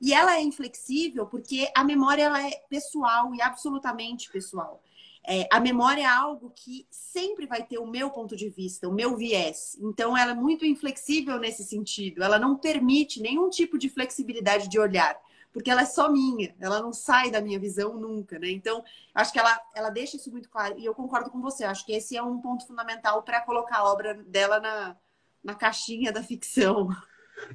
E 0.00 0.14
ela 0.14 0.36
é 0.36 0.40
inflexível 0.40 1.26
porque 1.26 1.68
a 1.74 1.82
memória 1.82 2.22
ela 2.22 2.46
é 2.46 2.52
pessoal 2.70 3.34
e 3.34 3.42
absolutamente 3.42 4.30
pessoal. 4.30 4.80
É, 5.26 5.46
a 5.52 5.60
memória 5.60 6.02
é 6.02 6.06
algo 6.06 6.50
que 6.54 6.86
sempre 6.90 7.46
vai 7.46 7.62
ter 7.62 7.78
o 7.78 7.86
meu 7.86 8.10
ponto 8.10 8.34
de 8.34 8.48
vista, 8.48 8.88
o 8.88 8.92
meu 8.92 9.16
viés. 9.16 9.76
Então, 9.80 10.16
ela 10.16 10.32
é 10.32 10.34
muito 10.34 10.64
inflexível 10.64 11.38
nesse 11.38 11.64
sentido. 11.64 12.22
Ela 12.22 12.38
não 12.38 12.56
permite 12.56 13.20
nenhum 13.20 13.48
tipo 13.50 13.78
de 13.78 13.88
flexibilidade 13.88 14.68
de 14.68 14.78
olhar, 14.78 15.16
porque 15.52 15.70
ela 15.70 15.82
é 15.82 15.86
só 15.86 16.10
minha. 16.10 16.54
Ela 16.58 16.80
não 16.80 16.92
sai 16.92 17.30
da 17.30 17.40
minha 17.40 17.58
visão 17.58 17.94
nunca, 17.98 18.38
né? 18.38 18.50
Então, 18.50 18.82
acho 19.14 19.32
que 19.32 19.38
ela, 19.38 19.60
ela 19.74 19.90
deixa 19.90 20.16
isso 20.16 20.30
muito 20.30 20.48
claro. 20.48 20.78
E 20.78 20.84
eu 20.84 20.94
concordo 20.94 21.30
com 21.30 21.40
você. 21.40 21.64
Acho 21.64 21.84
que 21.84 21.92
esse 21.92 22.16
é 22.16 22.22
um 22.22 22.40
ponto 22.40 22.66
fundamental 22.66 23.22
para 23.22 23.40
colocar 23.42 23.78
a 23.78 23.84
obra 23.84 24.14
dela 24.14 24.58
na, 24.58 24.96
na 25.44 25.54
caixinha 25.54 26.10
da 26.12 26.22
ficção. 26.22 26.88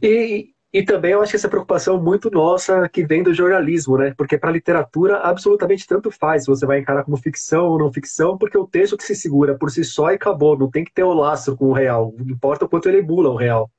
E, 0.01 0.54
e 0.75 0.83
também 0.83 1.13
eu 1.13 1.21
acho 1.21 1.29
que 1.29 1.37
essa 1.37 1.47
preocupação 1.47 2.03
muito 2.03 2.29
nossa 2.29 2.89
que 2.89 3.05
vem 3.05 3.23
do 3.23 3.33
jornalismo, 3.33 3.97
né? 3.97 4.13
Porque 4.17 4.37
para 4.37 4.49
a 4.49 4.53
literatura 4.53 5.19
absolutamente 5.19 5.87
tanto 5.87 6.11
faz 6.11 6.43
se 6.43 6.49
você 6.49 6.65
vai 6.65 6.79
encarar 6.79 7.05
como 7.05 7.15
ficção 7.15 7.67
ou 7.67 7.79
não 7.79 7.93
ficção, 7.93 8.37
porque 8.37 8.57
o 8.57 8.67
texto 8.67 8.97
que 8.97 9.05
se 9.05 9.15
segura 9.15 9.57
por 9.57 9.71
si 9.71 9.85
só 9.85 10.11
e 10.11 10.15
acabou, 10.15 10.59
não 10.59 10.69
tem 10.69 10.83
que 10.83 10.91
ter 10.91 11.03
o 11.03 11.13
laço 11.13 11.55
com 11.55 11.67
o 11.67 11.71
real, 11.71 12.13
não 12.17 12.29
importa 12.29 12.65
o 12.65 12.67
quanto 12.67 12.89
ele 12.89 12.97
emula 12.97 13.29
o 13.29 13.37
real. 13.37 13.71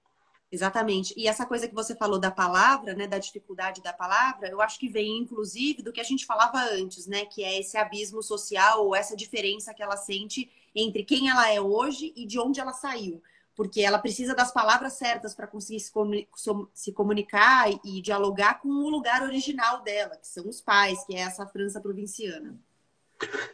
Exatamente. 0.50 1.12
E 1.18 1.28
essa 1.28 1.44
coisa 1.44 1.68
que 1.68 1.74
você 1.74 1.94
falou 1.94 2.18
da 2.18 2.30
palavra, 2.30 2.94
né, 2.94 3.06
da 3.06 3.18
dificuldade 3.18 3.82
da 3.82 3.92
palavra, 3.92 4.48
eu 4.48 4.62
acho 4.62 4.78
que 4.78 4.88
vem 4.88 5.18
inclusive 5.18 5.82
do 5.82 5.92
que 5.92 6.00
a 6.00 6.04
gente 6.04 6.24
falava 6.24 6.60
antes, 6.72 7.06
né, 7.06 7.26
que 7.26 7.44
é 7.44 7.60
esse 7.60 7.76
abismo 7.76 8.22
social 8.22 8.86
ou 8.86 8.96
essa 8.96 9.14
diferença 9.14 9.74
que 9.74 9.82
ela 9.82 9.98
sente 9.98 10.50
entre 10.74 11.04
quem 11.04 11.28
ela 11.28 11.52
é 11.52 11.60
hoje 11.60 12.14
e 12.16 12.24
de 12.24 12.38
onde 12.40 12.58
ela 12.58 12.72
saiu 12.72 13.20
porque 13.56 13.80
ela 13.80 13.98
precisa 13.98 14.34
das 14.34 14.52
palavras 14.52 14.92
certas 14.92 15.34
para 15.34 15.46
conseguir 15.46 15.80
se, 15.80 16.92
comunicar 16.92 17.70
e 17.82 18.02
dialogar 18.02 18.60
com 18.60 18.68
o 18.68 18.90
lugar 18.90 19.22
original 19.22 19.82
dela, 19.82 20.16
que 20.16 20.28
são 20.28 20.46
os 20.46 20.60
pais, 20.60 21.02
que 21.06 21.16
é 21.16 21.20
essa 21.20 21.46
França 21.46 21.80
provinciana. 21.80 22.54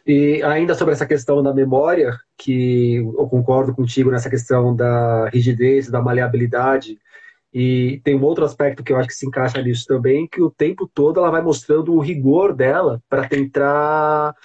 E 0.05 0.43
ainda 0.43 0.75
sobre 0.75 0.93
essa 0.93 1.05
questão 1.05 1.41
da 1.41 1.53
memória, 1.53 2.19
que 2.37 2.95
eu 2.95 3.27
concordo 3.29 3.73
contigo 3.73 4.11
nessa 4.11 4.29
questão 4.29 4.75
da 4.75 5.29
rigidez, 5.29 5.89
da 5.89 6.01
maleabilidade, 6.01 6.99
e 7.53 8.01
tem 8.03 8.15
um 8.15 8.23
outro 8.23 8.43
aspecto 8.43 8.83
que 8.83 8.91
eu 8.91 8.97
acho 8.97 9.07
que 9.07 9.15
se 9.15 9.25
encaixa 9.25 9.61
nisso 9.61 9.85
também, 9.85 10.27
que 10.27 10.41
o 10.41 10.51
tempo 10.51 10.89
todo 10.93 11.19
ela 11.19 11.31
vai 11.31 11.41
mostrando 11.41 11.93
o 11.93 12.01
rigor 12.01 12.53
dela 12.53 13.01
para 13.07 13.27
tentar 13.29 14.35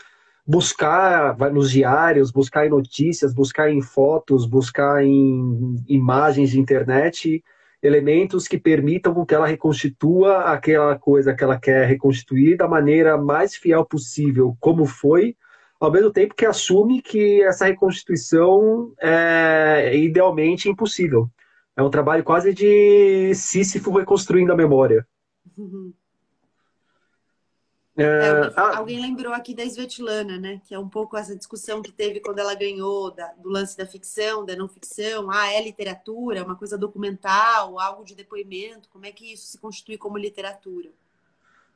buscar 0.48 1.36
nos 1.52 1.70
diários, 1.70 2.30
buscar 2.30 2.66
em 2.66 2.70
notícias, 2.70 3.34
buscar 3.34 3.70
em 3.70 3.82
fotos, 3.82 4.46
buscar 4.46 5.04
em 5.04 5.76
imagens 5.86 6.48
de 6.48 6.58
internet 6.58 7.44
elementos 7.82 8.48
que 8.48 8.58
permitam 8.58 9.26
que 9.26 9.34
ela 9.34 9.46
reconstitua 9.46 10.44
aquela 10.44 10.98
coisa 10.98 11.34
que 11.34 11.44
ela 11.44 11.60
quer 11.60 11.86
reconstituir 11.86 12.56
da 12.56 12.66
maneira 12.66 13.18
mais 13.18 13.54
fiel 13.54 13.84
possível, 13.84 14.56
como 14.58 14.86
foi, 14.86 15.36
ao 15.78 15.92
mesmo 15.92 16.10
tempo 16.10 16.34
que 16.34 16.46
assume 16.46 17.02
que 17.02 17.42
essa 17.42 17.66
reconstituição 17.66 18.92
é 19.00 19.94
idealmente 19.96 20.68
impossível. 20.68 21.28
É 21.76 21.82
um 21.82 21.90
trabalho 21.90 22.24
quase 22.24 22.54
de 22.54 23.32
Sísifo 23.34 23.92
reconstruindo 23.92 24.52
a 24.52 24.56
memória. 24.56 25.06
Uhum. 25.56 25.92
É, 27.98 28.02
é, 28.02 28.30
alguém, 28.30 28.52
ah, 28.56 28.78
alguém, 28.78 29.00
lembrou 29.00 29.32
aqui 29.32 29.52
da 29.52 29.64
Svetlana, 29.64 30.38
né? 30.38 30.60
Que 30.64 30.72
é 30.72 30.78
um 30.78 30.88
pouco 30.88 31.16
essa 31.16 31.34
discussão 31.34 31.82
que 31.82 31.90
teve 31.90 32.20
quando 32.20 32.38
ela 32.38 32.54
ganhou 32.54 33.10
da, 33.10 33.32
do 33.36 33.48
lance 33.48 33.76
da 33.76 33.84
ficção, 33.84 34.46
da 34.46 34.54
não 34.54 34.68
ficção. 34.68 35.28
Ah, 35.28 35.52
é 35.52 35.60
literatura, 35.60 36.38
é 36.38 36.42
uma 36.42 36.54
coisa 36.54 36.78
documental, 36.78 37.80
algo 37.80 38.04
de 38.04 38.14
depoimento. 38.14 38.88
Como 38.88 39.04
é 39.04 39.10
que 39.10 39.32
isso 39.32 39.48
se 39.48 39.58
constitui 39.58 39.98
como 39.98 40.16
literatura? 40.16 40.90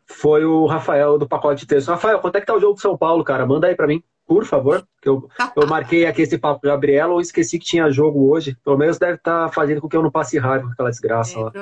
Foi 0.06 0.44
o 0.44 0.66
Rafael 0.66 1.18
do 1.18 1.26
pacote 1.26 1.62
de 1.62 1.66
texto. 1.66 1.88
Rafael, 1.88 2.20
quanto 2.20 2.36
é 2.36 2.40
que 2.40 2.46
tá 2.46 2.54
o 2.54 2.60
jogo 2.60 2.76
de 2.76 2.82
São 2.82 2.96
Paulo, 2.96 3.24
cara? 3.24 3.44
Manda 3.44 3.66
aí 3.66 3.74
para 3.74 3.88
mim. 3.88 4.00
por 4.24 4.44
favor. 4.44 4.86
Eu, 5.04 5.28
eu 5.56 5.66
marquei 5.66 6.06
aqui 6.06 6.22
esse 6.22 6.38
papo 6.38 6.60
com 6.60 6.68
Gabriela 6.68 7.12
ou 7.12 7.20
esqueci 7.20 7.58
que 7.58 7.64
tinha 7.64 7.90
jogo 7.90 8.30
hoje. 8.30 8.56
Pelo 8.64 8.78
menos 8.78 8.96
deve 8.96 9.14
estar 9.14 9.46
tá 9.46 9.52
fazendo 9.52 9.80
com 9.80 9.88
que 9.88 9.96
eu 9.96 10.02
não 10.02 10.10
passe 10.10 10.38
raiva 10.38 10.66
com 10.66 10.72
aquela 10.72 10.90
desgraça 10.90 11.36
é, 11.36 11.42
lá. 11.42 11.52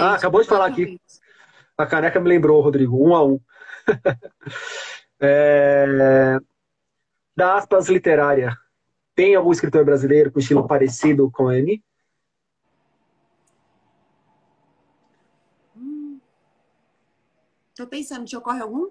Ah, 0.00 0.14
acabou 0.14 0.42
de 0.42 0.48
falar 0.48 0.66
aqui. 0.66 1.00
A 1.76 1.86
caneca 1.86 2.18
me 2.18 2.28
lembrou, 2.28 2.60
Rodrigo, 2.60 3.00
um 3.00 3.14
a 3.14 3.24
um. 3.24 3.38
é... 5.20 6.38
Da 7.36 7.56
aspas 7.56 7.88
literária, 7.88 8.56
tem 9.14 9.34
algum 9.34 9.52
escritor 9.52 9.84
brasileiro 9.84 10.30
com 10.30 10.38
estilo 10.38 10.66
parecido 10.66 11.30
com 11.30 11.48
a 11.48 11.52
Annie? 11.52 11.82
Tô 17.76 17.86
pensando, 17.86 18.24
te 18.24 18.36
ocorre 18.36 18.60
algum? 18.60 18.90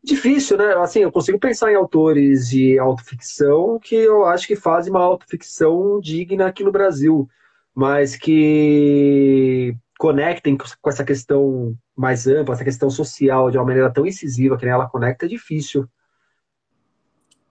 Difícil, 0.00 0.56
né? 0.56 0.74
Assim, 0.74 1.00
eu 1.00 1.10
consigo 1.10 1.40
pensar 1.40 1.72
em 1.72 1.74
autores 1.74 2.48
de 2.48 2.78
autoficção 2.78 3.80
que 3.80 3.96
eu 3.96 4.24
acho 4.24 4.46
que 4.46 4.54
fazem 4.54 4.92
uma 4.92 5.02
autoficção 5.02 6.00
digna 6.00 6.46
aqui 6.46 6.62
no 6.62 6.70
Brasil, 6.70 7.28
mas 7.74 8.14
que 8.14 9.76
conectem 9.98 10.56
com 10.56 10.88
essa 10.88 11.04
questão 11.04 11.76
mais 11.94 12.26
ampla, 12.28 12.54
essa 12.54 12.64
questão 12.64 12.88
social 12.88 13.50
de 13.50 13.58
uma 13.58 13.64
maneira 13.66 13.92
tão 13.92 14.06
incisiva 14.06 14.56
que 14.56 14.64
ela 14.64 14.88
conecta, 14.88 15.26
é 15.26 15.28
difícil. 15.28 15.86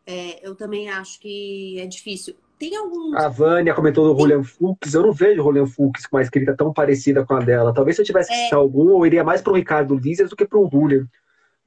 É, 0.06 0.48
eu 0.48 0.56
também 0.56 0.89
acho 0.89 1.20
que 1.20 1.78
é 1.80 1.86
difícil. 1.86 2.36
Tem 2.58 2.76
algum. 2.76 3.16
A 3.16 3.28
Vânia 3.28 3.74
comentou 3.74 4.12
do 4.12 4.20
Julian 4.20 4.43
Fuchs. 4.43 4.93
Eu 4.93 5.04
não 5.04 5.12
vejo 5.12 5.41
o 5.41 5.43
Julian 5.43 5.68
Fuchs 5.68 6.08
com 6.08 6.16
uma 6.16 6.24
escrita 6.24 6.56
tão 6.56 6.74
parecida 6.74 7.26
com 7.26 7.36
a 7.36 7.39
dela. 7.39 7.74
Talvez 7.74 7.98
se 7.98 8.02
eu 8.02 8.06
tivesse 8.06 8.30
que 8.30 8.36
é... 8.36 8.43
citar 8.45 8.60
algum, 8.60 8.91
eu 8.91 9.06
iria 9.06 9.24
mais 9.24 9.41
para 9.41 9.52
o 9.52 9.56
Ricardo 9.56 9.95
Lisas 9.95 10.30
do 10.30 10.36
que 10.36 10.45
para 10.45 10.58
o 10.58 10.70
Julian. 10.72 11.06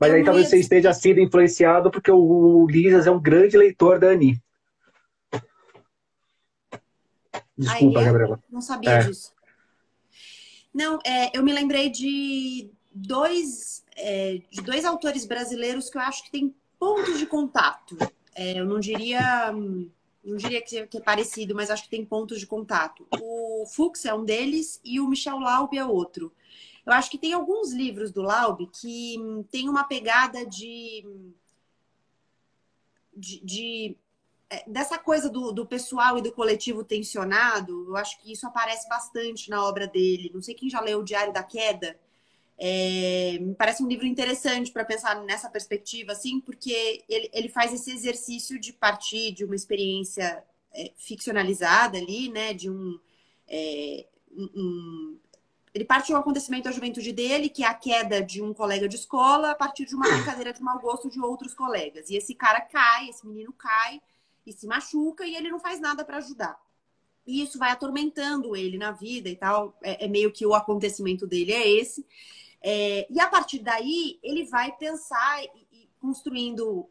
Mas 0.01 0.11
eu 0.11 0.17
aí 0.17 0.25
talvez 0.25 0.49
você 0.49 0.59
esteja 0.59 0.95
sendo 0.95 1.21
influenciado 1.21 1.91
porque 1.91 2.11
o 2.11 2.67
Lisas 2.69 3.07
é 3.07 3.11
um 3.11 3.21
grande 3.21 3.59
leitor 3.59 3.99
da 3.99 4.09
Ani. 4.09 4.43
Desculpa, 7.57 8.03
Gabriela. 8.03 8.41
Não 8.51 8.63
sabia 8.63 8.93
é. 8.93 9.03
disso. 9.05 9.33
Não, 10.73 10.99
é, 11.05 11.37
eu 11.37 11.43
me 11.43 11.53
lembrei 11.53 11.91
de 11.91 12.71
dois, 12.93 13.85
é, 13.97 14.41
de 14.51 14.63
dois 14.63 14.85
autores 14.85 15.25
brasileiros 15.27 15.91
que 15.91 15.99
eu 15.99 16.03
acho 16.03 16.25
que 16.25 16.31
têm 16.31 16.55
pontos 16.79 17.19
de 17.19 17.27
contato. 17.27 17.97
É, 18.35 18.59
eu 18.59 18.65
não 18.65 18.79
diria 18.79 19.53
não 20.23 20.37
diria 20.37 20.61
que, 20.63 20.79
é 20.79 21.01
parecido, 21.01 21.55
mas 21.55 21.71
acho 21.71 21.85
que 21.85 21.91
tem 21.91 22.05
pontos 22.05 22.39
de 22.39 22.47
contato. 22.47 23.07
O 23.21 23.65
Fuchs 23.67 24.05
é 24.05 24.15
um 24.15 24.25
deles 24.25 24.81
e 24.85 25.01
o 25.01 25.09
Michel 25.09 25.39
Laub 25.39 25.75
é 25.77 25.85
outro. 25.85 26.33
Eu 26.85 26.93
acho 26.93 27.11
que 27.11 27.19
tem 27.19 27.33
alguns 27.33 27.73
livros 27.73 28.11
do 28.11 28.23
Laub 28.23 28.67
que 28.67 29.17
tem 29.51 29.69
uma 29.69 29.85
pegada 29.85 30.45
de. 30.47 31.05
de, 33.17 33.41
de 33.41 33.97
dessa 34.67 34.99
coisa 34.99 35.31
do, 35.31 35.53
do 35.53 35.65
pessoal 35.65 36.19
e 36.19 36.23
do 36.23 36.33
coletivo 36.33 36.83
tensionado. 36.83 37.87
Eu 37.89 37.97
acho 37.97 38.21
que 38.21 38.33
isso 38.33 38.47
aparece 38.47 38.89
bastante 38.89 39.49
na 39.49 39.65
obra 39.65 39.87
dele. 39.87 40.31
Não 40.35 40.43
sei 40.43 40.55
quem 40.55 40.69
já 40.69 40.81
leu 40.81 41.01
O 41.01 41.05
Diário 41.05 41.33
da 41.33 41.43
Queda. 41.43 41.97
É, 42.59 43.39
me 43.41 43.55
parece 43.55 43.83
um 43.83 43.89
livro 43.89 44.07
interessante 44.07 44.71
para 44.71 44.85
pensar 44.85 45.23
nessa 45.23 45.49
perspectiva, 45.49 46.13
assim, 46.13 46.41
porque 46.41 47.03
ele, 47.09 47.31
ele 47.33 47.49
faz 47.49 47.73
esse 47.73 47.91
exercício 47.91 48.61
de 48.61 48.73
partir 48.73 49.33
de 49.33 49.45
uma 49.47 49.55
experiência 49.55 50.45
é, 50.75 50.93
ficcionalizada 50.97 51.97
ali, 51.97 52.29
né, 52.29 52.53
de 52.53 52.69
um, 52.69 53.01
é, 53.49 54.05
um, 54.31 55.17
Ele 55.73 55.87
parte 55.87 56.09
de 56.09 56.13
um 56.13 56.17
acontecimento 56.17 56.65
da 56.65 56.73
juventude 56.73 57.13
dele, 57.13 57.49
que 57.49 57.65
é 57.65 57.67
a 57.67 57.73
queda 57.73 58.23
de 58.23 58.43
um 58.43 58.53
colega 58.53 58.87
de 58.87 58.97
escola 58.97 59.53
a 59.53 59.55
partir 59.55 59.87
de 59.87 59.95
uma 59.95 60.07
brincadeira 60.07 60.53
de 60.53 60.61
mau 60.61 60.79
gosto 60.81 61.09
de 61.09 61.19
outros 61.19 61.55
colegas. 61.55 62.11
E 62.11 62.17
esse 62.17 62.35
cara 62.35 62.61
cai, 62.61 63.09
esse 63.09 63.27
menino 63.27 63.55
cai 63.55 64.03
e 64.47 64.53
se 64.53 64.67
machuca 64.67 65.27
e 65.27 65.35
ele 65.35 65.51
não 65.51 65.59
faz 65.59 65.81
nada 65.81 66.05
para 66.05 66.19
ajudar. 66.19 66.59
E 67.27 67.43
isso 67.43 67.59
vai 67.59 67.71
atormentando 67.71 68.57
ele 68.57 68.79
na 68.79 68.93
vida 68.93 69.29
e 69.29 69.37
tal. 69.37 69.77
É, 69.83 70.07
é 70.07 70.09
meio 70.09 70.33
que 70.33 70.47
o 70.47 70.55
acontecimento 70.55 71.27
dele 71.27 71.53
é 71.53 71.69
esse. 71.69 72.07
É, 72.63 73.07
e 73.11 73.21
a 73.21 73.29
partir 73.29 73.61
daí, 73.61 74.19
ele 74.23 74.45
vai 74.45 74.73
pensar 74.73 75.43
e, 75.43 75.49
e 75.73 75.89
construindo 76.01 76.89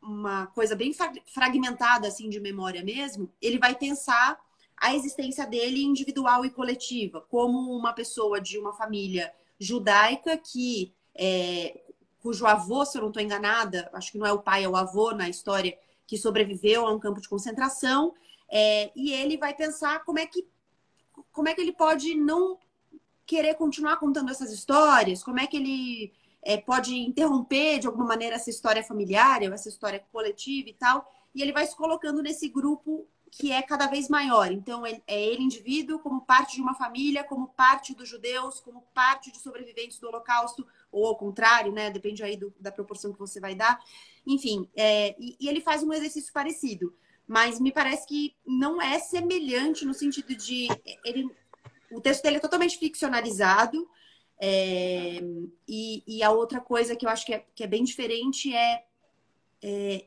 uma 0.00 0.46
coisa 0.48 0.74
bem 0.74 0.92
fragmentada 1.26 2.08
assim 2.08 2.28
de 2.28 2.40
memória 2.40 2.82
mesmo, 2.84 3.30
ele 3.40 3.58
vai 3.58 3.74
pensar 3.74 4.40
a 4.76 4.94
existência 4.94 5.46
dele 5.46 5.82
individual 5.82 6.44
e 6.44 6.50
coletiva, 6.50 7.20
como 7.28 7.76
uma 7.76 7.92
pessoa 7.92 8.40
de 8.40 8.58
uma 8.58 8.72
família 8.72 9.32
judaica 9.58 10.36
que 10.36 10.92
é, 11.14 11.82
cujo 12.20 12.46
avô, 12.46 12.84
se 12.84 12.96
eu 12.96 13.02
não 13.02 13.08
estou 13.08 13.22
enganada, 13.22 13.90
acho 13.92 14.12
que 14.12 14.18
não 14.18 14.26
é 14.26 14.32
o 14.32 14.42
pai, 14.42 14.64
é 14.64 14.68
o 14.68 14.76
avô 14.76 15.12
na 15.12 15.28
história, 15.28 15.76
que 16.12 16.18
sobreviveu 16.18 16.86
a 16.86 16.92
um 16.92 16.98
campo 16.98 17.22
de 17.22 17.28
concentração, 17.28 18.12
é, 18.50 18.92
e 18.94 19.14
ele 19.14 19.38
vai 19.38 19.54
pensar 19.54 20.04
como 20.04 20.18
é 20.18 20.26
que 20.26 20.46
como 21.32 21.48
é 21.48 21.54
que 21.54 21.60
ele 21.62 21.72
pode 21.72 22.14
não 22.14 22.58
querer 23.24 23.54
continuar 23.54 23.96
contando 23.96 24.30
essas 24.30 24.52
histórias? 24.52 25.24
Como 25.24 25.40
é 25.40 25.46
que 25.46 25.56
ele 25.56 26.12
é, 26.42 26.58
pode 26.58 26.94
interromper 26.94 27.78
de 27.78 27.86
alguma 27.86 28.04
maneira 28.04 28.36
essa 28.36 28.50
história 28.50 28.84
familiar, 28.84 29.42
essa 29.42 29.70
história 29.70 30.04
coletiva 30.12 30.68
e 30.68 30.74
tal? 30.74 31.10
E 31.34 31.40
ele 31.40 31.50
vai 31.50 31.66
se 31.66 31.74
colocando 31.74 32.22
nesse 32.22 32.46
grupo 32.50 33.08
que 33.30 33.50
é 33.50 33.62
cada 33.62 33.86
vez 33.86 34.10
maior. 34.10 34.52
Então, 34.52 34.84
é 34.84 35.00
ele 35.08 35.42
indivíduo 35.42 35.98
como 35.98 36.20
parte 36.20 36.56
de 36.56 36.60
uma 36.60 36.74
família, 36.74 37.24
como 37.24 37.48
parte 37.48 37.94
dos 37.94 38.06
judeus, 38.06 38.60
como 38.60 38.82
parte 38.92 39.32
de 39.32 39.38
sobreviventes 39.38 39.98
do 39.98 40.08
Holocausto, 40.08 40.66
ou 40.90 41.06
ao 41.06 41.16
contrário, 41.16 41.72
né? 41.72 41.90
Depende 41.90 42.22
aí 42.22 42.36
do, 42.36 42.52
da 42.60 42.70
proporção 42.70 43.14
que 43.14 43.18
você 43.18 43.40
vai 43.40 43.54
dar. 43.54 43.82
Enfim, 44.26 44.68
é, 44.76 45.14
e, 45.18 45.36
e, 45.40 45.48
ele 45.48 45.60
faz 45.60 45.82
um 45.82 45.92
exercício 45.92 46.32
parecido. 46.32 46.94
Mas 47.26 47.60
me 47.60 47.72
parece 47.72 48.06
que 48.06 48.34
não 48.46 48.80
é 48.80 48.98
semelhante 48.98 49.84
no 49.84 49.94
sentido 49.94 50.34
de 50.34 50.68
ele 51.04 51.30
o 51.92 52.00
texto 52.00 52.22
dele 52.22 52.36
é 52.36 52.40
totalmente 52.40 52.78
ficcionalizado. 52.78 53.88
É, 54.40 55.20
e, 55.68 56.02
e, 56.06 56.22
a 56.22 56.30
outra 56.30 56.60
coisa 56.60 56.96
que 56.96 57.06
eu 57.06 57.10
acho 57.10 57.24
que 57.24 57.34
é, 57.34 57.46
que 57.54 57.62
é 57.62 57.66
bem 57.66 57.84
diferente 57.84 58.52
é, 58.52 58.84
é, 59.62 60.04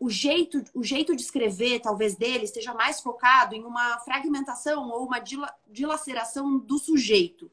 o, 0.00 0.10
jeito, 0.10 0.64
o 0.74 0.82
jeito 0.82 1.14
de 1.14 1.22
escrever, 1.22 1.80
talvez, 1.80 2.16
dele 2.16 2.44
esteja 2.44 2.74
mais 2.74 3.00
focado 3.00 3.54
em 3.54 3.62
uma 3.62 3.98
fragmentação 4.00 4.90
ou 4.90 5.06
uma 5.06 5.22
dilaceração 5.70 6.58
do 6.58 6.78
sujeito. 6.78 7.50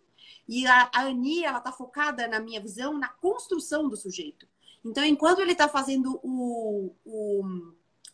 E 0.48 0.66
a, 0.66 0.90
a 0.94 1.02
Ani, 1.02 1.44
ela 1.44 1.60
está 1.60 1.72
focada, 1.72 2.28
na 2.28 2.40
minha 2.40 2.60
visão, 2.60 2.98
na 2.98 3.08
construção 3.08 3.88
do 3.88 3.96
sujeito. 3.96 4.48
Então, 4.84 5.06
enquanto 5.06 5.40
ele 5.40 5.52
está 5.52 5.68
fazendo 5.68 6.20
o, 6.24 6.96
o 7.06 7.44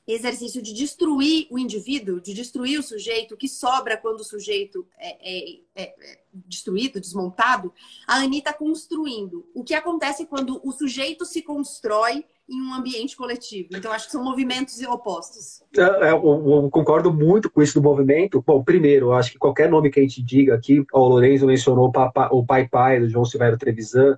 exercício 0.07 0.61
de 0.61 0.73
destruir 0.73 1.47
o 1.49 1.59
indivíduo, 1.59 2.21
de 2.21 2.33
destruir 2.33 2.79
o 2.79 2.83
sujeito, 2.83 3.35
que 3.35 3.47
sobra 3.47 3.97
quando 3.97 4.21
o 4.21 4.23
sujeito 4.23 4.87
é, 4.97 5.17
é, 5.21 5.59
é, 5.75 5.83
é 5.83 6.19
destruído, 6.33 6.99
desmontado, 6.99 7.73
a 8.07 8.15
Anitta 8.15 8.49
está 8.49 8.53
construindo. 8.53 9.45
O 9.53 9.63
que 9.63 9.73
acontece 9.73 10.25
quando 10.25 10.61
o 10.63 10.71
sujeito 10.71 11.25
se 11.25 11.41
constrói 11.41 12.23
em 12.49 12.61
um 12.61 12.73
ambiente 12.73 13.17
coletivo. 13.17 13.69
Então, 13.73 13.91
acho 13.91 14.05
que 14.05 14.13
são 14.13 14.23
movimentos 14.23 14.81
opostos. 14.83 15.61
É, 15.75 15.81
é, 15.81 16.11
eu, 16.11 16.23
eu, 16.23 16.69
concordo 16.69 17.11
muito 17.11 17.49
com 17.49 17.61
isso 17.61 17.73
do 17.73 17.83
movimento. 17.83 18.41
Bom, 18.45 18.63
primeiro, 18.63 19.07
eu 19.07 19.13
acho 19.13 19.33
que 19.33 19.37
qualquer 19.37 19.69
nome 19.69 19.89
que 19.89 19.99
a 19.99 20.03
gente 20.03 20.23
diga 20.23 20.55
aqui, 20.55 20.85
o 20.93 20.99
Lourenço 20.99 21.45
mencionou 21.45 21.91
o 22.31 22.45
Pai 22.45 22.67
Pai, 22.69 23.01
do 23.01 23.09
João 23.09 23.25
Silvério 23.25 23.57
Trevisan, 23.57 24.17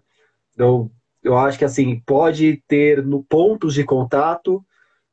eu, 0.56 0.91
eu 1.24 1.38
acho 1.38 1.57
que 1.57 1.65
assim, 1.65 2.01
pode 2.05 2.63
ter 2.67 3.03
no 3.05 3.24
pontos 3.24 3.74
de 3.74 3.84
contato 3.84 4.63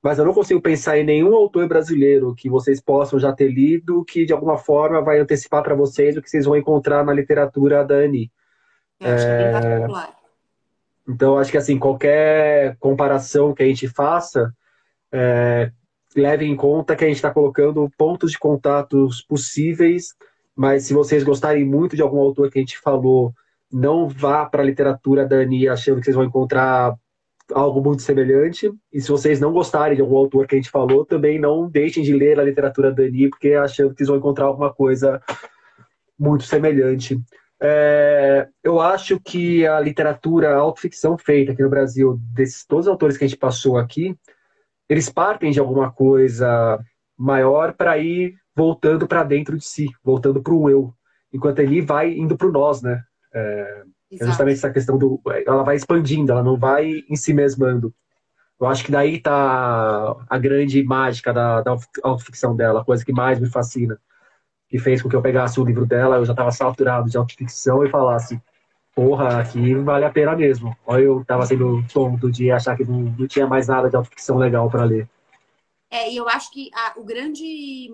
mas 0.07 0.21
eu 0.21 0.25
não 0.25 0.33
consigo 0.33 0.61
pensar 0.61 0.97
em 0.97 1.05
nenhum 1.05 1.35
autor 1.35 1.67
brasileiro 1.67 2.33
que 2.33 2.49
vocês 2.49 2.81
possam 2.81 3.19
já 3.19 3.33
ter 3.33 3.49
lido 3.49 4.05
que 4.05 4.25
de 4.25 4.33
alguma 4.33 4.57
forma 4.57 5.03
vai 5.03 5.19
antecipar 5.19 5.65
para 5.65 5.75
vocês 5.75 6.17
o 6.17 6.23
que 6.23 6.31
vocês 6.31 6.45
vão 6.45 6.57
encontrar 6.57 7.05
na 7.05 7.13
literatura 7.13 7.85
da 7.85 7.97
Ani. 7.97 8.31
Eu 9.01 9.13
acho 9.13 9.27
é... 9.27 9.37
que 9.37 9.67
é 9.67 9.87
bem 9.89 9.97
Então, 11.09 11.37
acho 11.37 11.51
que 11.51 11.59
assim, 11.59 11.77
qualquer 11.77 12.77
comparação 12.79 13.53
que 13.53 13.65
a 13.65 13.67
gente 13.67 13.89
faça, 13.89 14.55
é, 15.11 15.73
leve 16.15 16.45
em 16.45 16.55
conta 16.55 16.95
que 16.95 17.05
a 17.05 17.09
gente 17.09 17.17
está 17.17 17.33
colocando 17.33 17.91
pontos 17.99 18.31
de 18.31 18.39
contatos 18.39 19.23
possíveis, 19.23 20.15
mas 20.55 20.85
se 20.85 20.95
vocês 20.95 21.25
gostarem 21.25 21.65
muito 21.65 21.97
de 21.97 22.03
algum 22.03 22.21
autor 22.21 22.49
que 22.49 22.61
a 22.61 22.63
gente 22.63 22.79
falou, 22.79 23.35
não 23.73 24.09
vá 24.09 24.47
para 24.47 24.63
a 24.63 24.67
literatura 24.67 25.27
da 25.27 25.37
Ani 25.37 25.69
achando 25.69 25.99
que 25.99 26.05
vocês 26.05 26.17
vão 26.17 26.25
encontrar 26.25 26.97
algo 27.53 27.83
muito 27.83 28.03
semelhante. 28.03 28.73
E 28.93 29.01
se 29.01 29.09
vocês 29.09 29.41
não 29.41 29.53
gostarem 29.53 29.97
de 29.97 30.03
algum 30.03 30.17
autor 30.17 30.47
que 30.47 30.55
a 30.55 30.59
gente 30.59 30.71
falou, 30.71 31.05
também 31.05 31.39
não 31.39 31.69
deixem 31.69 32.03
de 32.03 32.13
ler 32.13 32.39
a 32.39 32.45
literatura 32.45 32.93
Dani, 32.93 33.29
porque 33.31 33.53
achando 33.53 33.91
que 33.91 33.99
vocês 33.99 34.09
vão 34.09 34.19
encontrar 34.19 34.47
alguma 34.47 34.73
coisa 34.73 35.21
muito 36.19 36.45
semelhante. 36.45 37.21
É, 37.61 38.49
eu 38.63 38.81
acho 38.81 39.19
que 39.19 39.67
a 39.67 39.81
literatura 39.81 40.55
a 40.55 40.59
autoficção 40.59 41.17
feita 41.17 41.53
aqui 41.53 41.63
no 41.63 41.71
Brasil, 41.71 42.19
desses 42.33 42.67
todos 42.67 42.87
os 42.87 42.91
autores 42.91 43.17
que 43.17 43.25
a 43.25 43.29
gente 43.29 43.39
passou 43.39 43.79
aqui, 43.79 44.15
eles 44.89 45.09
partem 45.09 45.51
de 45.51 45.59
alguma 45.59 45.91
coisa 45.91 46.79
maior 47.17 47.73
para 47.73 47.97
ir 47.99 48.35
voltando 48.55 49.07
para 49.07 49.25
dentro 49.25 49.57
de 49.57 49.65
si, 49.65 49.89
voltando 50.05 50.43
para 50.43 50.53
o 50.53 50.69
eu, 50.69 50.95
enquanto 51.33 51.61
ele 51.61 51.81
vai 51.81 52.13
indo 52.13 52.37
para 52.37 52.47
o 52.47 52.53
nós, 52.53 52.83
né? 52.83 53.03
É, 53.37 53.83
é 54.13 54.27
justamente 54.27 54.57
essa 54.57 54.71
questão 54.71 54.97
do. 54.97 55.21
Ela 55.47 55.63
vai 55.63 55.77
expandindo, 55.77 56.33
ela 56.33 56.43
não 56.43 56.57
vai 56.57 57.05
em 57.09 57.17
si 57.17 57.35
mesmando. 57.35 57.95
Eu 58.59 58.67
acho 58.67 58.83
que 58.85 58.91
daí 58.91 59.21
tá 59.21 60.17
a 60.29 60.39
grande 60.39 60.83
mágica 60.83 61.33
da, 61.33 61.61
da 61.61 61.77
autoficção 62.03 62.57
dela, 62.57 62.81
a 62.81 62.85
coisa 62.85 63.05
que 63.05 63.13
mais 63.13 63.39
me 63.39 63.51
fascina. 63.51 64.01
Que 64.69 64.79
fez 64.79 65.03
com 65.03 65.09
que 65.09 65.15
eu 65.15 65.23
pegasse 65.23 65.61
o 65.61 65.65
livro 65.65 65.85
dela, 65.85 66.17
eu 66.17 66.25
já 66.25 66.33
estava 66.33 66.51
saturado 66.51 67.11
de 67.11 67.19
autoficção 67.19 67.85
e 67.85 67.91
falasse: 67.91 68.41
porra, 68.95 69.41
aqui 69.41 69.75
vale 69.75 70.07
a 70.07 70.11
pena 70.11 70.35
mesmo. 70.35 70.75
Olha, 70.87 71.03
eu 71.03 71.25
tava 71.25 71.45
sendo 71.45 71.85
tonto 71.93 72.33
de 72.33 72.51
achar 72.51 72.77
que 72.77 72.85
não, 72.85 73.15
não 73.19 73.27
tinha 73.29 73.47
mais 73.47 73.69
nada 73.69 73.91
de 73.91 73.97
autoficção 73.97 74.39
legal 74.39 74.71
para 74.71 74.85
ler. 74.85 75.07
É, 75.91 76.11
e 76.11 76.17
eu 76.17 76.27
acho 76.29 76.51
que 76.51 76.71
a, 76.75 76.95
o 76.97 77.05
grande. 77.05 77.91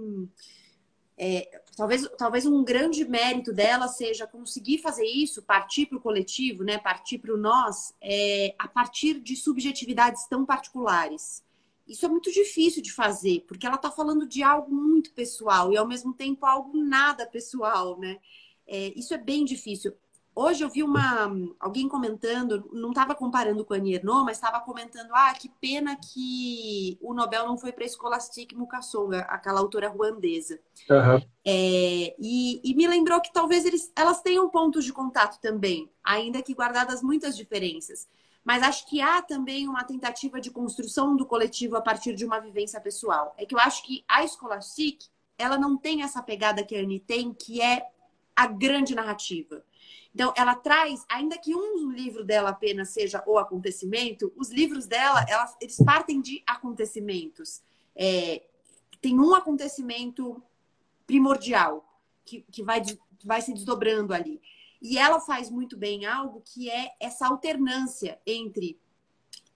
É, 1.18 1.60
talvez, 1.76 2.08
talvez 2.18 2.46
um 2.46 2.62
grande 2.64 3.04
mérito 3.04 3.52
dela 3.52 3.88
seja 3.88 4.26
conseguir 4.26 4.78
fazer 4.78 5.06
isso, 5.06 5.42
partir 5.42 5.86
para 5.86 5.98
o 5.98 6.00
coletivo, 6.00 6.64
né, 6.64 6.78
partir 6.78 7.18
para 7.18 7.34
o 7.34 7.36
nós, 7.36 7.94
é, 8.00 8.54
a 8.58 8.68
partir 8.68 9.20
de 9.20 9.36
subjetividades 9.36 10.26
tão 10.26 10.44
particulares. 10.44 11.42
Isso 11.86 12.06
é 12.06 12.08
muito 12.08 12.30
difícil 12.30 12.82
de 12.82 12.92
fazer, 12.92 13.44
porque 13.46 13.66
ela 13.66 13.76
está 13.76 13.90
falando 13.90 14.26
de 14.26 14.42
algo 14.42 14.72
muito 14.72 15.12
pessoal 15.12 15.72
e, 15.72 15.76
ao 15.76 15.86
mesmo 15.86 16.14
tempo, 16.14 16.46
algo 16.46 16.76
nada 16.76 17.26
pessoal, 17.26 17.98
né? 17.98 18.18
É, 18.66 18.92
isso 18.96 19.12
é 19.12 19.18
bem 19.18 19.44
difícil. 19.44 19.92
Hoje 20.34 20.64
eu 20.64 20.70
vi 20.70 20.82
uma 20.82 21.30
alguém 21.60 21.86
comentando, 21.86 22.66
não 22.72 22.88
estava 22.88 23.14
comparando 23.14 23.66
com 23.66 23.74
a 23.74 23.76
Annie 23.76 23.96
Ernaux, 23.96 24.24
mas 24.24 24.38
estava 24.38 24.60
comentando, 24.60 25.10
ah, 25.12 25.34
que 25.34 25.50
pena 25.60 25.94
que 25.96 26.96
o 27.02 27.12
Nobel 27.12 27.46
não 27.46 27.58
foi 27.58 27.70
para 27.70 27.86
Scholastic 27.86 28.54
Mukasonga, 28.54 29.20
aquela 29.28 29.60
autora 29.60 29.90
ruandesa. 29.90 30.58
Uhum. 30.88 31.20
É, 31.44 32.14
e, 32.18 32.60
e, 32.64 32.74
me 32.74 32.86
lembrou 32.86 33.20
que 33.20 33.30
talvez 33.30 33.66
eles, 33.66 33.92
elas 33.94 34.22
tenham 34.22 34.48
pontos 34.48 34.86
de 34.86 34.92
contato 34.92 35.38
também, 35.38 35.90
ainda 36.02 36.40
que 36.40 36.54
guardadas 36.54 37.02
muitas 37.02 37.36
diferenças. 37.36 38.08
Mas 38.42 38.62
acho 38.62 38.88
que 38.88 39.02
há 39.02 39.20
também 39.20 39.68
uma 39.68 39.84
tentativa 39.84 40.40
de 40.40 40.50
construção 40.50 41.14
do 41.14 41.26
coletivo 41.26 41.76
a 41.76 41.82
partir 41.82 42.14
de 42.14 42.24
uma 42.24 42.40
vivência 42.40 42.80
pessoal. 42.80 43.34
É 43.36 43.44
que 43.44 43.54
eu 43.54 43.58
acho 43.58 43.84
que 43.84 44.02
a 44.08 44.26
Scholastic, 44.26 45.04
ela 45.36 45.58
não 45.58 45.76
tem 45.76 46.02
essa 46.02 46.22
pegada 46.22 46.64
que 46.64 46.74
a 46.74 46.80
Annie 46.80 47.00
tem, 47.00 47.34
que 47.34 47.60
é 47.60 47.86
a 48.34 48.46
grande 48.46 48.94
narrativa. 48.94 49.62
Então, 50.14 50.32
ela 50.36 50.54
traz, 50.54 51.04
ainda 51.08 51.38
que 51.38 51.54
um 51.54 51.90
livro 51.90 52.22
dela 52.22 52.50
apenas 52.50 52.90
seja 52.90 53.22
o 53.26 53.38
acontecimento, 53.38 54.32
os 54.36 54.50
livros 54.50 54.86
dela, 54.86 55.24
elas, 55.28 55.56
eles 55.60 55.76
partem 55.76 56.20
de 56.20 56.42
acontecimentos. 56.46 57.62
É, 57.96 58.42
tem 59.00 59.18
um 59.18 59.34
acontecimento 59.34 60.42
primordial 61.06 61.84
que, 62.24 62.44
que 62.50 62.62
vai, 62.62 62.82
vai 63.24 63.40
se 63.40 63.52
desdobrando 63.54 64.12
ali. 64.12 64.40
E 64.80 64.98
ela 64.98 65.20
faz 65.20 65.48
muito 65.48 65.76
bem 65.76 66.04
algo 66.04 66.42
que 66.44 66.68
é 66.68 66.92
essa 67.00 67.26
alternância 67.26 68.20
entre 68.26 68.78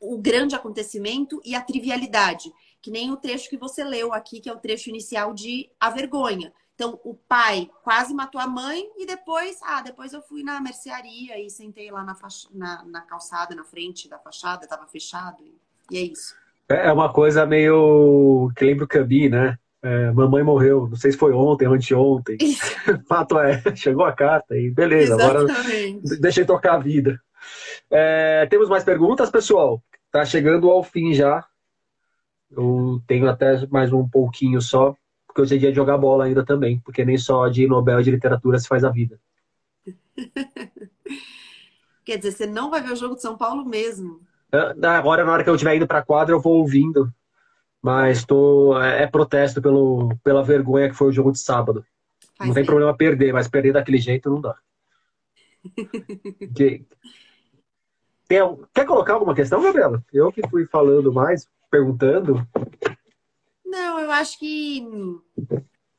o 0.00 0.18
grande 0.18 0.54
acontecimento 0.54 1.40
e 1.44 1.54
a 1.54 1.61
trivialidade, 1.61 2.52
que 2.80 2.90
nem 2.90 3.11
o 3.11 3.16
trecho 3.16 3.48
que 3.50 3.57
você 3.57 3.82
leu 3.82 4.12
aqui, 4.12 4.40
que 4.40 4.48
é 4.48 4.52
o 4.52 4.59
trecho 4.59 4.88
inicial 4.88 5.34
de 5.34 5.68
A 5.80 5.90
Vergonha. 5.90 6.52
Então, 6.77 7.01
o 7.05 7.14
pai 7.14 7.70
quase 7.83 8.12
matou 8.12 8.39
a 8.39 8.47
mãe 8.47 8.87
e 8.99 9.07
depois, 9.07 9.59
ah, 9.62 9.81
depois 9.81 10.12
eu 10.12 10.20
fui 10.20 10.43
na 10.43 10.61
mercearia 10.61 11.41
e 11.41 11.49
sentei 11.49 11.91
lá 11.91 12.05
na, 12.05 12.14
na, 12.53 12.85
na 12.85 13.01
calçada, 13.01 13.55
na 13.55 13.64
frente 13.64 14.11
da 14.11 14.18
fachada, 14.18 14.64
estava 14.64 14.87
fechado. 14.87 15.43
E, 15.91 15.97
é 15.97 16.01
isso. 16.03 16.35
É, 16.68 16.89
é 16.89 16.93
uma 16.93 17.11
coisa 17.11 17.47
meio 17.47 18.53
que 18.55 18.62
lembra 18.62 18.85
o 18.85 18.89
Cabi, 18.89 19.31
né? 19.31 19.59
É, 19.83 20.11
mamãe 20.11 20.43
morreu, 20.43 20.87
não 20.87 20.97
sei 20.97 21.12
se 21.12 21.18
foi 21.18 21.33
ontem 21.33 21.66
ou 21.66 21.74
anteontem. 21.74 22.37
Fato 23.09 23.39
é, 23.39 23.62
chegou 23.74 24.05
a 24.05 24.12
carta 24.12 24.55
e 24.55 24.70
beleza, 24.70 25.14
Exatamente. 25.14 26.03
agora 26.05 26.20
deixei 26.20 26.45
tocar 26.45 26.74
a 26.74 26.79
vida. 26.79 27.18
É, 27.91 28.45
temos 28.51 28.68
mais 28.68 28.85
perguntas, 28.85 29.31
pessoal? 29.31 29.83
Tá 30.12 30.27
chegando 30.27 30.70
ao 30.70 30.85
fim 30.85 31.14
já. 31.14 31.43
Eu 32.51 33.01
tenho 33.07 33.29
até 33.31 33.66
mais 33.68 33.95
um 33.95 34.07
pouquinho 34.07 34.61
só 34.61 34.95
porque 35.37 35.43
hoje 35.43 35.57
é 35.57 35.59
dia 35.59 35.70
de 35.70 35.76
jogar 35.76 35.99
bola 35.99 36.24
ainda 36.24 36.43
também, 36.43 36.80
porque 36.80 37.05
nem 37.05 37.18
só 37.18 37.47
de 37.49 37.66
Nobel 37.66 38.01
de 38.03 38.11
literatura 38.11 38.59
se 38.59 38.66
faz 38.66 38.82
a 38.84 38.91
vida. 38.91 39.20
Quer 42.07 42.16
dizer, 42.16 42.32
você 42.32 42.47
não 42.47 42.70
vai 42.70 42.80
ver 42.80 42.93
o 42.93 42.97
jogo 42.97 43.16
de 43.16 43.20
São 43.20 43.37
Paulo 43.37 43.62
mesmo? 43.62 44.22
Agora, 44.82 45.24
na 45.24 45.32
hora 45.32 45.45
que 45.45 45.51
eu 45.51 45.55
estiver 45.55 45.76
indo 45.76 45.87
para 45.87 45.99
a 45.99 46.05
quadra, 46.05 46.34
eu 46.34 46.41
vou 46.41 46.55
ouvindo. 46.55 47.12
Mas 47.82 48.24
tô, 48.24 48.80
é, 48.80 49.03
é, 49.03 49.07
protesto 49.07 49.61
pelo, 49.61 50.16
pela 50.24 50.43
vergonha 50.43 50.89
que 50.89 50.95
foi 50.95 51.09
o 51.09 51.12
jogo 51.12 51.32
de 51.32 51.39
sábado. 51.39 51.84
Faz 52.39 52.49
não 52.49 52.55
tem 52.55 52.62
bem. 52.62 52.66
problema 52.66 52.97
perder, 52.97 53.34
mas 53.34 53.47
perder 53.47 53.74
daquele 53.74 53.99
jeito 53.99 54.30
não 54.30 54.41
dá. 54.41 54.57
que, 56.57 56.87
tem, 58.26 58.41
quer 58.72 58.87
colocar 58.87 59.12
alguma 59.14 59.34
questão, 59.34 59.62
Gabriela? 59.62 60.03
Eu 60.11 60.32
que 60.32 60.49
fui 60.49 60.64
falando 60.66 61.12
mais, 61.12 61.47
perguntando. 61.70 62.47
Não, 63.77 63.99
eu 64.01 64.11
acho 64.11 64.39
que. 64.39 64.83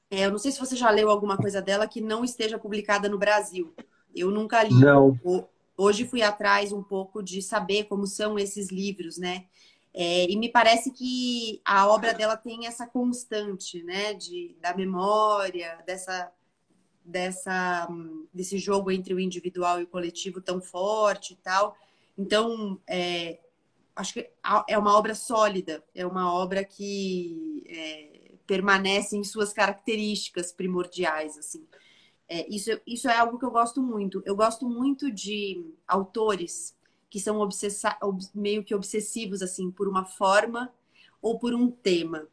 É, 0.10 0.26
eu 0.26 0.32
não 0.32 0.40
sei 0.40 0.52
se 0.52 0.60
você 0.60 0.76
já 0.76 0.90
leu 0.90 1.12
alguma 1.12 1.38
coisa 1.38 1.62
dela 1.62 1.88
que 1.88 2.02
não 2.02 2.26
esteja 2.26 2.58
publicada 2.58 3.08
no 3.08 3.20
Brasil. 3.20 3.72
Eu 4.16 4.32
nunca 4.32 4.64
li. 4.64 4.74
Não. 4.74 5.20
Hoje 5.78 6.08
fui 6.08 6.24
atrás 6.24 6.72
um 6.72 6.82
pouco 6.82 7.22
de 7.22 7.40
saber 7.40 7.84
como 7.84 8.08
são 8.08 8.40
esses 8.40 8.72
livros, 8.72 9.20
né? 9.20 9.46
É, 9.94 10.28
e 10.28 10.36
me 10.36 10.50
parece 10.50 10.92
que 10.92 11.62
a 11.64 11.88
obra 11.88 12.16
dela 12.16 12.36
tem 12.36 12.66
essa 12.66 12.88
constante, 12.88 13.84
né? 13.84 14.16
De, 14.16 14.58
da 14.60 14.76
memória, 14.76 15.78
dessa, 15.86 16.32
dessa, 17.06 17.88
desse 18.34 18.58
jogo 18.58 18.90
entre 18.90 19.14
o 19.14 19.20
individual 19.20 19.80
e 19.80 19.84
o 19.84 19.88
coletivo 19.88 20.42
tão 20.42 20.60
forte 20.60 21.34
e 21.34 21.38
tal. 21.38 21.78
Então, 22.18 22.82
é, 22.88 23.38
acho 23.98 24.14
que 24.14 24.30
é 24.68 24.78
uma 24.78 24.96
obra 24.96 25.16
sólida, 25.16 25.84
é 25.94 26.06
uma 26.06 26.32
obra 26.34 26.64
que 26.64 27.64
é, 27.68 28.38
permanece 28.46 29.18
em 29.18 29.24
suas 29.24 29.52
características 29.52 30.52
primordiais, 30.52 31.38
assim. 31.38 31.68
É, 32.30 32.48
isso, 32.54 32.70
isso 32.86 33.10
é 33.10 33.18
algo 33.18 33.40
que 33.40 33.46
eu 33.46 33.52
gosto 33.52 33.82
muito. 33.82 34.22
Eu 34.26 34.36
gosto 34.36 34.68
muito 34.68 35.12
de 35.12 35.66
autores 35.88 36.76
que 37.10 37.20
são 37.20 37.40
obsessa 37.40 37.98
meio 38.36 38.64
que 38.64 38.76
obsessivos, 38.76 39.42
assim, 39.42 39.72
por 39.72 39.88
uma 39.88 40.06
forma 40.06 40.72
ou 41.22 41.40
por 41.40 41.54
um 41.54 41.72
tema. 41.72 42.28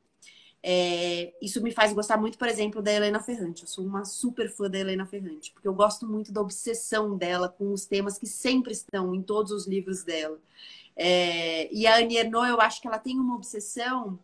É, 0.67 1.35
isso 1.43 1.62
me 1.62 1.71
faz 1.71 1.93
gostar 1.93 2.17
muito, 2.17 2.39
por 2.39 2.49
exemplo, 2.49 2.81
da 2.81 2.91
Helena 2.91 3.21
Ferrante. 3.21 3.62
Eu 3.62 3.69
sou 3.69 3.85
uma 3.85 4.05
super 4.05 4.51
fã 4.51 4.69
da 4.69 4.79
Helena 4.79 5.05
Ferrante, 5.05 5.53
porque 5.53 5.69
eu 5.69 5.75
gosto 5.75 6.07
muito 6.07 6.33
da 6.33 6.41
obsessão 6.41 7.17
dela 7.19 7.49
com 7.51 7.71
os 7.73 7.85
temas 7.85 8.19
que 8.19 8.27
sempre 8.27 8.73
estão 8.73 9.15
em 9.15 9.23
todos 9.23 9.53
os 9.53 9.67
livros 9.67 10.03
dela. 10.03 10.41
É, 10.97 11.73
e 11.75 11.87
a 11.87 11.97
Annie 11.97 12.19
Ernaux, 12.19 12.49
eu 12.49 12.61
acho 12.61 12.81
que 12.81 12.87
ela 12.87 12.99
tem 12.99 13.19
uma 13.19 13.35
obsessão 13.35 14.19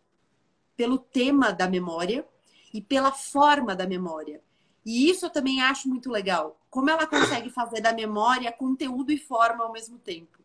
pelo 0.75 0.97
tema 0.97 1.51
da 1.51 1.67
memória 1.67 2.25
e 2.73 2.81
pela 2.81 3.11
forma 3.11 3.75
da 3.75 3.85
memória. 3.85 4.41
E 4.85 5.09
isso 5.09 5.25
eu 5.25 5.29
também 5.29 5.61
acho 5.61 5.87
muito 5.89 6.09
legal. 6.09 6.57
Como 6.69 6.89
ela 6.89 7.05
consegue 7.05 7.49
fazer 7.49 7.81
da 7.81 7.93
memória 7.93 8.51
conteúdo 8.51 9.11
e 9.11 9.17
forma 9.17 9.63
ao 9.63 9.71
mesmo 9.71 9.99
tempo. 9.99 10.39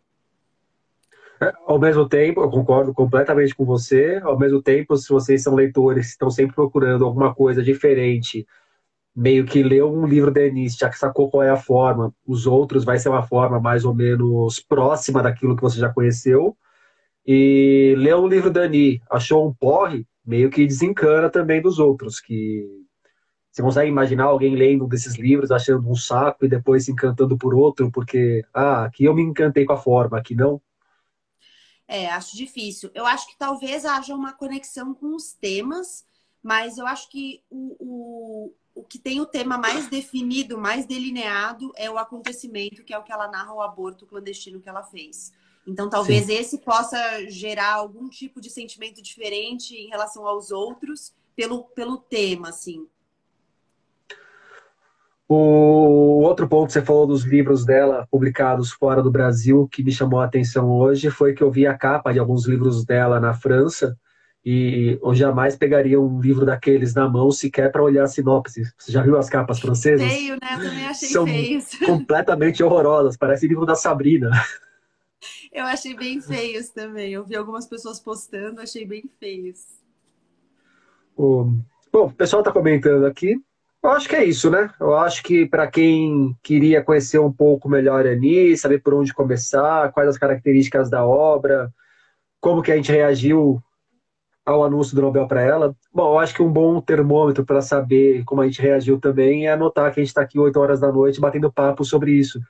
É, 1.41 1.53
ao 1.67 1.79
mesmo 1.79 2.09
tempo, 2.09 2.41
eu 2.41 2.51
concordo 2.51 2.93
completamente 2.93 3.55
com 3.55 3.65
você. 3.65 4.21
Ao 4.23 4.39
mesmo 4.39 4.61
tempo, 4.63 4.97
se 4.97 5.09
vocês 5.09 5.43
são 5.43 5.55
leitores, 5.55 6.09
estão 6.09 6.31
sempre 6.31 6.55
procurando 6.55 7.05
alguma 7.05 7.35
coisa 7.35 7.63
diferente 7.63 8.47
meio 9.17 9.47
que 9.47 9.63
leu 9.63 9.91
um 9.91 10.07
livro 10.07 10.31
da 10.31 10.43
Eunice, 10.43 10.77
já 10.79 10.91
que 10.91 10.99
sacou 10.99 11.31
qual 11.31 11.43
é 11.43 11.49
a 11.49 11.57
forma, 11.57 12.15
os 12.27 12.47
outros 12.47 12.85
vai 12.85 12.99
ser 12.99 13.09
uma 13.09 13.23
forma 13.23 13.59
mais 13.59 13.83
ou 13.87 13.95
menos 13.95 14.61
próxima 14.61 15.23
daquilo 15.23 15.57
que 15.57 15.63
você 15.63 15.81
já 15.81 15.91
conheceu. 15.91 16.55
E 17.27 17.95
leu 17.97 18.19
um 18.19 18.29
livro 18.29 18.51
da 18.51 18.63
Ani, 18.63 19.01
achou 19.11 19.49
um 19.49 19.55
porre, 19.55 20.07
meio 20.25 20.51
que 20.51 20.67
desencana 20.67 21.31
também 21.31 21.63
dos 21.63 21.79
outros, 21.79 22.21
que 22.21 22.67
você 23.51 23.63
consegue 23.63 23.89
imaginar 23.89 24.25
alguém 24.25 24.55
lendo 24.55 24.87
desses 24.87 25.17
livros, 25.17 25.51
achando 25.51 25.89
um 25.91 25.95
saco 25.95 26.45
e 26.45 26.49
depois 26.49 26.85
se 26.85 26.93
encantando 26.93 27.39
por 27.39 27.55
outro, 27.55 27.91
porque, 27.91 28.45
ah, 28.53 28.85
aqui 28.85 29.05
eu 29.05 29.15
me 29.15 29.23
encantei 29.23 29.65
com 29.65 29.73
a 29.73 29.79
forma, 29.79 30.19
aqui 30.19 30.35
não? 30.35 30.61
É, 31.89 32.11
acho 32.11 32.37
difícil. 32.37 32.91
Eu 32.95 33.07
acho 33.07 33.27
que 33.29 33.39
talvez 33.39 33.87
haja 33.87 34.15
uma 34.15 34.35
conexão 34.35 34.93
com 34.93 35.15
os 35.17 35.33
temas, 35.33 36.05
mas 36.43 36.77
eu 36.77 36.87
acho 36.87 37.09
que 37.11 37.43
o, 37.49 38.53
o 38.77 38.85
que 38.85 38.99
tem 38.99 39.23
o 39.23 39.27
tema 39.27 39.57
mais 39.57 39.89
definido, 39.89 40.59
mais 40.59 40.85
delineado, 40.85 41.73
é 41.77 41.91
o 41.91 41.97
acontecimento, 41.97 42.85
que 42.85 42.93
é 42.93 42.99
o 42.99 43.03
que 43.03 43.11
ela 43.11 43.27
narra 43.27 43.55
o 43.55 43.63
aborto 43.63 44.07
clandestino 44.07 44.61
que 44.61 44.69
ela 44.69 44.83
fez. 44.83 45.33
Então, 45.67 45.89
talvez 45.89 46.27
Sim. 46.27 46.35
esse 46.35 46.59
possa 46.59 46.99
gerar 47.29 47.73
algum 47.73 48.07
tipo 48.09 48.39
de 48.39 48.51
sentimento 48.51 49.03
diferente 49.03 49.75
em 49.75 49.89
relação 49.89 50.27
aos 50.27 50.51
outros 50.51 51.15
pelo, 51.35 51.65
pelo 51.65 51.97
tema, 51.97 52.51
assim. 52.51 52.87
O 55.27 56.23
outro 56.23 56.47
ponto 56.47 56.67
que 56.67 56.75
você 56.75 56.83
falou 56.83 57.07
dos 57.07 57.25
livros 57.25 57.65
dela 57.65 58.07
publicados 58.11 58.71
fora 58.71 59.03
do 59.03 59.11
Brasil 59.11 59.67
que 59.73 59.83
me 59.83 59.91
chamou 59.91 60.21
a 60.21 60.27
atenção 60.27 60.71
hoje 60.71 61.11
foi 61.11 61.33
que 61.33 61.43
eu 61.43 61.51
vi 61.51 61.67
a 61.67 61.77
capa 61.77 62.13
de 62.13 62.19
alguns 62.19 62.47
livros 62.47 62.85
dela 62.85 63.19
na 63.19 63.35
França 63.35 63.99
e 64.49 64.97
eu 65.03 65.13
jamais 65.13 65.57
pegaria 65.57 66.01
um 66.01 66.21
livro 66.21 66.47
daqueles 66.47 66.95
na 66.95 67.09
mão 67.09 67.33
sequer 67.33 67.73
para 67.73 67.83
olhar 67.83 68.05
a 68.05 68.07
sinopse. 68.07 68.63
Você 68.79 68.93
já 68.93 69.03
viu 69.03 69.19
as 69.19 69.29
capas 69.29 69.59
francesas? 69.59 70.07
Feio, 70.07 70.37
né? 70.41 70.55
Eu 70.55 70.59
também 70.61 70.87
achei 70.87 71.09
São 71.09 71.27
completamente 71.85 72.63
horrorosas. 72.63 73.17
Parece 73.17 73.49
livro 73.49 73.67
da 73.67 73.75
Sabrina. 73.75 74.31
Eu 75.53 75.65
achei 75.65 75.97
bem 75.97 76.21
feios 76.21 76.69
também. 76.69 77.13
Eu 77.13 77.25
vi 77.25 77.35
algumas 77.35 77.67
pessoas 77.67 77.99
postando, 77.99 78.61
achei 78.61 78.87
bem 78.87 79.11
feios. 79.19 79.65
Bom, 81.17 81.57
o 81.93 82.13
pessoal 82.13 82.41
está 82.41 82.53
comentando 82.53 83.05
aqui. 83.05 83.43
Eu 83.83 83.91
acho 83.91 84.09
que 84.09 84.15
é 84.15 84.25
isso, 84.25 84.49
né? 84.49 84.71
Eu 84.79 84.95
acho 84.97 85.25
que 85.25 85.45
para 85.45 85.67
quem 85.67 86.37
queria 86.41 86.85
conhecer 86.85 87.19
um 87.19 87.33
pouco 87.33 87.69
melhor 87.69 88.07
a 88.07 88.11
Ani, 88.11 88.57
saber 88.57 88.79
por 88.79 88.95
onde 88.95 89.13
começar, 89.13 89.91
quais 89.91 90.09
as 90.09 90.19
características 90.19 90.89
da 90.89 91.05
obra, 91.05 91.69
como 92.41 92.63
que 92.63 92.71
a 92.71 92.77
gente 92.77 92.93
reagiu 92.93 93.61
ao 94.47 94.65
anúncio 94.65 94.95
do 94.95 95.03
Nobel 95.03 95.27
para 95.27 95.43
ela. 95.43 95.77
Bom, 95.93 96.13
eu 96.13 96.19
acho 96.21 96.33
que 96.33 96.41
um 96.41 96.53
bom 96.53 96.81
termômetro 96.81 97.45
para 97.45 97.61
saber 97.61 98.23
como 98.25 98.41
a 98.41 98.47
gente 98.47 98.63
reagiu 98.63 99.01
também 99.01 99.47
é 99.47 99.53
anotar 99.53 99.93
que 99.93 99.99
a 99.99 100.03
gente 100.03 100.11
está 100.11 100.23
aqui 100.23 100.39
8 100.39 100.59
horas 100.59 100.79
da 100.79 100.93
noite 100.93 101.21
batendo 101.21 101.53
papo 101.53 101.85
sobre 101.85 102.13
isso. 102.13 102.41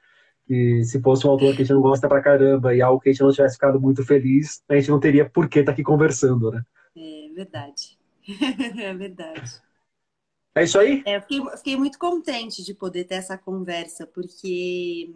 E 0.49 0.84
se 0.84 1.01
fosse 1.01 1.26
um 1.26 1.30
autor 1.30 1.57
que 1.57 1.62
a 1.62 1.64
gente 1.64 1.72
não 1.72 1.80
gosta 1.80 2.07
pra 2.07 2.22
caramba 2.22 2.74
e 2.74 2.82
algo 2.82 3.01
que 3.01 3.09
a 3.09 3.12
gente 3.12 3.22
não 3.22 3.32
tivesse 3.32 3.55
ficado 3.55 3.80
muito 3.80 4.05
feliz, 4.05 4.62
a 4.68 4.76
gente 4.76 4.90
não 4.90 5.01
teria 5.01 5.28
por 5.28 5.49
que 5.49 5.61
estar 5.61 5.72
tá 5.72 5.74
aqui 5.74 5.82
conversando, 5.82 6.51
né? 6.51 6.62
É 6.94 7.34
verdade. 7.34 7.99
é 8.78 8.94
verdade. 8.94 9.62
É 10.55 10.64
isso 10.64 10.78
aí? 10.78 11.03
É, 11.05 11.16
eu 11.16 11.20
fiquei, 11.22 11.40
fiquei, 11.57 11.76
muito 11.76 11.99
contente 11.99 12.64
de 12.64 12.74
poder 12.74 13.05
ter 13.05 13.16
essa 13.16 13.36
conversa, 13.36 14.07
porque 14.07 15.14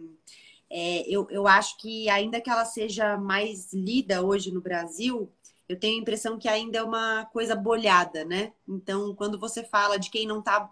é, 0.69 1.09
eu, 1.09 1.27
eu 1.29 1.47
acho 1.47 1.77
que, 1.77 2.09
ainda 2.09 2.41
que 2.41 2.49
ela 2.49 2.65
seja 2.65 3.17
mais 3.17 3.73
lida 3.73 4.23
hoje 4.23 4.51
no 4.51 4.61
Brasil, 4.61 5.31
eu 5.71 5.79
tenho 5.79 5.97
a 5.97 6.01
impressão 6.01 6.37
que 6.37 6.49
ainda 6.49 6.79
é 6.79 6.83
uma 6.83 7.25
coisa 7.31 7.55
bolhada, 7.55 8.25
né? 8.25 8.51
Então, 8.67 9.15
quando 9.15 9.39
você 9.39 9.63
fala 9.63 9.97
de 9.97 10.09
quem 10.09 10.27
não 10.27 10.39
está. 10.39 10.69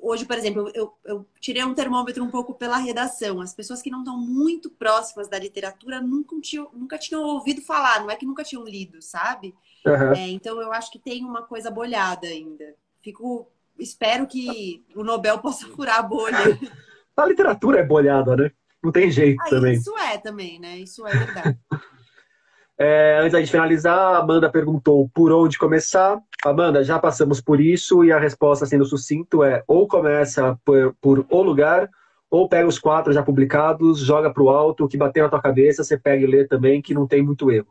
Hoje, 0.00 0.26
por 0.26 0.36
exemplo, 0.36 0.68
eu, 0.74 0.92
eu, 1.04 1.24
tirei 1.40 1.62
um 1.62 1.72
termômetro 1.72 2.24
um 2.24 2.30
pouco 2.30 2.52
pela 2.54 2.76
redação. 2.78 3.40
As 3.40 3.54
pessoas 3.54 3.80
que 3.80 3.90
não 3.90 4.00
estão 4.00 4.18
muito 4.18 4.68
próximas 4.68 5.28
da 5.28 5.38
literatura 5.38 6.00
nunca 6.00 6.34
tinham, 6.40 6.68
nunca 6.72 6.98
tinham 6.98 7.22
ouvido 7.22 7.62
falar, 7.62 8.00
não 8.00 8.10
é 8.10 8.16
que 8.16 8.26
nunca 8.26 8.42
tinham 8.42 8.64
lido, 8.64 9.00
sabe? 9.00 9.54
Uhum. 9.86 10.12
É, 10.14 10.28
então, 10.30 10.60
eu 10.60 10.72
acho 10.72 10.90
que 10.90 10.98
tem 10.98 11.24
uma 11.24 11.42
coisa 11.42 11.70
bolhada 11.70 12.26
ainda. 12.26 12.74
Fico. 13.00 13.48
Espero 13.78 14.26
que 14.26 14.84
o 14.96 15.04
Nobel 15.04 15.38
possa 15.38 15.68
furar 15.68 16.00
a 16.00 16.02
bolha. 16.02 16.36
a 17.16 17.24
literatura 17.24 17.78
é 17.78 17.84
bolhada, 17.84 18.34
né? 18.34 18.50
Não 18.82 18.90
tem 18.90 19.12
jeito 19.12 19.40
ah, 19.46 19.48
também. 19.48 19.74
Isso 19.74 19.96
é 19.96 20.18
também, 20.18 20.58
né? 20.58 20.76
Isso 20.78 21.06
é 21.06 21.16
verdade. 21.16 21.58
É, 22.84 23.20
antes 23.20 23.30
da 23.30 23.38
gente 23.38 23.52
finalizar, 23.52 23.96
a 23.96 24.18
Amanda 24.18 24.50
perguntou 24.50 25.08
por 25.14 25.30
onde 25.30 25.56
começar. 25.56 26.20
Amanda, 26.44 26.82
já 26.82 26.98
passamos 26.98 27.40
por 27.40 27.60
isso 27.60 28.02
e 28.02 28.10
a 28.10 28.18
resposta, 28.18 28.66
sendo 28.66 28.84
sucinto, 28.84 29.44
é 29.44 29.62
ou 29.68 29.86
começa 29.86 30.58
por, 30.64 30.92
por 31.00 31.24
o 31.30 31.42
lugar, 31.42 31.88
ou 32.28 32.48
pega 32.48 32.66
os 32.66 32.80
quatro 32.80 33.12
já 33.12 33.22
publicados, 33.22 34.00
joga 34.00 34.32
para 34.32 34.42
o 34.42 34.50
alto, 34.50 34.84
o 34.84 34.88
que 34.88 34.96
bater 34.96 35.22
na 35.22 35.28
tua 35.28 35.40
cabeça, 35.40 35.84
você 35.84 35.96
pega 35.96 36.24
e 36.24 36.26
lê 36.26 36.44
também, 36.44 36.82
que 36.82 36.92
não 36.92 37.06
tem 37.06 37.22
muito 37.22 37.52
erro. 37.52 37.68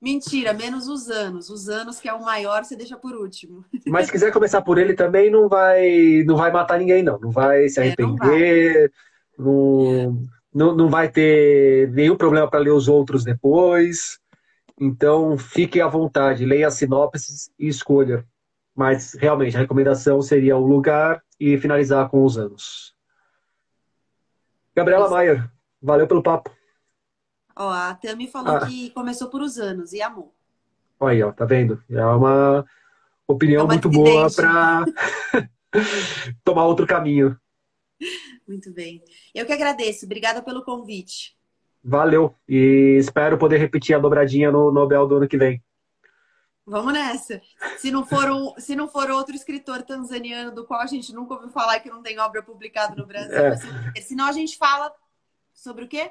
Mentira, 0.00 0.54
menos 0.54 0.88
os 0.88 1.10
anos. 1.10 1.50
Os 1.50 1.68
anos, 1.68 2.00
que 2.00 2.08
é 2.08 2.14
o 2.14 2.24
maior, 2.24 2.64
você 2.64 2.74
deixa 2.74 2.96
por 2.96 3.14
último. 3.14 3.62
Mas 3.86 4.06
se 4.06 4.12
quiser 4.12 4.32
começar 4.32 4.62
por 4.62 4.78
ele 4.78 4.94
também, 4.94 5.30
não 5.30 5.46
vai, 5.46 6.24
não 6.26 6.36
vai 6.36 6.50
matar 6.50 6.78
ninguém, 6.78 7.02
não. 7.02 7.20
Não 7.20 7.30
vai 7.30 7.68
se 7.68 7.78
arrepender, 7.78 8.76
é, 8.76 8.90
não, 9.36 9.44
vai. 9.44 10.06
Não, 10.06 10.22
não, 10.54 10.74
não 10.74 10.88
vai 10.88 11.10
ter 11.10 11.90
nenhum 11.90 12.16
problema 12.16 12.48
para 12.48 12.60
ler 12.60 12.72
os 12.72 12.88
outros 12.88 13.24
depois. 13.24 14.21
Então, 14.84 15.38
fique 15.38 15.80
à 15.80 15.86
vontade, 15.86 16.44
leia 16.44 16.66
as 16.66 16.74
sinopses 16.74 17.52
e 17.56 17.68
escolha. 17.68 18.26
Mas, 18.74 19.14
realmente, 19.14 19.56
a 19.56 19.60
recomendação 19.60 20.20
seria 20.20 20.56
o 20.56 20.66
lugar 20.66 21.22
e 21.38 21.56
finalizar 21.56 22.08
com 22.08 22.24
os 22.24 22.36
anos. 22.36 22.92
Gabriela 24.74 25.08
Maier, 25.08 25.48
valeu 25.80 26.08
pelo 26.08 26.20
papo. 26.20 26.50
Ó, 27.54 27.70
a 27.70 27.94
Tami 27.94 28.26
falou 28.26 28.56
ah. 28.56 28.66
que 28.66 28.90
começou 28.90 29.30
por 29.30 29.40
os 29.40 29.56
anos 29.56 29.92
e 29.92 30.02
amou. 30.02 30.34
Olha 30.98 31.12
aí, 31.12 31.22
ó, 31.22 31.30
tá 31.30 31.44
vendo? 31.44 31.80
É 31.88 32.04
uma 32.04 32.66
opinião 33.28 33.60
é 33.60 33.64
uma 33.64 33.74
muito 33.74 33.88
boa 33.88 34.28
para 34.34 34.84
tomar 36.42 36.66
outro 36.66 36.88
caminho. 36.88 37.38
Muito 38.48 38.72
bem. 38.72 39.00
Eu 39.32 39.46
que 39.46 39.52
agradeço. 39.52 40.06
Obrigada 40.06 40.42
pelo 40.42 40.64
convite. 40.64 41.36
Valeu. 41.84 42.34
E 42.48 42.96
espero 42.98 43.38
poder 43.38 43.58
repetir 43.58 43.94
a 43.94 43.98
dobradinha 43.98 44.50
no 44.50 44.70
Nobel 44.70 45.06
do 45.06 45.16
ano 45.16 45.28
que 45.28 45.36
vem. 45.36 45.62
Vamos 46.64 46.92
nessa. 46.92 47.40
Se 47.76 47.90
não 47.90 48.04
for, 48.04 48.30
um, 48.30 48.54
se 48.56 48.76
não 48.76 48.88
for 48.88 49.10
outro 49.10 49.34
escritor 49.34 49.82
tanzaniano 49.82 50.54
do 50.54 50.64
qual 50.64 50.80
a 50.80 50.86
gente 50.86 51.12
nunca 51.12 51.34
ouviu 51.34 51.48
falar 51.48 51.80
que 51.80 51.90
não 51.90 52.02
tem 52.02 52.18
obra 52.20 52.42
publicada 52.42 52.94
no 52.94 53.06
Brasil, 53.06 53.36
é. 53.36 54.00
senão 54.00 54.26
a 54.26 54.32
gente 54.32 54.56
fala 54.56 54.92
sobre 55.52 55.84
o 55.84 55.88
quê? 55.88 56.10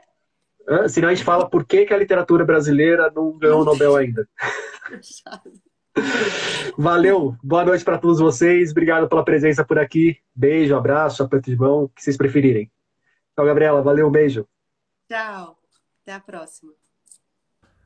É, 0.68 0.88
senão 0.90 1.10
a 1.10 1.14
gente 1.14 1.24
fala 1.24 1.50
por 1.50 1.66
que, 1.66 1.86
que 1.86 1.94
a 1.94 1.98
literatura 1.98 2.46
brasileira 2.46 3.12
não 3.16 3.38
ganhou 3.38 3.62
o 3.62 3.66
Nobel 3.66 3.96
ainda. 3.96 4.28
Valeu, 6.78 7.36
boa 7.44 7.66
noite 7.66 7.84
para 7.84 7.98
todos 7.98 8.20
vocês, 8.20 8.72
obrigado 8.72 9.10
pela 9.10 9.26
presença 9.26 9.64
por 9.64 9.80
aqui. 9.80 10.18
Beijo, 10.34 10.76
abraço, 10.76 11.24
aperto 11.24 11.50
de 11.50 11.58
mão, 11.58 11.84
o 11.84 11.90
que 11.90 12.04
vocês 12.04 12.18
preferirem. 12.18 12.72
Tchau, 13.36 13.46
Gabriela, 13.46 13.82
valeu, 13.82 14.08
um 14.08 14.12
beijo. 14.12 14.48
Tchau. 15.10 15.61
Até 16.02 16.14
a 16.14 16.20
próxima. 16.20 16.74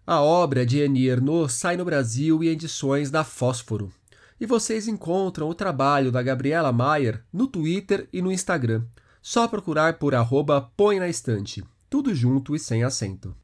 A 0.07 0.22
obra 0.22 0.66
de 0.66 0.80
Eni 0.80 1.07
Ernaux 1.07 1.51
sai 1.51 1.76
no 1.76 1.84
Brasil 1.84 2.43
em 2.43 2.47
edições 2.47 3.11
da 3.11 3.24
Fósforo. 3.24 3.91
E 4.39 4.45
vocês 4.45 4.88
encontram 4.88 5.49
o 5.49 5.55
trabalho 5.55 6.11
da 6.11 6.22
Gabriela 6.22 6.72
Maier 6.72 7.24
no 7.32 7.47
Twitter 7.47 8.07
e 8.13 8.22
no 8.22 8.32
Instagram. 8.32 8.86
Só 9.22 9.47
procurar 9.47 9.97
por 9.97 10.13
arroba 10.13 10.61
põe 10.78 10.99
na 10.99 11.09
estante. 11.09 11.63
Tudo 11.89 12.13
junto 12.13 12.55
e 12.55 12.59
sem 12.59 12.84
acento. 12.84 13.36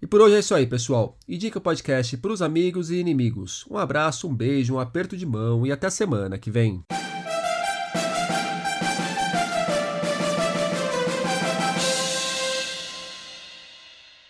E 0.00 0.06
por 0.06 0.20
hoje 0.20 0.36
é 0.36 0.38
isso 0.38 0.54
aí, 0.54 0.66
pessoal. 0.66 1.18
Indica 1.26 1.58
o 1.58 1.62
podcast 1.62 2.16
para 2.18 2.32
os 2.32 2.42
amigos 2.42 2.90
e 2.90 2.96
inimigos. 2.96 3.64
Um 3.68 3.76
abraço, 3.76 4.28
um 4.28 4.34
beijo, 4.34 4.74
um 4.74 4.78
aperto 4.78 5.16
de 5.16 5.26
mão 5.26 5.66
e 5.66 5.72
até 5.72 5.88
a 5.88 5.90
semana 5.90 6.38
que 6.38 6.50
vem. 6.50 6.84